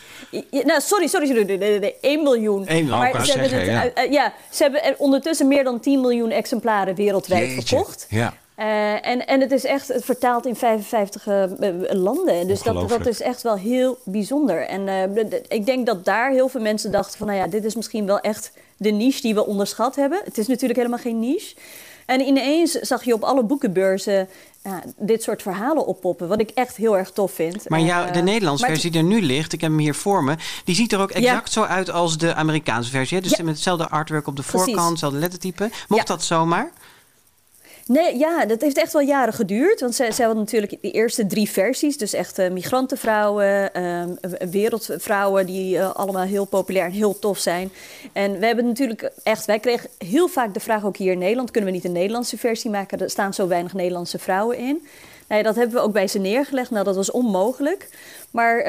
eh, 0.50 0.64
nou, 0.64 0.80
sorry, 0.80 1.06
sorry, 1.06 1.26
sorry. 1.26 1.42
Nee, 1.44 1.58
nee, 1.58 1.78
nee, 1.78 1.94
1 2.00 2.22
miljoen. 2.22 2.64
Eén 2.66 2.84
miljoen, 2.84 3.06
ik 3.06 3.12
wou 3.12 3.24
ze 3.24 3.32
zeggen, 3.32 3.80
het, 3.80 3.92
ja. 3.94 4.02
ja, 4.02 4.32
ze 4.50 4.62
hebben 4.62 4.82
er 4.84 4.94
ondertussen 4.98 5.48
meer 5.48 5.64
dan 5.64 5.80
10 5.80 6.00
miljoen 6.00 6.30
exemplaren 6.30 6.94
wereldwijd 6.94 7.48
jeetje. 7.50 7.76
verkocht. 7.76 8.06
Ja. 8.08 8.34
Eh, 8.62 9.06
en, 9.06 9.26
en 9.26 9.40
het 9.40 9.52
is 9.52 9.64
echt 9.64 9.88
het 9.88 10.04
vertaald 10.04 10.46
in 10.46 10.56
55 10.56 11.26
eh, 11.26 11.44
landen. 11.90 12.46
Dus 12.46 12.62
dat, 12.62 12.88
dat 12.88 13.06
is 13.06 13.20
echt 13.20 13.42
wel 13.42 13.56
heel 13.56 13.98
bijzonder. 14.04 14.66
En 14.66 14.88
eh, 14.88 15.14
de- 15.28 15.42
ik 15.48 15.66
denk 15.66 15.86
dat 15.86 16.04
daar 16.04 16.30
heel 16.30 16.48
veel 16.48 16.60
mensen 16.60 16.92
dachten 16.92 17.18
van... 17.18 17.26
nou 17.26 17.38
ja, 17.38 17.46
dit 17.46 17.64
is 17.64 17.74
misschien 17.74 18.06
wel 18.06 18.20
echt 18.20 18.52
de 18.76 18.90
niche 18.90 19.20
die 19.22 19.34
we 19.34 19.46
onderschat 19.46 19.96
hebben. 19.96 20.20
Het 20.24 20.38
is 20.38 20.46
natuurlijk 20.46 20.78
helemaal 20.78 20.98
geen 20.98 21.18
niche. 21.20 21.54
En 22.06 22.20
ineens 22.20 22.72
zag 22.72 23.04
je 23.04 23.14
op 23.14 23.22
alle 23.22 23.42
boekenbeurzen 23.42 24.28
ja, 24.62 24.82
dit 24.96 25.22
soort 25.22 25.42
verhalen 25.42 25.86
oppoppen. 25.86 26.28
Wat 26.28 26.40
ik 26.40 26.50
echt 26.50 26.76
heel 26.76 26.98
erg 26.98 27.10
tof 27.10 27.32
vind. 27.32 27.68
Maar 27.68 27.80
jou, 27.80 28.12
de 28.12 28.22
Nederlandse 28.22 28.66
versie 28.66 28.90
die 28.90 29.00
er 29.00 29.06
nu 29.06 29.22
ligt, 29.22 29.52
ik 29.52 29.60
heb 29.60 29.70
hem 29.70 29.78
hier 29.78 29.94
voor 29.94 30.24
me, 30.24 30.34
die 30.64 30.74
ziet 30.74 30.92
er 30.92 31.00
ook 31.00 31.10
exact 31.10 31.52
zo 31.52 31.62
uit 31.62 31.90
als 31.90 32.18
de 32.18 32.34
Amerikaanse 32.34 32.90
versie. 32.90 33.16
Hè? 33.16 33.22
Dus 33.22 33.36
Ja. 33.36 33.44
met 33.44 33.54
hetzelfde 33.54 33.88
artwork 33.88 34.26
op 34.26 34.36
de 34.36 34.42
voorkant, 34.42 34.90
hetzelfde 34.90 35.18
lettertype. 35.18 35.70
Mocht 35.88 36.06
dat 36.06 36.22
zomaar? 36.22 36.70
Nee, 37.86 38.18
ja, 38.18 38.46
dat 38.46 38.60
heeft 38.60 38.76
echt 38.76 38.92
wel 38.92 39.02
jaren 39.02 39.32
geduurd. 39.32 39.80
Want 39.80 39.94
zij, 39.94 40.12
zij 40.12 40.24
hadden 40.24 40.44
natuurlijk 40.44 40.76
de 40.80 40.90
eerste 40.90 41.26
drie 41.26 41.50
versies. 41.50 41.96
Dus 41.96 42.12
echt 42.12 42.38
eh, 42.38 42.50
migrantenvrouwen, 42.50 43.74
ehm, 43.74 44.14
wereldvrouwen... 44.50 45.46
die 45.46 45.78
eh, 45.78 45.94
allemaal 45.94 46.22
heel 46.22 46.44
populair 46.44 46.84
en 46.84 46.90
heel 46.90 47.18
tof 47.18 47.38
zijn. 47.38 47.72
En 48.12 48.38
we 48.38 48.46
hebben 48.46 48.66
natuurlijk 48.66 49.10
echt... 49.22 49.44
Wij 49.44 49.58
kregen 49.58 49.90
heel 49.98 50.28
vaak 50.28 50.54
de 50.54 50.60
vraag, 50.60 50.84
ook 50.84 50.96
hier 50.96 51.12
in 51.12 51.18
Nederland... 51.18 51.50
kunnen 51.50 51.70
we 51.70 51.76
niet 51.76 51.84
een 51.84 51.92
Nederlandse 51.92 52.38
versie 52.38 52.70
maken? 52.70 52.98
Er 52.98 53.10
staan 53.10 53.34
zo 53.34 53.48
weinig 53.48 53.72
Nederlandse 53.72 54.18
vrouwen 54.18 54.56
in. 54.56 54.86
Ja, 55.28 55.42
dat 55.42 55.56
hebben 55.56 55.74
we 55.74 55.82
ook 55.82 55.92
bij 55.92 56.08
ze 56.08 56.18
neergelegd. 56.18 56.70
Nou, 56.70 56.84
dat 56.84 56.96
was 56.96 57.10
onmogelijk. 57.10 57.88
Maar 58.32 58.58
eh, 58.58 58.64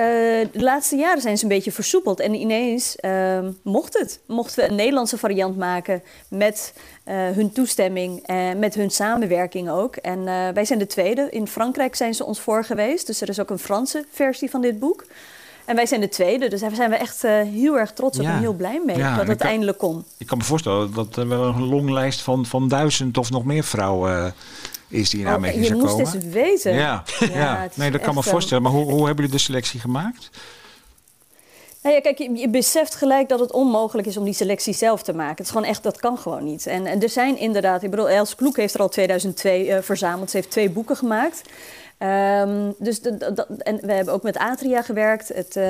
de 0.52 0.62
laatste 0.64 0.96
jaren 0.96 1.22
zijn 1.22 1.38
ze 1.38 1.44
een 1.44 1.50
beetje 1.50 1.72
versoepeld. 1.72 2.20
En 2.20 2.34
ineens 2.34 2.96
ehm, 2.96 3.52
mocht 3.64 4.00
het. 4.00 4.20
Mochten 4.28 4.64
we 4.64 4.70
een 4.70 4.76
Nederlandse 4.76 5.18
variant 5.18 5.58
maken 5.58 6.04
met 6.28 6.74
eh, 7.04 7.16
hun 7.16 7.52
toestemming 7.52 8.24
en 8.26 8.60
met 8.60 8.74
hun 8.76 8.90
samenwerking 8.92 9.70
ook. 9.70 9.96
En 9.96 10.28
eh, 10.28 10.48
wij 10.54 10.66
zijn 10.66 10.80
de 10.80 10.88
tweede. 10.88 11.28
In 11.30 11.48
Frankrijk 11.48 11.96
zijn 11.96 12.14
ze 12.14 12.26
ons 12.26 12.40
voor 12.40 12.64
geweest. 12.64 13.08
Dus 13.08 13.22
er 13.22 13.30
is 13.30 13.40
ook 13.40 13.50
een 13.50 13.60
Franse 13.60 14.06
versie 14.12 14.50
van 14.50 14.62
dit 14.62 14.80
boek. 14.80 15.06
En 15.66 15.76
wij 15.76 15.86
zijn 15.86 16.02
de 16.02 16.10
tweede. 16.10 16.48
Dus 16.48 16.62
daar 16.62 16.76
zijn 16.76 16.90
we 16.90 16.96
echt 16.96 17.22
heel 17.22 17.78
erg 17.78 17.92
trots 17.94 18.18
op 18.18 18.24
Ja. 18.24 18.32
en 18.34 18.40
heel 18.40 18.54
blij 18.54 18.82
mee 18.86 18.98
Ja, 18.98 19.18
dat 19.18 19.28
het 19.28 19.38
kan- 19.38 19.48
eindelijk 19.48 19.78
kon. 19.78 20.04
Ik 20.18 20.28
kan 20.28 20.38
me 20.38 20.44
voorstellen 20.44 20.94
dat 20.94 21.16
er 21.16 21.28
wel 21.28 21.44
een 21.44 21.64
longlijst 21.64 22.22
van, 22.22 22.46
van 22.46 22.68
duizend 22.68 23.18
of 23.18 23.30
nog 23.30 23.46
meer 23.46 23.64
vrouwen 23.64 24.34
is 24.94 25.10
die 25.10 25.20
in 25.20 25.28
Oh, 25.28 25.34
aanmerking 25.34 25.62
je 25.62 25.68
zou 25.68 25.80
moest 25.80 25.92
komen. 25.92 26.14
eens 26.14 26.24
weten. 26.26 26.74
Ja, 26.74 27.04
nee, 27.76 27.92
dat 27.92 28.02
kan 28.02 28.14
me 28.14 28.20
eh, 28.20 28.28
voorstellen. 28.28 28.64
Maar 28.64 28.72
hoe, 28.72 28.84
hoe 28.84 29.06
hebben 29.06 29.16
jullie 29.16 29.32
de 29.40 29.44
selectie 29.44 29.80
gemaakt? 29.80 30.30
Nou 31.82 31.96
ja, 31.96 32.02
kijk, 32.02 32.18
je, 32.18 32.36
je 32.36 32.50
beseft 32.50 32.96
gelijk 32.96 33.30
dat 33.30 33.40
het 33.40 33.52
onmogelijk 33.52 34.08
is 34.08 34.18
om 34.18 34.24
die 34.24 34.34
selectie 34.34 34.74
zelf 34.74 35.04
te 35.04 35.14
maken. 35.14 35.36
Het 35.36 35.46
is 35.46 35.52
gewoon 35.52 35.68
echt, 35.68 35.84
dat 35.84 36.00
kan 36.00 36.18
gewoon 36.18 36.44
niet. 36.44 36.68
En, 36.68 36.86
en 36.86 37.02
er 37.02 37.10
zijn 37.10 37.38
inderdaad, 37.38 37.84
ik 37.84 37.90
bedoel, 37.90 38.10
Els 38.10 38.36
Kloek 38.36 38.58
heeft 38.58 38.74
er 38.74 38.80
al 38.80 38.90
2002 38.90 39.68
eh, 39.68 39.82
verzameld. 39.82 40.30
Ze 40.30 40.38
heeft 40.38 40.52
twee 40.52 40.70
boeken 40.70 40.96
gemaakt. 40.96 41.42
Ehm, 42.04 42.72
dus 42.78 43.02
en 43.58 43.80
we 43.82 43.94
hebben 43.94 44.14
ook 44.14 44.24
met 44.24 44.38
Atria 44.38 44.82
gewerkt, 44.82 45.28
het, 45.28 45.56
eh, 45.56 45.66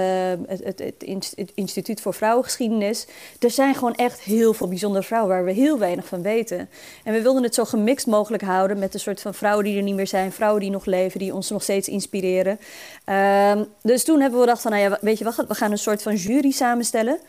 het, 0.47 0.79
het 0.79 1.51
Instituut 1.53 2.01
voor 2.01 2.13
Vrouwengeschiedenis. 2.13 3.07
Er 3.39 3.51
zijn 3.51 3.75
gewoon 3.75 3.95
echt 3.95 4.21
heel 4.21 4.53
veel 4.53 4.67
bijzondere 4.67 5.03
vrouwen 5.03 5.31
waar 5.31 5.45
we 5.45 5.51
heel 5.51 5.79
weinig 5.79 6.05
van 6.05 6.21
weten. 6.21 6.69
En 7.03 7.13
we 7.13 7.21
wilden 7.21 7.43
het 7.43 7.55
zo 7.55 7.65
gemixt 7.65 8.07
mogelijk 8.07 8.43
houden 8.43 8.79
met 8.79 8.93
een 8.93 8.99
soort 8.99 9.21
van 9.21 9.33
vrouwen 9.33 9.65
die 9.65 9.77
er 9.77 9.83
niet 9.83 9.95
meer 9.95 10.07
zijn, 10.07 10.31
vrouwen 10.31 10.61
die 10.61 10.69
nog 10.69 10.85
leven, 10.85 11.19
die 11.19 11.33
ons 11.33 11.49
nog 11.49 11.63
steeds 11.63 11.87
inspireren. 11.87 12.59
Ehm, 13.05 13.63
dus 13.81 14.03
toen 14.03 14.19
hebben 14.19 14.39
we 14.39 14.45
gedacht 14.45 14.61
van, 14.61 14.71
nou 14.71 14.83
ja, 14.83 14.97
weet 15.01 15.17
je 15.17 15.23
wat, 15.23 15.45
we 15.47 15.55
gaan 15.55 15.71
een 15.71 15.77
soort 15.77 16.01
van 16.01 16.15
jury 16.15 16.51
samenstellen. 16.51 17.19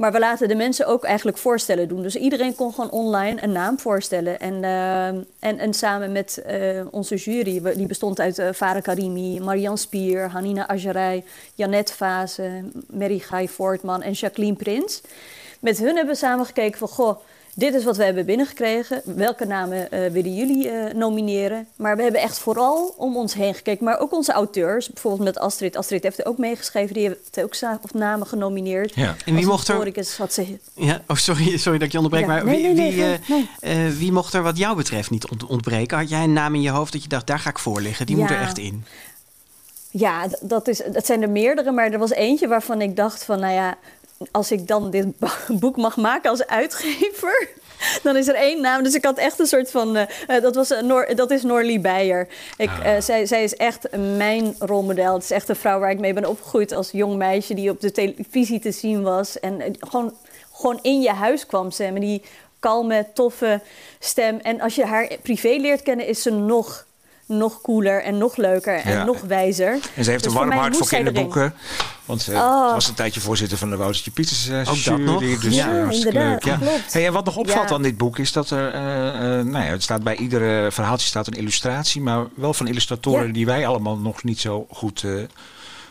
Maar 0.00 0.12
we 0.12 0.18
laten 0.18 0.48
de 0.48 0.54
mensen 0.54 0.86
ook 0.86 1.04
eigenlijk 1.04 1.38
voorstellen 1.38 1.88
doen. 1.88 2.02
Dus 2.02 2.16
iedereen 2.16 2.54
kon 2.54 2.72
gewoon 2.72 2.90
online 2.90 3.42
een 3.42 3.52
naam 3.52 3.78
voorstellen. 3.78 4.40
En, 4.40 4.64
ehm, 4.64 5.22
en, 5.38 5.58
en 5.58 5.74
samen 5.74 6.12
met 6.12 6.38
eh, 6.38 6.86
onze 6.90 7.16
jury, 7.16 7.74
die 7.76 7.86
bestond 7.86 8.20
uit 8.20 8.38
eh 8.38 8.48
Farah 8.54 8.82
Karimi, 8.82 9.40
Marianne 9.40 9.78
Spier, 9.78 10.28
Hanina 10.30 10.68
Ajarij, 10.68 11.24
Janette 11.54 11.94
Vase, 11.94 12.64
Mary 12.92 13.18
Guy 13.18 13.48
Voortman 13.48 14.02
en 14.02 14.12
Jacqueline 14.12 14.56
Prins. 14.56 15.00
Met 15.58 15.78
hun 15.78 15.96
hebben 15.96 16.14
we 16.14 16.20
samen 16.20 16.46
gekeken 16.46 16.78
van, 16.78 16.88
goh, 16.88 17.18
dit 17.54 17.74
is 17.74 17.84
wat 17.84 17.96
we 17.96 18.04
hebben 18.04 18.26
binnengekregen. 18.26 19.02
Welke 19.04 19.44
namen 19.44 19.90
eh, 19.90 20.10
willen 20.10 20.34
jullie 20.34 20.68
eh, 20.70 20.94
nomineren? 20.94 21.66
Maar 21.76 21.96
we 21.96 22.02
hebben 22.02 22.20
echt 22.20 22.38
vooral 22.38 22.94
om 22.96 23.16
ons 23.16 23.34
heen 23.34 23.54
gekeken. 23.54 23.84
Maar 23.84 23.98
ook 23.98 24.12
onze 24.12 24.32
auteurs, 24.32 24.88
bijvoorbeeld 24.88 25.24
met 25.24 25.38
Astrid. 25.38 25.76
Astrid 25.76 26.02
heeft 26.02 26.18
er 26.18 26.26
ook 26.26 26.38
meegeschreven, 26.38 26.94
die 26.94 27.06
heeft 27.08 27.40
ook 27.42 27.78
of 27.82 27.94
namen 27.94 28.26
genomineerd. 28.26 28.94
Ja. 28.94 29.14
En 29.26 29.34
wie 29.34 29.46
mocht 29.46 29.68
er- 29.68 30.08
had 30.18 30.32
ze 30.32 30.58
Ja, 30.74 31.00
oh, 31.06 31.16
sorry, 31.16 31.56
sorry 31.58 31.78
dat 31.78 31.86
ik 31.86 31.92
je 31.92 31.98
onderbreek. 32.00 32.26
Ja, 32.26 32.32
Maar 32.34 32.44
nee, 32.44 32.62
wie, 32.62 32.74
nee, 32.74 32.92
nee, 32.96 33.18
wie, 33.26 33.36
nee, 33.36 33.48
eh, 33.86 33.92
wie 33.98 34.12
mocht 34.12 34.34
er 34.34 34.42
wat 34.42 34.56
jou 34.56 34.76
betreft 34.76 35.10
niet 35.10 35.26
ont- 35.30 35.46
ontbreken? 35.46 35.98
Had 35.98 36.08
jij 36.08 36.22
een 36.24 36.32
naam 36.32 36.54
in 36.54 36.60
je 36.62 36.70
hoofd 36.70 36.92
dat 36.92 37.02
je 37.02 37.08
dacht, 37.08 37.26
daar 37.26 37.38
ga 37.38 37.50
ik 37.50 37.58
voor 37.58 37.80
liggen? 37.80 38.06
Die 38.06 38.16
moet 38.16 38.30
er 38.30 38.40
echt 38.40 38.58
in. 38.58 38.84
Ja, 39.90 40.26
dat, 40.40 40.68
is, 40.68 40.82
dat 40.92 41.06
zijn 41.06 41.22
er 41.22 41.30
meerdere, 41.30 41.70
maar 41.72 41.90
er 41.92 41.98
was 41.98 42.10
eentje 42.10 42.48
waarvan 42.48 42.80
ik 42.80 42.96
dacht 42.96 43.24
van, 43.24 43.40
nou 43.40 43.52
ja, 43.52 43.76
als 44.30 44.52
ik 44.52 44.66
dan 44.66 44.90
dit 44.90 45.06
boek 45.60 45.76
mag 45.76 45.96
maken 45.96 46.30
als 46.30 46.46
uitgever, 46.46 47.48
dan 48.02 48.16
is 48.16 48.28
er 48.28 48.34
één 48.34 48.60
naam. 48.60 48.82
Dus 48.82 48.94
ik 48.94 49.04
had 49.04 49.18
echt 49.18 49.38
een 49.38 49.46
soort 49.46 49.70
van, 49.70 49.96
eh, 49.96 50.36
eh, 50.36 50.42
dat, 50.42 50.54
was, 50.54 50.72
Noor, 50.82 51.14
dat 51.14 51.30
is 51.30 51.42
Norlie 51.42 51.80
Beijer. 51.80 52.28
Ik, 52.56 52.70
eh, 52.82 53.00
zij, 53.00 53.26
zij 53.26 53.42
is 53.42 53.56
echt 53.56 53.96
mijn 54.16 54.54
rolmodel. 54.58 55.14
Het 55.14 55.22
is 55.22 55.30
echt 55.30 55.48
een 55.48 55.56
vrouw 55.56 55.78
waar 55.78 55.90
ik 55.90 55.98
mee 55.98 56.12
ben 56.12 56.28
opgegroeid 56.28 56.72
als 56.72 56.90
jong 56.90 57.16
meisje 57.16 57.54
die 57.54 57.70
op 57.70 57.80
de 57.80 57.92
televisie 57.92 58.60
te 58.60 58.72
zien 58.72 59.02
was. 59.02 59.40
En 59.40 59.60
eh, 59.60 59.70
gewoon, 59.78 60.14
gewoon 60.52 60.78
in 60.82 61.00
je 61.00 61.12
huis 61.12 61.46
kwam 61.46 61.70
ze 61.70 61.90
met 61.92 62.02
die 62.02 62.22
kalme, 62.58 63.06
toffe 63.14 63.60
stem. 63.98 64.38
En 64.38 64.60
als 64.60 64.74
je 64.74 64.84
haar 64.84 65.10
privé 65.22 65.48
leert 65.48 65.82
kennen, 65.82 66.06
is 66.06 66.22
ze 66.22 66.30
nog 66.30 66.86
nog 67.30 67.60
cooler 67.60 68.02
en 68.02 68.18
nog 68.18 68.36
leuker 68.36 68.74
en 68.74 68.92
Ja. 68.92 69.04
nog 69.04 69.20
wijzer. 69.20 69.78
En 69.94 70.04
ze 70.04 70.10
heeft 70.10 70.24
Dus 70.24 70.32
een 70.32 70.38
warm 70.38 70.50
hart 70.52 70.76
voor 70.76 70.88
kinderboeken. 70.88 71.54
Want 72.04 72.22
ze 72.22 72.32
Oh. 72.32 72.72
was 72.72 72.88
een 72.88 72.94
tijdje 72.94 73.20
voorzitter 73.20 73.58
van 73.58 73.70
de 73.70 73.76
Woutertje 73.76 74.10
Pieters 74.10 74.48
eh, 74.48 74.58
Ook 74.58 74.64
dat 74.64 74.76
jury. 74.76 75.02
nog. 75.02 75.20
Dus 75.40 75.54
Ja, 75.54 75.70
eh, 75.72 75.82
hartstikke 75.82 76.18
inderdaad, 76.18 76.44
leuk. 76.44 76.52
Ja. 76.60 76.66
klopt. 76.66 76.92
Hey, 76.92 77.06
en 77.06 77.12
wat 77.12 77.24
nog 77.24 77.36
opvalt 77.36 77.68
Ja. 77.68 77.74
aan 77.74 77.82
dit 77.82 77.96
boek 77.98 78.18
is 78.18 78.32
dat 78.32 78.50
er... 78.50 78.72
eh, 78.74 79.38
eh, 79.38 79.44
nou 79.46 79.64
ja, 79.64 79.70
het 79.70 79.82
staat 79.82 80.02
bij 80.02 80.16
iedere 80.16 80.72
verhaaltje 80.72 81.06
staat 81.06 81.26
een 81.26 81.32
illustratie. 81.36 82.00
Maar 82.00 82.24
wel 82.34 82.54
van 82.54 82.66
illustratoren 82.66 83.26
Ja. 83.26 83.32
die 83.32 83.46
wij 83.46 83.66
allemaal 83.66 83.96
nog 83.98 84.24
niet 84.24 84.40
zo 84.40 84.66
goed, 84.70 85.02
eh, 85.04 85.12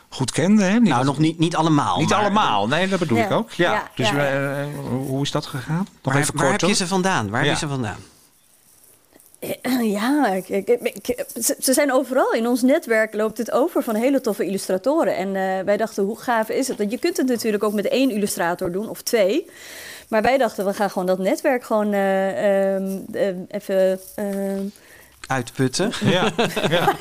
goed 0.09 0.31
kenden. 0.31 0.65
Hè? 0.71 0.79
Niet 0.79 0.89
Nou, 0.89 1.05
nog 1.05 1.17
niet, 1.17 1.39
niet 1.39 1.55
allemaal. 1.55 1.97
Niet 1.99 2.09
maar- 2.09 2.19
allemaal, 2.19 2.67
nee, 2.67 2.87
dat 2.87 2.99
bedoel 2.99 3.17
Ja. 3.17 3.23
ik 3.25 3.31
ook. 3.31 3.51
Ja. 3.51 3.71
Ja, 3.73 3.87
dus 3.95 4.09
ja, 4.09 4.15
we, 4.15 4.65
hoe 4.87 5.21
is 5.21 5.31
dat 5.31 5.45
gegaan? 5.45 5.87
Nog 6.03 6.13
Waar, 6.13 6.21
even 6.21 6.37
waar 6.37 6.51
heb 6.51 6.61
je 6.61 6.73
ze 6.73 6.87
vandaan? 6.87 7.29
Waar 7.29 7.41
Ja. 7.43 7.49
heb 7.49 7.59
je 7.59 7.65
ze 7.65 7.71
vandaan? 7.71 7.97
Ja, 9.83 10.41
ze, 11.59 11.73
zijn 11.73 11.91
overal. 11.91 12.33
In 12.33 12.47
ons 12.47 12.61
netwerk 12.61 13.13
loopt 13.13 13.37
het 13.37 13.51
over 13.51 13.83
van 13.83 13.95
hele 13.95 14.21
toffe 14.21 14.45
illustratoren. 14.45 15.15
En 15.15 15.35
eh, 15.35 15.65
wij 15.65 15.77
dachten, 15.77 16.03
hoe 16.03 16.19
gaaf 16.19 16.49
is 16.49 16.67
het? 16.67 16.91
Je 16.91 16.99
kunt 16.99 17.17
het 17.17 17.27
natuurlijk 17.27 17.63
ook 17.63 17.73
met 17.73 17.87
één 17.87 18.11
illustrator 18.11 18.71
doen 18.71 18.89
of 18.89 19.01
twee. 19.01 19.45
Maar 20.07 20.21
wij 20.21 20.37
dachten, 20.37 20.65
we 20.65 20.73
gaan 20.73 20.89
gewoon 20.89 21.07
dat 21.07 21.19
netwerk 21.19 21.63
gewoon 21.63 21.93
eh, 21.93 22.75
ehm, 22.75 22.97
eh, 23.11 23.27
even... 23.47 23.99
Uitputten. 25.29 25.91
Ja, 26.05 26.31
ja. 26.69 26.95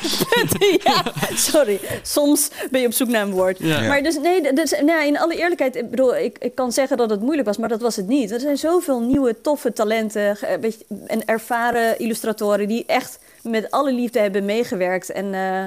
ja, 0.84 1.02
sorry. 1.34 1.80
Soms 2.02 2.48
ben 2.70 2.80
je 2.80 2.86
op 2.86 2.92
zoek 2.92 3.08
naar 3.08 3.22
een 3.22 3.30
woord. 3.30 3.58
Ja. 3.58 3.80
Maar 3.80 4.02
dus 4.02 4.18
nee, 4.18 4.52
dus, 4.52 4.74
nou, 4.84 5.06
in 5.06 5.18
alle 5.18 5.36
eerlijkheid, 5.36 5.76
ik 5.76 5.90
bedoel, 5.90 6.16
ik, 6.16 6.36
ik 6.38 6.54
kan 6.54 6.72
zeggen 6.72 6.96
dat 6.96 7.10
het 7.10 7.20
moeilijk 7.20 7.46
was, 7.46 7.56
maar 7.56 7.68
dat 7.68 7.80
was 7.80 7.96
het 7.96 8.06
niet. 8.08 8.30
Er 8.30 8.40
zijn 8.40 8.58
zoveel 8.58 9.00
nieuwe, 9.00 9.40
toffe 9.40 9.72
talenten 9.72 10.36
ge- 10.36 10.58
weet 10.60 10.78
je, 10.88 10.94
en 11.06 11.24
ervaren 11.24 11.98
illustratoren 11.98 12.68
die 12.68 12.84
echt 12.86 13.18
met 13.42 13.70
alle 13.70 13.92
liefde 13.92 14.18
hebben 14.20 14.44
meegewerkt. 14.44 15.10
En 15.10 15.34
eh, 15.34 15.64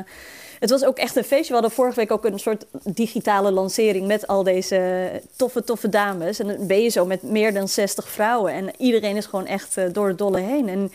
het 0.59 0.69
was 0.69 0.83
ook 0.85 0.97
echt 0.97 1.15
een 1.15 1.23
feestje. 1.23 1.47
We 1.47 1.53
hadden 1.53 1.71
vorige 1.71 1.95
week 1.99 2.11
ook 2.11 2.25
een 2.25 2.39
soort 2.39 2.65
digitale 2.83 3.51
lancering 3.51 4.07
met 4.07 4.27
al 4.27 4.43
deze 4.43 5.09
toffe, 5.35 5.63
toffe 5.63 5.89
dames. 5.89 6.39
En 6.39 6.47
dan 6.47 6.67
ben 6.67 6.81
je 6.81 6.89
zo 6.89 7.05
met 7.05 7.23
meer 7.23 7.53
dan 7.53 7.67
60 7.67 8.09
vrouwen. 8.09 8.53
En 8.53 8.69
iedereen 8.77 9.15
is 9.15 9.25
gewoon 9.25 9.45
echt 9.47 9.77
eh, 9.77 9.83
door 9.91 10.07
het 10.07 10.17
dolle 10.17 10.39
heen. 10.39 10.69
En 10.69 10.91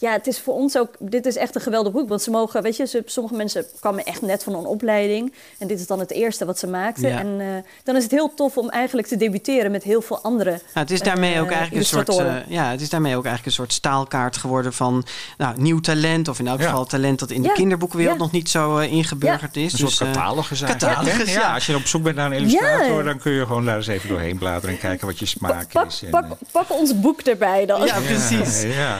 ja, 0.00 0.12
het 0.12 0.26
is 0.26 0.40
voor 0.40 0.54
ons 0.54 0.78
ook, 0.78 0.88
dit 0.98 1.26
is 1.26 1.36
echt 1.36 1.54
een 1.54 1.60
geweldig 1.60 1.92
boek. 1.92 2.08
Want 2.08 2.22
ze 2.22 2.30
mogen, 2.30 2.62
weet 2.62 2.76
je, 2.76 2.86
ze, 2.86 3.02
sommige 3.06 3.34
mensen 3.36 3.66
kwamen 3.80 4.04
echt 4.04 4.22
net 4.22 4.42
van 4.42 4.54
een 4.54 4.66
opleiding. 4.66 5.32
En 5.58 5.66
dit 5.66 5.80
is 5.80 5.86
dan 5.86 5.98
het 5.98 6.10
eerste 6.10 6.44
wat 6.44 6.58
ze 6.58 6.66
maakten. 6.66 7.08
Ja. 7.08 7.18
En 7.18 7.40
eh, 7.40 7.46
dan 7.84 7.96
is 7.96 8.02
het 8.02 8.12
heel 8.12 8.34
tof 8.34 8.56
om 8.56 8.68
eigenlijk 8.70 9.08
te 9.08 9.16
debuteren 9.16 9.70
met 9.70 9.82
heel 9.82 10.02
veel 10.02 10.20
andere 10.22 10.50
Nou, 10.50 10.60
het 10.72 10.90
is 10.90 11.00
daarmee 11.00 11.34
eh, 11.34 11.40
ook 11.40 11.50
eigenlijk 11.50 11.76
een 11.82 11.88
soort, 11.88 12.08
eh, 12.08 12.34
ja, 12.48 12.70
het 12.70 12.80
is 12.80 12.88
daarmee 12.90 13.16
ook 13.16 13.24
eigenlijk 13.24 13.46
een 13.46 13.52
soort 13.64 13.72
staalkaart 13.72 14.36
geworden 14.36 14.72
van 14.72 15.04
nou, 15.38 15.60
nieuw 15.60 15.80
talent 15.80 16.28
of 16.28 16.38
in 16.38 16.46
elk 16.46 16.60
Ja. 16.60 16.66
geval 16.68 16.84
talent 16.84 17.18
dat 17.18 17.30
in 17.30 17.42
de 17.42 17.48
Ja, 17.48 17.54
kinderboekenwereld 17.54 18.16
ja. 18.18 18.22
nog 18.22 18.32
niet 18.32 18.48
zo 18.50 18.78
eh, 18.78 18.92
ingeburgerd 18.92 19.56
is. 19.56 19.72
Een 19.72 19.78
soort 19.78 19.90
Dus, 19.98 20.00
eh, 20.00 20.12
catalogus 20.12 20.62
eigenlijk. 20.62 20.94
catalogus, 20.96 21.32
ja. 21.32 21.40
ja. 21.40 21.54
Als 21.54 21.66
je 21.66 21.74
op 21.76 21.86
zoek 21.86 22.02
bent 22.02 22.16
naar 22.16 22.26
een 22.26 22.32
illustrator, 22.36 22.96
Ja. 22.96 23.02
dan 23.02 23.18
kun 23.18 23.32
je 23.32 23.46
gewoon 23.46 23.64
daar 23.64 23.76
eens 23.76 23.86
even 23.86 24.08
doorheen 24.08 24.38
bladeren 24.38 24.74
en 24.74 24.80
kijken 24.80 25.06
wat 25.06 25.18
je 25.18 25.26
smaak 25.26 25.72
pak, 25.72 25.86
is. 25.86 26.02
En, 26.02 26.10
pak, 26.10 26.24
pak 26.52 26.70
ons 26.72 27.00
boek 27.00 27.20
erbij 27.20 27.66
dan. 27.66 27.84
Ja, 27.84 28.00
precies. 28.00 28.62
Ja, 28.62 28.98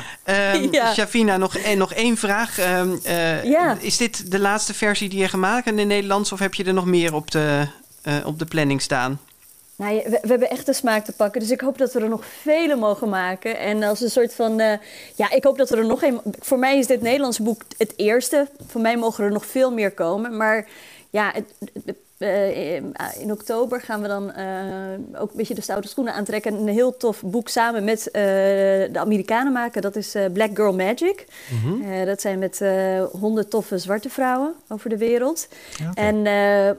ja. 0.71 0.88
Ja. 0.89 0.95
Shavina, 0.95 1.37
nog, 1.37 1.57
en 1.57 1.79
nog 1.79 1.93
één 1.93 2.17
vraag. 2.17 2.59
Ehm, 2.59 2.97
eh, 3.05 3.45
Ja. 3.45 3.77
Is 3.81 3.97
dit 3.97 4.31
de 4.31 4.39
laatste 4.39 4.75
versie 4.75 5.09
die 5.09 5.19
je 5.21 5.29
gemaakt 5.29 5.65
hebt 5.65 5.77
in 5.77 5.79
het 5.79 5.89
Nederlands 5.89 6.33
of 6.33 6.39
heb 6.39 6.55
je 6.55 6.65
er 6.65 6.75
nog 6.75 6.85
meer 6.87 7.15
op 7.15 7.31
de, 7.31 7.67
eh, 8.03 8.15
op 8.25 8.39
de 8.39 8.45
planning 8.45 8.83
staan? 8.83 9.21
Nou, 9.77 9.95
we, 10.05 10.11
we 10.23 10.29
hebben 10.29 10.51
echt 10.51 10.67
de 10.67 10.73
smaak 10.73 11.05
te 11.05 11.13
pakken. 11.13 11.41
Dus 11.41 11.51
ik 11.51 11.61
hoop 11.61 11.79
dat 11.79 11.93
we 11.93 12.01
er 12.01 12.09
nog 12.09 12.25
vele 12.43 12.77
mogen 12.77 13.09
maken. 13.09 13.59
En 13.59 13.83
als 13.83 14.01
een 14.01 14.11
soort 14.11 14.35
van. 14.35 14.61
eh, 14.61 14.79
ja, 15.15 15.31
ik 15.31 15.45
hoop 15.45 15.59
dat 15.59 15.71
er 15.71 15.87
nog 15.87 16.03
een. 16.03 16.21
Voor 16.39 16.59
mij 16.59 16.79
is 16.79 16.87
dit 16.87 17.03
Nederlandse 17.03 17.43
boek 17.43 17.63
het 17.77 17.93
eerste. 17.97 18.49
Voor 18.67 18.81
mij 18.81 18.97
mogen 18.97 19.25
er 19.25 19.33
nog 19.33 19.47
veel 19.47 19.73
meer 19.73 19.91
komen. 19.91 20.37
Maar 20.37 20.67
ja, 21.11 21.31
het, 21.35 21.45
het- 21.85 21.97
eh, 22.19 22.75
in 23.21 23.33
oktober 23.33 23.81
gaan 23.81 24.03
we 24.03 24.09
dan 24.09 24.33
eh, 24.33 24.45
ook 25.15 25.31
een 25.31 25.37
beetje 25.37 25.55
de 25.55 25.61
stoute 25.61 25.89
schoenen 25.89 26.15
aantrekken. 26.15 26.55
En 26.55 26.61
een 26.61 26.69
heel 26.69 26.97
tof 26.97 27.23
boek 27.23 27.49
samen 27.49 27.85
met 27.85 28.11
eh, 28.11 28.23
de 28.93 28.99
Amerikanen 28.99 29.53
maken. 29.53 29.83
Dat 29.83 29.97
is 29.97 30.17
Black 30.33 30.51
Girl 30.55 30.75
Magic. 30.75 31.25
Eh, 31.83 32.05
dat 32.07 32.21
zijn 32.21 32.39
met 32.39 32.63
honderd 33.13 33.51
toffe 33.51 33.79
zwarte 33.79 34.09
vrouwen 34.09 34.55
over 34.69 34.91
de 34.91 34.99
wereld. 34.99 35.49
En, 35.95 36.23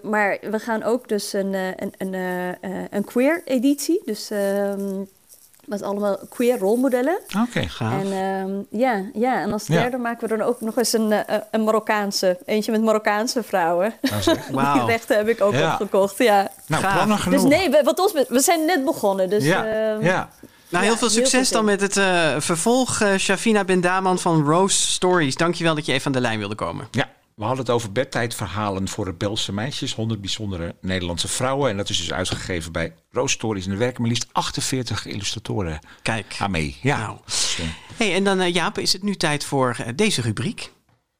maar 0.09 0.37
we 0.41 0.59
gaan 0.59 0.83
ook 0.83 1.07
dus 1.07 1.33
een, 1.33 1.53
een, 1.53 1.93
een, 1.97 2.13
een 2.89 3.03
queer 3.03 3.41
editie. 3.45 4.01
Dus 4.05 4.29
ehm, 4.29 5.03
met 5.69 5.81
allemaal 5.81 6.17
queer 6.29 6.57
rolmodellen. 6.57 7.19
Oké, 7.47 7.67
gaaf. 7.67 8.01
En 8.01 8.11
ehm, 8.11 8.79
ja, 8.81 9.03
ja, 9.13 9.41
en 9.41 9.51
als 9.53 9.67
Ja. 9.67 9.79
derde 9.81 9.97
maken 9.97 10.29
we 10.29 10.37
dan 10.37 10.47
ook 10.47 10.61
nog 10.61 10.77
eens 10.77 10.93
een, 10.93 11.11
eh, 11.11 11.37
een 11.51 11.63
Marokkaanse. 11.63 12.37
Eentje 12.45 12.71
met 12.71 12.81
Marokkaanse 12.81 13.43
vrouwen. 13.43 13.93
Nou 14.01 14.21
zeg. 14.21 14.47
Wauw. 14.51 14.73
Die 14.73 14.85
rechten 14.85 15.17
heb 15.17 15.27
ik 15.27 15.41
ook 15.41 15.53
Ja. 15.53 15.71
opgekocht, 15.71 16.17
ja. 16.17 16.51
Nou, 16.67 16.83
Gaaf. 16.83 16.93
plannen 16.93 17.29
Dus 17.29 17.43
nee, 17.43 17.69
we, 17.69 17.81
wat 17.83 17.99
ons, 17.99 18.11
we 18.27 18.39
zijn 18.39 18.65
net 18.65 18.85
begonnen. 18.85 19.29
Dus, 19.29 19.43
ja, 19.43 19.65
ehm, 19.65 20.03
ja. 20.03 20.29
Nou, 20.69 20.83
heel 20.83 20.93
Ja, 20.93 20.99
veel 20.99 21.07
heel 21.09 21.17
succes 21.17 21.47
veel 21.47 21.57
dan 21.57 21.65
met 21.65 21.81
het 21.81 21.97
eh, 21.97 22.35
vervolg. 22.37 23.01
eh 23.01 23.15
Shavina 23.17 23.63
Bendaman 23.63 24.19
van 24.19 24.45
Rose 24.45 24.81
Stories. 24.81 25.35
Dankjewel 25.35 25.75
dat 25.75 25.85
je 25.85 25.93
even 25.93 26.05
aan 26.05 26.11
de 26.11 26.19
lijn 26.21 26.39
wilde 26.39 26.55
komen. 26.55 26.87
Ja, 26.91 27.05
we 27.39 27.45
hadden 27.45 27.65
het 27.65 27.73
over 27.73 27.91
bedtijdverhalen 27.91 28.87
voor 28.87 29.05
rebelse 29.05 29.53
meisjes. 29.53 29.93
100 29.93 30.21
bijzondere 30.21 30.75
Nederlandse 30.81 31.27
vrouwen. 31.27 31.69
En 31.69 31.77
dat 31.77 31.89
is 31.89 31.97
dus 31.97 32.13
uitgegeven 32.13 32.71
bij 32.71 32.95
Roos 33.11 33.31
Stories. 33.31 33.65
En 33.65 33.71
er 33.71 33.77
werken 33.77 34.01
maar 34.01 34.09
liefst 34.09 34.27
48 34.31 35.05
illustratoren 35.05 35.79
Kijk. 36.01 36.35
aan 36.39 36.51
mee. 36.51 36.77
Ja. 36.81 36.97
Nou. 36.97 37.19
Hey, 37.93 38.13
en 38.13 38.23
dan 38.23 38.39
eh, 38.39 38.53
Jaap, 38.53 38.77
is 38.77 38.93
het 38.93 39.03
nu 39.03 39.15
tijd 39.15 39.43
voor 39.43 39.75
eh, 39.77 39.87
deze 39.95 40.21
rubriek. 40.21 40.71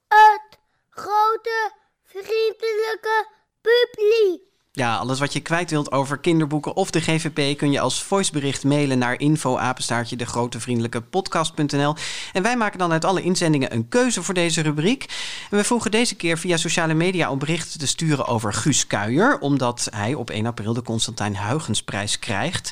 Het 0.08 0.60
grote 0.90 1.72
vriendelijke 2.04 3.28
publiek. 3.62 4.49
Ja, 4.72 4.96
alles 4.96 5.20
wat 5.20 5.34
je 5.34 5.40
kwijt 5.40 5.70
wilt 5.70 5.92
over 5.92 6.18
kinderboeken 6.18 6.76
of 6.76 6.92
de 6.92 7.02
GVP 7.02 7.58
kun 7.58 7.72
je 7.72 7.80
als 7.80 8.04
voicebericht 8.04 8.64
mailen 8.64 8.98
naar 8.98 9.20
info-apenstaartje 9.20 10.16
de 10.16 10.26
grote 10.26 10.60
vriendelijke 10.60 11.02
podcast.nl. 11.02 11.96
En 12.34 12.44
wij 12.44 12.58
maken 12.58 12.80
dan 12.80 12.92
uit 12.92 13.06
alle 13.06 13.22
inzendingen 13.22 13.74
een 13.74 13.90
keuze 13.90 14.24
voor 14.24 14.34
deze 14.34 14.62
rubriek. 14.62 15.06
We 15.50 15.64
vroegen 15.64 15.92
deze 15.92 16.16
keer 16.16 16.38
via 16.38 16.58
sociale 16.58 16.94
media 16.94 17.32
om 17.32 17.40
berichten 17.40 17.80
te 17.80 17.88
sturen 17.88 18.26
over 18.26 18.54
Guus 18.54 18.88
Kuijer, 18.88 19.40
omdat 19.40 19.88
hij 19.96 20.14
op 20.14 20.30
1 20.30 20.46
april 20.46 20.74
de 20.74 20.82
Constantijn 20.82 21.38
Huygensprijs 21.38 22.20
krijgt. 22.20 22.72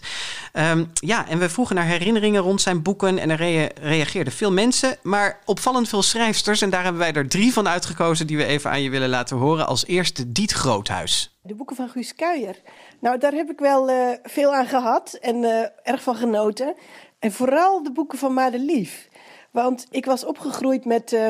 Ehm, 0.53 0.85
ja, 0.93 1.27
en 1.27 1.39
we 1.39 1.49
vroegen 1.49 1.75
naar 1.75 1.85
herinneringen 1.85 2.41
rond 2.41 2.61
zijn 2.61 2.81
boeken 2.81 3.19
en 3.19 3.29
er 3.29 3.37
rea- 3.37 3.71
reageerden 3.81 4.33
veel 4.33 4.51
mensen, 4.51 4.97
maar 5.03 5.39
opvallend 5.45 5.89
veel 5.89 6.03
schrijfsters. 6.03 6.61
En 6.61 6.69
daar 6.69 6.83
hebben 6.83 7.01
wij 7.01 7.13
er 7.13 7.27
drie 7.29 7.53
van 7.53 7.67
uitgekozen 7.67 8.27
die 8.27 8.37
we 8.37 8.45
even 8.45 8.69
aan 8.69 8.81
je 8.81 8.89
willen 8.89 9.09
laten 9.09 9.37
horen. 9.37 9.67
Als 9.67 9.85
eerste 9.85 10.31
Diet 10.31 10.51
Groothuis. 10.51 11.36
De 11.47 11.55
boeken 11.55 11.75
van 11.75 11.89
Guus 11.89 12.15
Kuijer. 12.15 12.61
Nou, 12.99 13.17
daar 13.17 13.33
heb 13.33 13.49
ik 13.49 13.59
wel 13.59 13.89
eh, 13.89 14.09
veel 14.23 14.55
aan 14.55 14.65
gehad 14.65 15.13
en 15.13 15.43
eh, 15.43 15.69
erg 15.83 16.03
van 16.03 16.15
genoten. 16.15 16.75
En 17.19 17.31
vooral 17.31 17.83
de 17.83 17.91
boeken 17.91 18.17
van 18.17 18.33
Madelief. 18.33 19.09
Want 19.51 19.87
ik 19.89 20.05
was 20.05 20.25
opgegroeid 20.25 20.85
met 20.85 21.13
eh, 21.13 21.29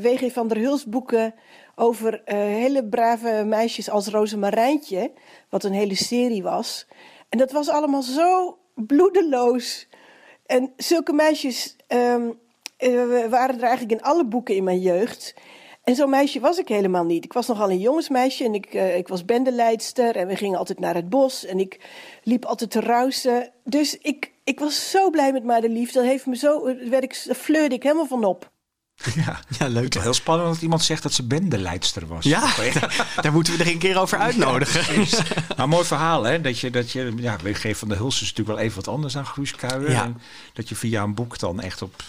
W.G. 0.00 0.32
van 0.32 0.48
der 0.48 0.56
Huls 0.56 0.84
boeken 0.84 1.34
over 1.74 2.22
hele 2.24 2.84
brave 2.84 3.44
meisjes 3.46 3.90
als 3.90 4.06
Rozemarijntje. 4.06 5.12
Wat 5.48 5.64
een 5.64 5.72
hele 5.72 5.96
serie 5.96 6.42
was. 6.42 6.86
En 7.28 7.38
dat 7.38 7.52
was 7.52 7.68
allemaal 7.68 8.02
zo 8.02 8.58
bloedeloos. 8.74 9.88
En 10.46 10.72
zulke 10.76 11.12
meisjes 11.12 11.76
ehm, 11.86 12.28
eh, 12.78 13.26
waren 13.30 13.56
er 13.56 13.62
eigenlijk 13.62 14.00
in 14.00 14.02
alle 14.02 14.24
boeken 14.24 14.54
in 14.54 14.64
mijn 14.64 14.80
jeugd. 14.80 15.34
En 15.88 15.94
zo'n 15.94 16.10
meisje 16.10 16.40
was 16.40 16.58
ik 16.58 16.68
helemaal 16.68 17.04
niet. 17.04 17.24
Ik 17.24 17.32
was 17.32 17.46
nogal 17.46 17.70
een 17.70 17.78
jongensmeisje 17.78 18.44
en 18.44 18.54
ik, 18.54 18.66
eh, 18.66 18.96
ik 18.96 19.08
was 19.08 19.24
bendeleidster. 19.24 20.16
En 20.16 20.26
we 20.26 20.36
gingen 20.36 20.58
altijd 20.58 20.80
naar 20.80 20.94
het 20.94 21.08
bos 21.08 21.44
en 21.44 21.58
ik 21.58 21.80
liep 22.22 22.44
altijd 22.44 22.70
te 22.70 22.80
ruisen. 22.80 23.50
Dus 23.64 23.98
ik, 23.98 24.32
ik 24.44 24.58
was 24.58 24.90
zo 24.90 25.10
blij 25.10 25.32
met 25.32 25.44
Madelief. 25.44 25.92
Dat 25.92 26.04
heeft 26.04 26.26
me 26.26 26.36
zo, 26.36 26.64
daar 26.64 26.88
werd 26.88 27.04
ik, 27.04 27.22
daar 27.26 27.34
fleurde 27.34 27.74
ik 27.74 27.82
helemaal 27.82 28.06
van 28.06 28.24
op. 28.24 28.50
Ja, 29.24 29.40
ja 29.58 29.68
leuk. 29.68 29.94
Heel 29.94 30.14
spannend 30.14 30.52
dat 30.52 30.62
iemand 30.62 30.82
zegt 30.82 31.02
dat 31.02 31.12
ze 31.12 31.26
bendeleidster 31.26 32.06
was. 32.06 32.24
Ja, 32.24 32.54
daar 33.22 33.32
moeten 33.32 33.56
we 33.56 33.64
er 33.64 33.70
een 33.70 33.78
keer 33.78 33.98
over 33.98 34.18
uitnodigen. 34.18 34.94
Precies. 34.94 35.22
maar 35.56 35.68
mooi 35.76 35.84
verhaal, 35.84 36.22
hè? 36.22 36.40
Dat 36.40 36.58
je, 36.58 36.70
dat 36.70 36.90
je 36.90 37.12
ja, 37.16 37.36
WG 37.42 37.76
van 37.76 37.88
de 37.88 37.96
Huls 37.96 38.14
is 38.14 38.28
natuurlijk 38.28 38.58
wel 38.58 38.66
even 38.66 38.76
wat 38.76 38.88
anders 38.94 39.12
dan 39.12 39.26
Guus 39.26 39.54
Kuijer. 39.54 39.90
Ja. 39.90 40.04
En 40.04 40.20
dat 40.52 40.68
je 40.68 40.76
via 40.76 41.02
een 41.02 41.14
boek 41.14 41.38
dan 41.38 41.60
echt 41.60 41.82
op 41.82 42.02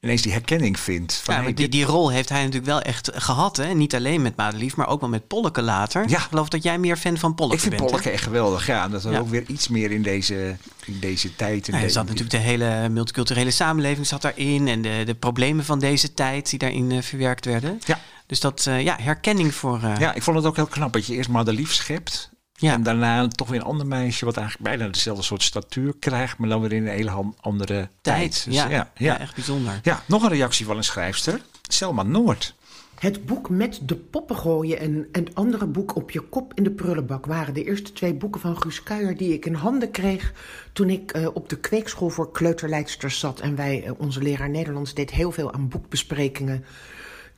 ineens 0.00 0.22
die 0.22 0.32
herkenning 0.32 0.78
vindt. 0.80 1.14
Van, 1.14 1.34
Ja, 1.34 1.42
hey, 1.42 1.54
die, 1.54 1.68
die 1.68 1.84
rol 1.84 2.10
heeft 2.10 2.28
hij 2.28 2.38
natuurlijk 2.38 2.66
wel 2.66 2.80
echt 2.80 3.10
gehad. 3.14 3.56
Hè? 3.56 3.74
Niet 3.74 3.94
alleen 3.94 4.22
met 4.22 4.36
Madelief, 4.36 4.76
maar 4.76 4.88
ook 4.88 5.00
wel 5.00 5.08
met 5.08 5.26
Polleke 5.26 5.62
later. 5.62 6.08
Ja. 6.08 6.16
Ik 6.18 6.22
geloof 6.22 6.48
dat 6.48 6.62
jij 6.62 6.78
meer 6.78 6.96
fan 6.96 7.18
van 7.18 7.34
Polleke 7.34 7.56
ik 7.56 7.60
vind 7.62 7.70
bent. 7.76 7.84
hè? 7.84 7.90
Polleke 7.96 8.10
echt 8.14 8.22
geweldig. 8.24 8.66
Ja, 8.66 8.84
en 8.84 8.90
dat 8.90 9.04
er 9.04 9.12
Ja. 9.12 9.18
ook 9.18 9.28
weer 9.28 9.44
iets 9.46 9.68
meer 9.68 9.90
in 9.90 10.02
deze, 10.02 10.56
in 10.84 10.96
deze 11.00 11.36
tijd. 11.36 11.66
Ja, 11.66 11.72
er 11.74 11.80
de- 11.80 11.88
zat 11.88 12.04
natuurlijk 12.04 12.30
de 12.30 12.36
hele 12.36 12.88
multiculturele 12.88 13.50
samenleving 13.50 14.06
zat 14.06 14.22
daarin. 14.22 14.68
En 14.68 14.82
de, 14.82 15.02
de 15.06 15.14
problemen 15.14 15.64
van 15.64 15.78
deze 15.78 16.14
tijd 16.14 16.50
die 16.50 16.58
daarin 16.58 16.90
eh, 16.90 17.02
verwerkt 17.02 17.44
werden. 17.44 17.80
Ja. 17.86 18.00
Dus 18.26 18.40
dat, 18.40 18.66
eh, 18.66 18.82
ja, 18.82 18.96
herkenning 19.00 19.54
voor... 19.54 19.82
eh, 19.82 19.96
Ja, 19.98 20.14
ik 20.14 20.22
vond 20.22 20.36
het 20.36 20.46
ook 20.46 20.56
heel 20.56 20.66
knap 20.66 20.92
dat 20.92 21.06
je 21.06 21.14
eerst 21.14 21.28
Madelief 21.28 21.72
schept. 21.72 22.29
Ja. 22.60 22.72
En 22.72 22.82
daarna 22.82 23.28
toch 23.28 23.48
weer 23.48 23.60
een 23.60 23.66
ander 23.66 23.86
meisje, 23.86 24.24
wat 24.24 24.36
eigenlijk 24.36 24.68
bijna 24.70 24.92
dezelfde 24.92 25.22
soort 25.22 25.42
statuur 25.42 25.94
krijgt, 25.98 26.38
maar 26.38 26.48
dan 26.48 26.60
weer 26.60 26.72
in 26.72 26.86
een 26.86 26.92
hele 26.92 27.32
andere 27.40 27.88
tijd. 28.00 28.44
Dus 28.44 28.54
ja, 28.54 28.68
ja, 28.68 28.76
ja, 28.76 28.90
ja. 28.94 29.18
echt 29.18 29.34
bijzonder. 29.34 29.80
Ja, 29.82 30.02
nog 30.06 30.22
een 30.22 30.28
reactie 30.28 30.66
van 30.66 30.76
een 30.76 30.84
schrijfster, 30.84 31.40
Selma 31.68 32.02
Noord. 32.02 32.54
Het 33.00 33.26
boek 33.26 33.50
met 33.50 33.80
de 33.82 33.96
poppen 33.96 34.36
gooien 34.36 34.78
en 34.78 35.08
het 35.12 35.34
andere 35.34 35.66
boek 35.66 35.96
op 35.96 36.10
je 36.10 36.20
kop 36.20 36.52
in 36.54 36.62
de 36.62 36.70
prullenbak 36.70 37.26
waren 37.26 37.54
de 37.54 37.64
eerste 37.64 37.92
twee 37.92 38.14
boeken 38.14 38.40
van 38.40 38.62
Guus 38.62 38.82
Kuijer 38.82 39.16
die 39.16 39.32
ik 39.32 39.46
in 39.46 39.54
handen 39.54 39.90
kreeg 39.90 40.32
toen 40.72 40.90
ik 40.90 41.12
eh, 41.12 41.28
op 41.32 41.48
de 41.48 41.58
kweekschool 41.58 42.08
voor 42.08 42.32
kleuterleidsters 42.32 43.18
zat. 43.18 43.40
En 43.40 43.56
wij, 43.56 43.84
eh, 43.84 43.92
onze 43.98 44.22
leraar 44.22 44.50
Nederlands, 44.50 44.94
deed 44.94 45.10
heel 45.10 45.32
veel 45.32 45.52
aan 45.52 45.68
boekbesprekingen. 45.68 46.64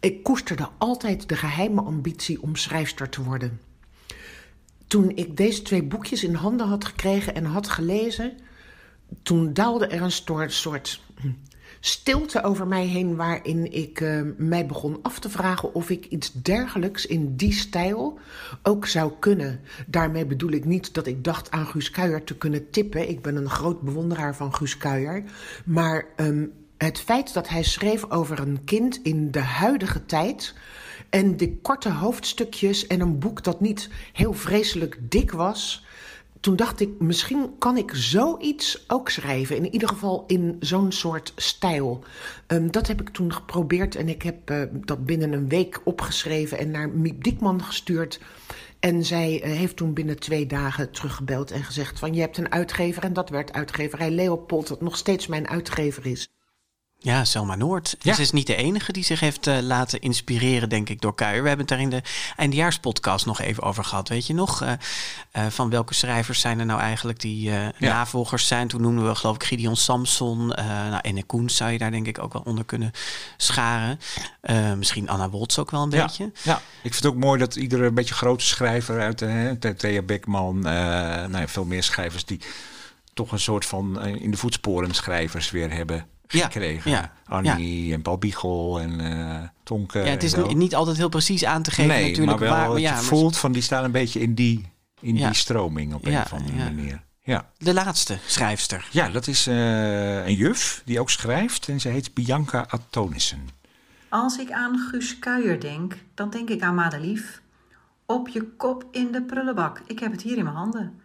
Ik 0.00 0.22
koesterde 0.22 0.68
altijd 0.78 1.28
de 1.28 1.36
geheime 1.36 1.80
ambitie 1.80 2.42
om 2.42 2.56
schrijfster 2.56 3.08
te 3.08 3.22
worden. 3.22 3.60
Toen 4.92 5.12
ik 5.14 5.36
deze 5.36 5.62
twee 5.62 5.82
boekjes 5.82 6.24
in 6.24 6.34
handen 6.34 6.66
had 6.66 6.84
gekregen 6.84 7.34
en 7.34 7.44
had 7.44 7.68
gelezen, 7.68 8.32
toen 9.22 9.52
daalde 9.52 9.86
er 9.86 10.02
een 10.02 10.50
soort, 10.50 11.00
stilte 11.80 12.42
over 12.42 12.66
mij 12.66 12.86
heen 12.86 13.16
waarin 13.16 13.72
ik 13.72 14.00
eh, 14.00 14.20
mij 14.36 14.66
begon 14.66 14.98
af 15.02 15.18
te 15.18 15.30
vragen 15.30 15.74
of 15.74 15.90
ik 15.90 16.06
iets 16.06 16.32
dergelijks 16.32 17.06
in 17.06 17.36
die 17.36 17.52
stijl 17.52 18.18
ook 18.62 18.86
zou 18.86 19.12
kunnen. 19.18 19.60
Daarmee 19.86 20.26
bedoel 20.26 20.52
ik 20.52 20.64
niet 20.64 20.94
dat 20.94 21.06
ik 21.06 21.24
dacht 21.24 21.50
aan 21.50 21.66
Guus 21.66 21.90
Kuijer 21.90 22.24
te 22.24 22.36
kunnen 22.36 22.70
tippen. 22.70 23.08
Ik 23.08 23.22
ben 23.22 23.36
een 23.36 23.50
groot 23.50 23.80
bewonderaar 23.80 24.36
van 24.36 24.54
Guus 24.54 24.76
Kuijer. 24.76 25.24
Maar 25.64 26.06
ehm, 26.16 26.46
het 26.76 27.00
feit 27.00 27.34
dat 27.34 27.48
hij 27.48 27.62
schreef 27.62 28.10
over 28.10 28.40
een 28.40 28.64
kind 28.64 29.00
in 29.02 29.30
de 29.30 29.40
huidige 29.40 30.06
tijd. 30.06 30.54
En 31.12 31.36
de 31.36 31.56
korte 31.56 31.90
hoofdstukjes 31.90 32.86
en 32.86 33.00
een 33.00 33.18
boek 33.18 33.44
dat 33.44 33.60
niet 33.60 33.88
heel 34.12 34.32
vreselijk 34.32 34.98
dik 35.00 35.30
was 35.30 35.84
toen 36.42 36.56
dacht 36.56 36.80
ik, 36.80 37.00
misschien 37.00 37.58
kan 37.58 37.76
ik 37.76 37.90
zoiets 37.94 38.84
ook 38.88 39.08
schrijven. 39.08 39.56
In 39.56 39.72
ieder 39.72 39.88
geval 39.88 40.24
in 40.26 40.56
zo'n 40.60 40.92
soort 40.92 41.32
stijl. 41.36 42.04
Ehm, 42.46 42.70
dat 42.70 42.86
heb 42.86 43.00
ik 43.00 43.08
toen 43.08 43.32
geprobeerd 43.32 43.94
en 43.94 44.08
ik 44.08 44.22
heb 44.22 44.50
eh, 44.50 44.62
dat 44.72 45.04
binnen 45.04 45.32
een 45.32 45.48
week 45.48 45.80
opgeschreven 45.84 46.58
en 46.58 46.70
naar 46.70 46.88
Miep 46.88 47.24
Diekman 47.24 47.62
gestuurd. 47.62 48.20
En 48.80 49.04
zij 49.04 49.42
eh, 49.42 49.52
heeft 49.52 49.76
toen 49.76 49.92
binnen 49.92 50.18
twee 50.18 50.46
dagen 50.46 50.90
teruggebeld 50.90 51.50
en 51.50 51.64
gezegd 51.64 51.98
van... 51.98 52.14
je 52.14 52.20
hebt 52.20 52.36
een 52.36 52.52
uitgever 52.52 53.02
en 53.02 53.12
dat 53.12 53.28
werd 53.28 53.52
uitgeverij 53.52 54.10
Leopold... 54.10 54.68
dat 54.68 54.80
nog 54.80 54.96
steeds 54.96 55.26
mijn 55.26 55.48
uitgever 55.48 56.06
is. 56.06 56.28
Ja, 57.04 57.24
Selma 57.24 57.54
Noord. 57.54 57.96
Ja. 58.00 58.14
Ze 58.14 58.20
is 58.20 58.30
niet 58.30 58.46
de 58.46 58.56
enige 58.56 58.92
die 58.92 59.04
zich 59.04 59.20
heeft 59.20 59.46
eh, 59.46 59.58
laten 59.60 60.00
inspireren, 60.00 60.68
denk 60.68 60.88
ik, 60.88 61.00
door 61.00 61.14
Kuijer. 61.14 61.42
We 61.42 61.48
hebben 61.48 61.66
het 61.66 61.74
daar 61.76 61.84
in 61.84 61.90
de 61.90 62.02
eindejaarspodcast 62.36 63.26
nog 63.26 63.40
even 63.40 63.62
over 63.62 63.84
gehad. 63.84 64.08
Weet 64.08 64.26
je 64.26 64.34
nog? 64.34 64.62
eh, 64.62 64.72
eh, 65.30 65.46
van 65.50 65.70
welke 65.70 65.94
schrijvers 65.94 66.40
zijn 66.40 66.58
er 66.58 66.66
nou 66.66 66.80
eigenlijk 66.80 67.20
die 67.20 67.50
eh, 67.56 67.66
navolgers 67.78 68.46
zijn? 68.46 68.68
Toen 68.68 68.80
noemden 68.80 69.06
we, 69.08 69.14
geloof 69.14 69.34
ik, 69.34 69.44
Gideon 69.44 69.76
Samson. 69.76 70.46
nou, 70.46 70.98
Enne 71.02 71.22
Koens 71.22 71.56
zou 71.56 71.70
je 71.70 71.78
daar 71.78 71.90
denk 71.90 72.06
ik 72.06 72.22
ook 72.22 72.32
wel 72.32 72.42
onder 72.42 72.64
kunnen 72.64 72.90
scharen. 73.36 73.98
Misschien 74.76 75.08
Anna 75.08 75.30
Woltz 75.30 75.58
ook 75.58 75.70
wel 75.70 75.82
een 75.82 75.90
Ja, 75.90 76.02
beetje. 76.06 76.30
ja, 76.42 76.56
ik 76.56 76.92
vind 76.92 76.94
het 76.94 77.06
ook 77.06 77.16
mooi 77.16 77.38
dat 77.38 77.56
iedere 77.56 77.86
een 77.86 77.94
beetje 77.94 78.14
grote 78.14 78.44
schrijver 78.44 79.00
uit 79.00 79.18
de 79.18 79.74
Thea- 79.76 80.02
Beckman, 80.02 80.58
nou 80.58 81.38
ja, 81.38 81.48
veel 81.48 81.64
meer 81.64 81.82
schrijvers 81.82 82.24
die 82.24 82.40
toch 83.14 83.32
een 83.32 83.38
soort 83.40 83.64
van 83.66 84.04
in 84.04 84.30
de 84.30 84.36
voetsporen 84.36 84.94
schrijvers 84.94 85.50
weer 85.50 85.72
hebben 85.72 86.06
Ja, 86.32 86.44
gekregen. 86.44 86.90
ja, 86.90 87.12
Annie 87.24 87.92
en 87.92 88.02
Paul 88.02 88.18
Biegel 88.18 88.80
en 88.80 89.00
eh 89.00 89.48
Tonke. 89.62 89.98
Ja, 89.98 90.04
het 90.04 90.22
is 90.22 90.34
niet, 90.54 90.74
altijd 90.74 90.96
heel 90.96 91.08
precies 91.08 91.44
aan 91.44 91.62
te 91.62 91.70
geven 91.70 91.90
nee, 91.90 92.08
natuurlijk. 92.08 92.38
maar 92.40 92.48
wel 92.48 92.68
waar, 92.68 92.78
ja, 92.80 92.88
je 92.88 92.94
maar- 92.94 93.02
voelt 93.04 93.36
van 93.36 93.52
die 93.52 93.62
staan 93.62 93.84
een 93.84 93.90
beetje 93.92 94.20
in 94.20 94.34
die, 94.34 94.72
in 95.00 95.16
Ja. 95.16 95.26
die 95.26 95.36
stroming 95.36 95.94
op 95.94 96.06
een 96.06 96.16
of 96.20 96.32
andere 96.32 96.56
ja. 96.58 96.64
manier. 96.64 97.02
Ja. 97.24 97.50
De 97.58 97.74
laatste 97.74 98.18
schrijfster. 98.26 98.88
ja, 98.90 99.08
dat 99.08 99.26
is 99.26 99.46
eh, 99.46 100.26
een 100.26 100.34
juf 100.34 100.82
die 100.84 101.00
ook 101.00 101.10
schrijft 101.10 101.68
en 101.68 101.80
ze 101.80 101.88
heet 101.88 102.14
Bianca 102.14 102.66
Antonissen. 102.68 103.48
Als 104.08 104.38
ik 104.38 104.50
aan 104.50 104.78
Guus 104.78 105.18
Kuijer 105.18 105.60
denk, 105.60 105.96
dan 106.14 106.30
denk 106.30 106.48
ik 106.50 106.62
aan 106.62 106.74
Madelief. 106.74 107.40
Op 108.06 108.28
je 108.28 108.42
kop 108.56 108.84
in 108.90 109.12
de 109.12 109.22
prullenbak. 109.22 109.82
Ik 109.86 109.98
heb 109.98 110.12
het 110.12 110.22
hier 110.22 110.36
in 110.36 110.44
mijn 110.44 110.56
handen. 110.56 111.00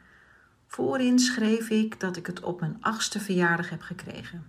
Voorin 0.67 1.19
schreef 1.19 1.69
ik 1.69 1.99
dat 1.99 2.17
ik 2.17 2.25
het 2.25 2.39
op 2.39 2.59
mijn 2.59 2.77
achtste 2.81 3.19
verjaardag 3.19 3.69
heb 3.69 3.81
gekregen. 3.81 4.45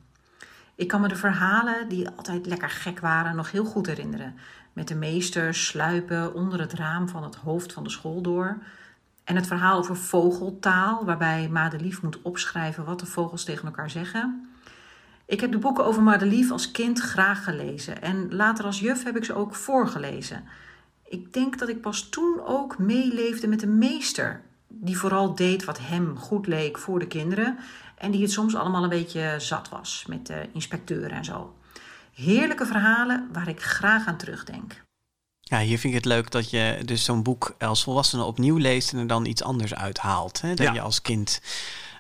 Ik 0.79 0.89
kan 0.89 1.01
me 1.01 1.09
de 1.09 1.17
verhalen, 1.17 1.89
die 1.89 2.09
altijd 2.09 2.47
lekker 2.47 2.71
gek 2.71 3.01
waren, 3.01 3.37
nog 3.37 3.51
heel 3.51 3.65
goed 3.65 3.87
herinneren. 3.87 4.35
Met 4.73 4.89
de 4.89 4.95
meester 4.95 5.55
sluipen 5.55 6.35
onder 6.35 6.61
het 6.61 6.73
raam 6.73 7.09
van 7.09 7.23
het 7.23 7.35
hoofd 7.35 7.73
van 7.73 7.85
de 7.85 7.91
school 7.91 8.21
door. 8.21 8.59
En 9.25 9.37
het 9.37 9.47
verhaal 9.47 9.79
over 9.79 9.97
vogeltaal, 9.97 11.05
waarbij 11.05 11.49
Madelief 11.49 12.03
moet 12.03 12.23
opschrijven 12.23 12.85
wat 12.85 13.01
de 13.01 13.07
vogels 13.07 13.45
tegen 13.45 13.65
elkaar 13.65 13.91
zeggen. 13.91 14.49
Ik 15.27 15.41
heb 15.41 15.53
de 15.53 15.59
boeken 15.59 15.85
over 15.85 16.03
Madelief 16.03 16.51
als 16.51 16.71
kind 16.71 17.01
graag 17.01 17.45
gelezen 17.45 18.03
en 18.03 18.35
later 18.35 18.65
als 18.65 18.81
juf 18.81 19.05
heb 19.05 19.17
ik 19.17 19.25
ze 19.25 19.35
ook 19.35 19.55
voorgelezen. 19.55 20.45
Ik 21.09 21.33
denk 21.33 21.59
dat 21.59 21.69
ik 21.69 21.81
pas 21.81 22.09
toen 22.09 22.41
ook 22.45 22.79
meeleefde 22.79 23.49
met 23.49 23.61
de 23.61 23.67
meester, 23.67 24.43
die 24.69 24.99
vooral 24.99 25.35
deed 25.35 25.65
wat 25.65 25.79
hem 25.79 26.17
goed 26.17 26.47
leek 26.47 26.79
voor 26.79 26.99
de 26.99 27.07
kinderen 27.07 27.59
en 27.99 28.11
die 28.11 28.23
het 28.23 28.33
soms 28.33 28.55
allemaal 28.55 28.83
een 28.83 28.89
beetje 28.89 29.35
zat 29.39 29.69
was 29.69 30.05
met 30.09 30.27
de 30.27 30.49
inspecteur 30.53 31.11
en 31.11 31.25
zo. 31.25 31.55
Heerlijke 32.15 32.67
verhalen 32.67 33.29
waar 33.33 33.49
ik 33.49 33.63
graag 33.63 34.07
aan 34.07 34.17
terugdenk. 34.17 34.83
Ja, 35.41 35.59
hier 35.61 35.79
vind 35.79 35.95
ik 35.95 35.99
het 36.05 36.13
leuk 36.13 36.31
dat 36.31 36.51
je 36.51 36.83
dus 36.85 37.05
zo'n 37.05 37.23
boek 37.23 37.55
als 37.59 37.83
volwassene 37.83 38.23
opnieuw 38.25 38.57
leest 38.57 38.93
en 38.93 38.99
er 38.99 39.07
dan 39.07 39.25
iets 39.27 39.43
anders 39.43 39.75
uithaalt. 39.75 40.41
Hè, 40.41 40.55
dan 40.55 40.67
Ja. 40.67 40.73
je 40.73 40.81
als 40.81 41.03
kind 41.03 41.41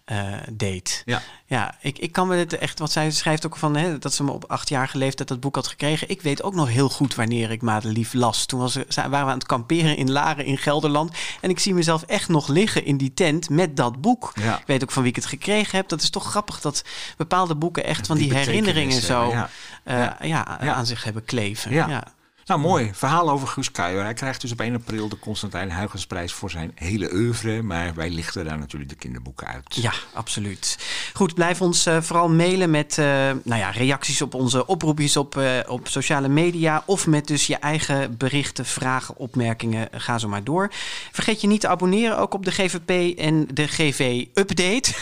eh, 0.08 0.32
deed. 0.52 1.02
Ja. 1.04 1.22
Ja, 1.46 1.74
ik, 1.80 1.98
ik 1.98 2.12
kan 2.12 2.28
me 2.28 2.36
het 2.36 2.58
echt, 2.58 2.78
wat 2.78 2.92
zij 2.92 3.10
schrijft 3.10 3.46
ook 3.46 3.56
van 3.56 3.76
hè, 3.76 3.98
dat 3.98 4.14
ze 4.14 4.24
me 4.24 4.30
op 4.30 4.44
achtjarige 4.44 4.98
leeftijd 4.98 5.28
dat 5.28 5.40
boek 5.40 5.54
had 5.54 5.66
gekregen. 5.66 6.08
Ik 6.08 6.22
weet 6.22 6.42
ook 6.42 6.54
nog 6.54 6.68
heel 6.68 6.88
goed 6.88 7.14
wanneer 7.14 7.50
ik 7.50 7.62
Madelief 7.62 8.12
las. 8.12 8.46
Toen 8.46 8.60
was, 8.60 8.78
waren 8.94 9.10
we 9.10 9.16
aan 9.16 9.28
het 9.28 9.46
kamperen 9.46 9.96
in 9.96 10.10
Laren 10.10 10.44
in 10.44 10.58
Gelderland. 10.58 11.12
En 11.40 11.50
ik 11.50 11.58
zie 11.58 11.74
mezelf 11.74 12.02
echt 12.02 12.28
nog 12.28 12.48
liggen 12.48 12.84
in 12.84 12.96
die 12.96 13.14
tent 13.14 13.50
met 13.50 13.76
dat 13.76 14.00
boek. 14.00 14.32
Ja. 14.34 14.58
Ik 14.58 14.66
weet 14.66 14.82
ook 14.82 14.90
van 14.90 15.02
wie 15.02 15.10
ik 15.10 15.16
het 15.16 15.26
gekregen 15.26 15.76
heb. 15.76 15.88
Dat 15.88 16.02
is 16.02 16.10
toch 16.10 16.24
grappig 16.24 16.60
dat 16.60 16.84
bepaalde 17.16 17.54
boeken 17.54 17.84
echt 17.84 18.06
van 18.06 18.16
die, 18.16 18.28
die 18.28 18.38
herinneringen 18.38 19.02
zo 19.02 19.30
ja. 19.30 19.50
ja. 19.84 20.16
ja, 20.60 20.74
aan 20.74 20.86
zich 20.86 21.04
hebben 21.04 21.24
kleven. 21.24 21.72
Ja. 21.72 22.04
Nou, 22.48 22.60
mooi. 22.60 22.90
Verhaal 22.94 23.30
over 23.30 23.48
Guus 23.48 23.70
Kuijer. 23.70 24.02
Hij 24.02 24.14
krijgt 24.14 24.40
dus 24.40 24.52
op 24.52 24.60
1 24.60 24.74
april 24.74 25.08
de 25.08 25.18
Constantijn 25.18 25.72
Huygensprijs 25.72 26.32
voor 26.32 26.50
zijn 26.50 26.72
hele 26.74 27.12
oeuvre. 27.12 27.62
Maar 27.62 27.94
wij 27.94 28.10
lichten 28.10 28.44
daar 28.44 28.58
natuurlijk 28.58 28.90
de 28.90 28.96
kinderboeken 28.96 29.46
uit. 29.46 29.74
Ja, 29.74 29.92
absoluut. 30.12 30.78
Goed, 31.12 31.34
blijf 31.34 31.60
ons 31.60 31.86
eh, 31.86 32.00
vooral 32.00 32.28
mailen 32.28 32.70
met 32.70 32.98
eh, 32.98 33.04
nou 33.44 33.60
ja, 33.60 33.70
reacties 33.70 34.22
op 34.22 34.34
onze 34.34 34.66
oproepjes 34.66 35.16
op, 35.16 35.36
eh, 35.36 35.58
op 35.66 35.88
sociale 35.88 36.28
media. 36.28 36.82
Of 36.86 37.06
met 37.06 37.26
dus 37.26 37.46
je 37.46 37.56
eigen 37.56 38.16
berichten, 38.16 38.66
vragen, 38.66 39.16
opmerkingen. 39.16 39.88
Ga 39.92 40.18
zo 40.18 40.28
maar 40.28 40.44
door. 40.44 40.70
Vergeet 41.12 41.40
je 41.40 41.46
niet 41.46 41.60
te 41.60 41.68
abonneren 41.68 42.18
ook 42.18 42.34
op 42.34 42.44
de 42.44 42.50
GVP 42.50 43.18
en 43.18 43.48
de 43.54 43.68
GV-update 43.68 44.92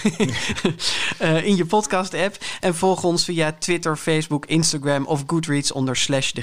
in 1.49 1.57
je 1.57 1.67
podcast-app. 1.67 2.37
En 2.61 2.75
volg 2.75 3.05
ons 3.05 3.25
via 3.25 3.53
Twitter, 3.59 3.97
Facebook, 3.97 4.47
Instagram 4.47 5.07
of 5.07 5.23
Goodreads 5.27 5.73
onder 5.73 5.97
slash 5.97 6.33
de 6.33 6.43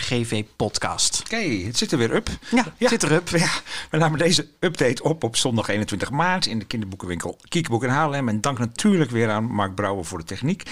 Oké, 0.97 1.35
het 1.65 1.77
zit 1.77 1.91
er 1.91 1.97
weer 1.97 2.15
up. 2.15 2.29
Ja, 2.51 2.63
het 2.77 2.89
zit 2.89 3.03
erop. 3.03 3.29
Ja, 3.29 3.49
we 3.89 3.97
namen 3.97 4.19
deze 4.19 4.47
update 4.59 5.03
op 5.03 5.23
op 5.23 5.35
zondag 5.35 5.67
21 5.67 6.09
maart 6.11 6.45
in 6.45 6.59
de 6.59 6.65
kinderboekenwinkel 6.65 7.39
Kiekboek 7.47 7.83
in 7.83 7.89
Haarlem. 7.89 8.29
En 8.29 8.41
dank 8.41 8.59
natuurlijk 8.59 9.11
weer 9.11 9.29
aan 9.29 9.43
Mark 9.43 9.75
Brouwer 9.75 10.05
voor 10.05 10.17
de 10.17 10.23
techniek. 10.23 10.63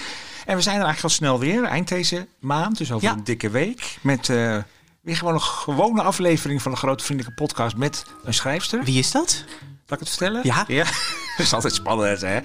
En 0.46 0.56
we 0.56 0.62
zijn 0.62 0.76
er 0.78 0.84
eigenlijk 0.84 1.02
al 1.02 1.08
snel 1.08 1.38
weer, 1.38 1.64
eind 1.64 1.88
deze 1.88 2.26
maand, 2.40 2.78
dus 2.78 2.92
over 2.92 3.08
Ja. 3.08 3.14
een 3.14 3.24
dikke 3.24 3.50
week. 3.50 3.96
Met 4.00 4.28
eh, 4.28 4.56
weer 5.00 5.16
gewoon 5.16 5.34
een 5.34 5.40
gewone 5.40 6.02
aflevering 6.02 6.62
van 6.62 6.72
de 6.72 6.78
Grote 6.78 7.04
Vriendelijke 7.04 7.42
Podcast 7.42 7.76
met 7.76 8.04
een 8.24 8.34
schrijfster. 8.34 8.84
Wie 8.84 8.98
is 8.98 9.10
dat? 9.10 9.44
Laat 9.86 10.00
ik 10.00 10.06
het 10.06 10.08
vertellen? 10.08 10.40
Ja. 10.44 10.64
Ja, 10.68 10.84
dat 11.36 11.46
is 11.46 11.52
altijd 11.52 11.74
spannend, 11.74 12.20
hè? 12.20 12.38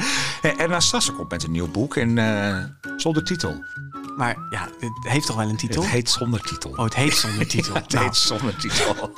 En 0.57 0.81
Sassen 0.81 1.15
komt 1.15 1.31
met 1.31 1.43
een 1.43 1.51
nieuw 1.51 1.67
boek 1.71 1.95
en 1.95 2.17
eh, 2.17 2.63
zonder 2.97 3.23
titel. 3.23 3.63
Maar 4.17 4.35
ja, 4.49 4.67
het 4.79 4.91
heeft 5.01 5.25
toch 5.25 5.35
wel 5.35 5.49
een 5.49 5.57
titel? 5.57 5.81
Het 5.81 5.91
heet 5.91 6.09
zonder 6.09 6.41
titel. 6.41 6.69
Oh, 6.71 6.83
het 6.83 6.95
heet 6.95 7.13
zonder 7.13 7.47
titel. 7.55 7.73
Ja, 7.73 7.79
het 7.81 7.91
Nou. 7.93 8.05
heet 8.05 8.15
zonder 8.15 8.55
titel. 8.55 8.95